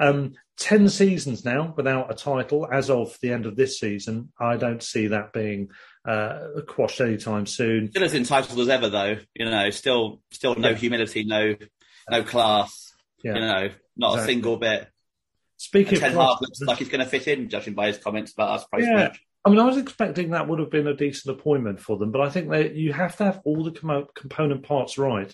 Um, 0.00 0.34
10 0.58 0.88
seasons 0.88 1.44
now 1.44 1.74
without 1.76 2.10
a 2.10 2.14
title 2.14 2.66
as 2.70 2.88
of 2.90 3.16
the 3.20 3.32
end 3.32 3.46
of 3.46 3.56
this 3.56 3.78
season. 3.78 4.32
I 4.40 4.56
don't 4.56 4.82
see 4.82 5.08
that 5.08 5.32
being 5.32 5.68
uh, 6.06 6.38
quashed 6.66 7.00
anytime 7.00 7.46
soon. 7.46 7.90
Still 7.90 8.04
as 8.04 8.14
entitled 8.14 8.58
as 8.60 8.68
ever, 8.68 8.88
though. 8.88 9.18
You 9.34 9.44
know, 9.44 9.70
still, 9.70 10.22
still 10.30 10.54
no 10.54 10.70
Yeah. 10.70 10.76
humility, 10.76 11.24
no, 11.24 11.54
no 12.10 12.22
class. 12.22 12.92
Yeah. 13.22 13.34
You 13.34 13.40
know, 13.40 13.70
not 13.96 14.12
Exactly. 14.14 14.22
a 14.22 14.34
single 14.34 14.56
bit. 14.56 14.88
Speaking 15.58 15.94
And 15.94 16.00
Ten 16.00 16.10
of 16.10 16.16
class- 16.16 16.28
Hag 16.34 16.40
looks 16.42 16.60
like 16.62 16.78
he's 16.78 16.88
going 16.88 17.04
to 17.04 17.10
fit 17.10 17.26
in, 17.28 17.48
judging 17.48 17.74
by 17.74 17.88
his 17.88 17.98
comments 17.98 18.32
about 18.32 18.50
us 18.60 18.66
Yeah. 18.78 18.94
match. 18.94 19.20
I 19.46 19.48
mean, 19.48 19.60
I 19.60 19.64
was 19.64 19.76
expecting 19.76 20.30
that 20.30 20.48
would 20.48 20.58
have 20.58 20.72
been 20.72 20.88
a 20.88 20.96
decent 20.96 21.38
appointment 21.38 21.78
for 21.78 21.96
them, 21.96 22.10
but 22.10 22.20
I 22.20 22.28
think 22.30 22.50
that 22.50 22.74
you 22.74 22.92
have 22.92 23.16
to 23.18 23.24
have 23.24 23.40
all 23.44 23.62
the 23.62 23.70
com- 23.70 24.08
component 24.16 24.64
parts 24.64 24.98
right. 24.98 25.32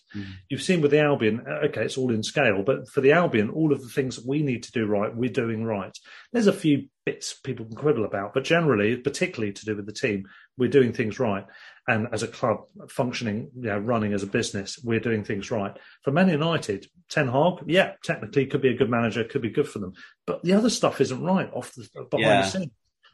You've 0.50 0.62
seen 0.62 0.82
with 0.82 0.90
the 0.90 1.00
Albion, 1.00 1.42
uh, 1.48 1.66
okay, 1.68 1.84
it's 1.84 1.96
all 1.96 2.12
in 2.12 2.22
scale, 2.22 2.62
but 2.62 2.86
for 2.90 3.00
the 3.00 3.12
Albion, 3.12 3.48
all 3.48 3.72
of 3.72 3.80
the 3.80 3.88
things 3.88 4.16
that 4.16 4.26
we 4.26 4.42
need 4.42 4.64
to 4.64 4.72
do 4.72 4.84
right, 4.84 5.16
we're 5.16 5.30
doing 5.30 5.64
right. 5.64 5.96
There's 6.30 6.46
a 6.46 6.52
few 6.52 6.88
bits 7.06 7.32
people 7.32 7.64
can 7.64 7.74
quibble 7.74 8.04
about, 8.04 8.34
but 8.34 8.44
generally, 8.44 8.96
particularly 8.98 9.54
to 9.54 9.64
do 9.64 9.76
with 9.76 9.86
the 9.86 9.92
team, 9.92 10.26
we're 10.58 10.68
doing 10.68 10.92
things 10.92 11.18
right. 11.18 11.46
And 11.88 12.08
as 12.12 12.22
a 12.22 12.28
club 12.28 12.58
functioning, 12.90 13.50
you 13.56 13.62
know, 13.70 13.78
running 13.78 14.12
as 14.12 14.22
a 14.22 14.26
business, 14.26 14.78
we're 14.84 15.00
doing 15.00 15.24
things 15.24 15.50
right. 15.50 15.74
For 16.02 16.10
Man 16.10 16.28
United, 16.28 16.86
Ten 17.08 17.28
Hag, 17.28 17.64
yeah, 17.66 17.92
technically 18.04 18.44
could 18.44 18.60
be 18.60 18.68
a 18.68 18.76
good 18.76 18.90
manager, 18.90 19.24
could 19.24 19.42
be 19.42 19.50
good 19.50 19.68
for 19.68 19.78
them, 19.78 19.94
but 20.26 20.42
the 20.42 20.52
other 20.52 20.70
stuff 20.70 21.00
isn't 21.00 21.22
right 21.24 21.50
off 21.52 21.72
the 21.72 21.88
behind 22.10 22.20
Yeah. 22.20 22.42
the 22.42 22.48
scenes. 22.48 22.70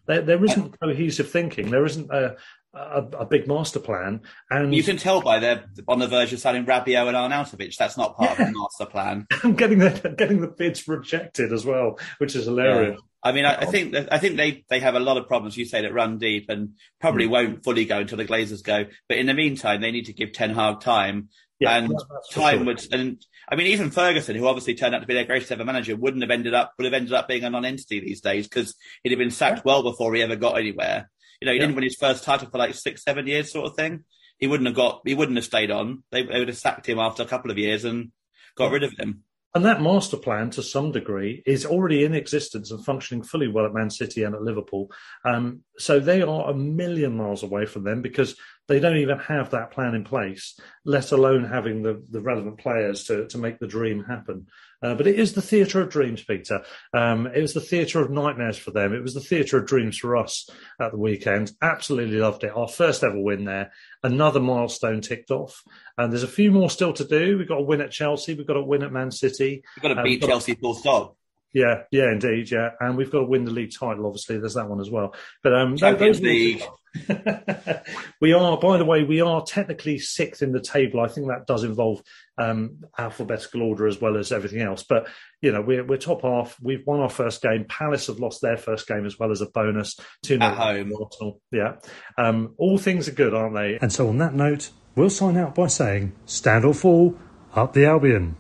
There, 0.09 0.23
there 0.23 0.45
isn't 0.45 0.81
cohesive 0.81 1.31
thinking. 1.31 1.71
There 1.71 1.85
isn't 1.85 2.11
a, 2.11 2.37
a, 2.75 3.03
a 3.21 3.25
big 3.27 3.47
master 3.47 3.79
plan. 3.79 4.23
And 4.51 4.75
You 4.75 4.83
can 4.83 4.97
tell 4.97 5.21
by 5.21 5.39
they're 5.39 5.65
on 5.87 6.01
the 6.01 6.09
verge 6.09 6.33
of 6.33 6.41
signing 6.41 6.65
Rabiot 6.67 7.07
and 7.07 7.17
Arnautovic. 7.17 7.77
That's 7.77 7.97
not 7.97 8.17
part 8.17 8.33
of 8.33 8.39
the 8.39 8.53
master 8.53 8.87
plan. 8.87 9.27
I'm 9.45 9.55
getting 9.55 9.79
the 9.79 10.15
getting 10.19 10.41
the 10.41 10.49
bids 10.49 10.89
rejected 10.89 11.53
as 11.53 11.65
well, 11.65 11.99
which 12.19 12.35
is 12.35 12.47
hilarious. 12.47 13.01
I 13.23 13.33
mean, 13.33 13.45
I, 13.45 13.57
I 13.63 13.65
think 13.67 13.93
that, 13.93 14.13
I 14.13 14.19
think 14.19 14.37
they, 14.37 14.65
they 14.69 14.79
have 14.81 14.95
a 14.95 15.01
lot 15.01 15.17
of 15.17 15.27
problems. 15.27 15.57
You 15.57 15.65
say 15.65 15.83
that 15.83 15.93
run 15.93 16.19
deep 16.19 16.49
and 16.49 16.75
probably 17.01 17.27
Mm. 17.27 17.31
won't 17.31 17.65
fully 17.65 17.85
go 17.85 17.99
until 17.99 18.17
the 18.17 18.25
Glazers 18.25 18.63
go. 18.63 18.87
But 19.09 19.19
in 19.19 19.27
the 19.27 19.35
meantime, 19.35 19.81
they 19.81 19.91
need 19.91 20.07
to 20.07 20.13
give 20.13 20.33
Ten 20.33 20.55
Hag 20.55 20.81
time. 20.81 21.29
Yeah, 21.61 21.77
and 21.77 21.91
that- 21.91 22.07
that's 22.11 22.33
for 22.33 22.41
time 22.41 22.59
sure. 22.59 22.65
would, 22.67 22.95
and 22.95 23.21
I 23.51 23.57
mean, 23.57 23.69
even 23.69 23.91
Ferguson, 23.91 24.37
who 24.37 24.47
obviously 24.47 24.75
turned 24.75 24.95
out 24.95 25.01
to 25.01 25.07
be 25.07 25.15
their 25.15 25.25
greatest 25.25 25.51
ever 25.53 25.65
manager, 25.65 25.97
wouldn't 25.97 26.23
have 26.23 26.31
ended 26.31 26.55
up 26.55 26.73
would 26.77 26.85
have 26.85 26.95
ended 26.95 27.15
up 27.15 27.29
being 27.29 27.45
a 27.45 27.51
non-entity 27.51 28.01
these 28.01 28.21
days 28.21 28.47
because 28.47 28.75
he'd 29.03 29.11
have 29.13 29.19
been 29.19 29.31
sacked 29.31 29.65
well 29.65 29.83
before 29.83 30.15
he 30.15 30.23
ever 30.23 30.37
got 30.37 30.59
anywhere. 30.59 31.11
You 31.41 31.47
know, 31.47 31.53
he 31.53 31.59
Yeah. 31.59 31.63
didn't 31.67 31.77
win 31.77 31.85
his 31.85 31.97
first 31.97 32.25
title 32.25 32.49
for 32.51 32.59
like 32.59 32.75
six, 32.75 33.03
seven 33.03 33.27
years, 33.27 33.51
sort 33.53 33.67
of 33.67 33.77
thing. 33.77 34.05
He 34.39 34.47
wouldn't 34.47 34.67
have 34.67 34.77
got, 34.77 35.03
he 35.05 35.15
wouldn't 35.15 35.37
have 35.37 35.45
stayed 35.45 35.71
on. 35.71 36.03
They, 36.11 36.23
they 36.25 36.39
would 36.39 36.49
have 36.49 36.59
sacked 36.59 36.89
him 36.89 36.99
after 36.99 37.23
a 37.23 37.27
couple 37.27 37.51
of 37.51 37.59
years 37.59 37.85
and 37.85 38.13
got 38.55 38.71
rid 38.71 38.83
of 38.83 38.93
him. 38.99 39.25
And 39.55 39.65
that 39.65 39.81
master 39.81 40.19
plan, 40.19 40.51
to 40.51 40.63
some 40.63 40.93
degree, 40.93 41.43
is 41.47 41.65
already 41.65 42.05
in 42.05 42.15
existence 42.15 42.71
and 42.71 42.85
functioning 42.85 43.25
fully 43.25 43.49
well 43.49 43.65
at 43.65 43.73
Man 43.73 43.89
City 43.89 44.23
and 44.23 44.35
at 44.35 44.43
Liverpool. 44.43 44.91
Um, 45.25 45.63
so 45.79 45.99
they 45.99 46.21
are 46.21 46.51
a 46.51 46.55
million 46.55 47.17
miles 47.17 47.43
away 47.43 47.65
from 47.65 47.85
them 47.85 48.03
because 48.03 48.37
they 48.69 48.79
don't 48.79 48.99
even 48.99 49.19
have 49.19 49.51
that 49.51 49.71
plan 49.71 49.95
in 49.95 50.05
place, 50.05 50.61
let 50.85 51.13
alone 51.13 51.45
having 51.45 51.83
the, 51.83 52.05
the 52.11 52.21
relevant 52.21 52.59
players 52.59 53.05
to, 53.05 53.27
to 53.29 53.39
make 53.39 53.59
the 53.59 53.67
dream 53.67 54.05
happen. 54.05 54.47
Uh, 54.83 54.95
but 54.95 55.07
it 55.09 55.19
is 55.19 55.33
the 55.33 55.43
theatre 55.43 55.81
of 55.81 55.91
dreams, 55.91 56.23
Peter. 56.23 56.63
Um, 56.95 57.27
it 57.27 57.41
was 57.41 57.53
the 57.55 57.61
theatre 57.61 58.01
of 58.01 58.11
nightmares 58.11 58.57
for 58.57 58.71
them. 58.71 58.95
It 58.95 59.03
was 59.03 59.15
the 59.15 59.21
theatre 59.21 59.59
of 59.59 59.67
dreams 59.67 59.99
for 59.99 60.17
us 60.17 60.49
at 60.81 60.93
the 60.93 60.99
weekend. 60.99 61.51
Absolutely 61.61 62.19
loved 62.19 62.45
it. 62.45 62.53
Our 62.57 62.69
first 62.69 63.03
ever 63.03 63.19
win 63.21 63.45
there. 63.45 63.73
Another 64.05 64.39
milestone 64.41 65.01
ticked 65.01 65.31
off. 65.33 65.63
And 65.97 66.13
there's 66.13 66.23
a 66.23 66.29
few 66.29 66.53
more 66.53 66.71
still 66.71 66.93
to 66.93 67.05
do. 67.05 67.39
We've 67.39 67.49
got 67.49 67.57
to 67.57 67.63
win 67.63 67.81
at 67.81 67.91
Chelsea. 67.91 68.35
We've 68.35 68.47
got 68.47 68.55
to 68.55 68.63
win 68.63 68.85
at 68.85 68.93
Man 68.93 69.11
City. 69.11 69.63
We've 69.77 69.83
got 69.83 69.89
to 69.95 69.99
Um, 69.99 70.05
beat 70.05 70.21
got- 70.21 70.29
Chelsea 70.29 70.55
full 70.55 70.75
stop. 70.75 71.17
Yeah, 71.55 71.85
yeah, 71.91 72.13
indeed, 72.13 72.51
yeah, 72.51 72.73
and 72.79 72.95
we've 72.95 73.11
got 73.11 73.21
to 73.21 73.25
win 73.25 73.47
the 73.47 73.51
league 73.51 73.73
title. 73.73 74.05
Obviously, 74.07 74.37
there's 74.39 74.53
that 74.55 74.69
one 74.69 74.81
as 74.81 74.91
well. 74.91 75.15
But 75.43 75.55
um, 75.55 75.77
Champions 75.79 76.19
those- 76.19 76.25
League. 76.25 76.63
we 78.21 78.33
are, 78.33 78.59
by 78.59 78.79
the 78.79 78.85
way, 78.85 79.05
we 79.05 79.21
are 79.21 79.45
technically 79.45 79.99
sixth 79.99 80.43
in 80.43 80.53
the 80.53 80.61
table. 80.61 81.01
I 81.01 81.09
think 81.09 81.29
that 81.29 81.47
does 81.47 81.65
involve 81.65 82.03
um, 82.39 82.85
alphabetical 82.97 83.63
order 83.63 83.87
as 83.87 84.01
well 84.01 84.17
as 84.17 84.33
everything 84.33 84.61
else. 84.61 84.83
But 84.83 85.09
you 85.41 85.53
know, 85.53 85.61
we're 85.61 85.85
we're 85.85 85.99
top 85.99 86.23
half. 86.23 86.57
We've 86.61 86.87
won 86.87 87.01
our 87.01 87.11
first 87.11 87.43
game. 87.43 87.65
Palace 87.69 88.07
have 88.07 88.19
lost 88.19 88.43
their 88.43 88.57
first 88.57 88.87
game 88.87 89.07
as 89.07 89.19
well 89.19 89.31
as 89.31 89.41
a 89.41 89.47
bonus. 89.47 89.99
Two 90.23 90.39
At 90.41 90.55
home. 90.55 90.93
Arsenal. 91.01 91.41
Yeah, 91.53 91.77
um, 92.17 92.55
all 92.59 92.79
things 92.79 93.09
are 93.09 93.13
good, 93.13 93.35
aren't 93.35 93.55
they? 93.55 93.79
And 93.81 93.93
so, 93.93 94.09
on 94.09 94.19
that 94.19 94.35
note, 94.35 94.71
we'll 94.95 95.11
sign 95.11 95.37
out 95.37 95.55
by 95.55 95.67
saying, 95.67 96.13
"Stand 96.27 96.65
or 96.65 96.75
fall, 96.75 97.17
up 97.55 97.73
the 97.73 97.87
Albion." 97.87 98.37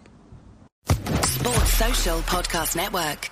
Sports 0.87 1.75
Social 1.75 2.19
Podcast 2.21 2.77
Network. 2.77 3.31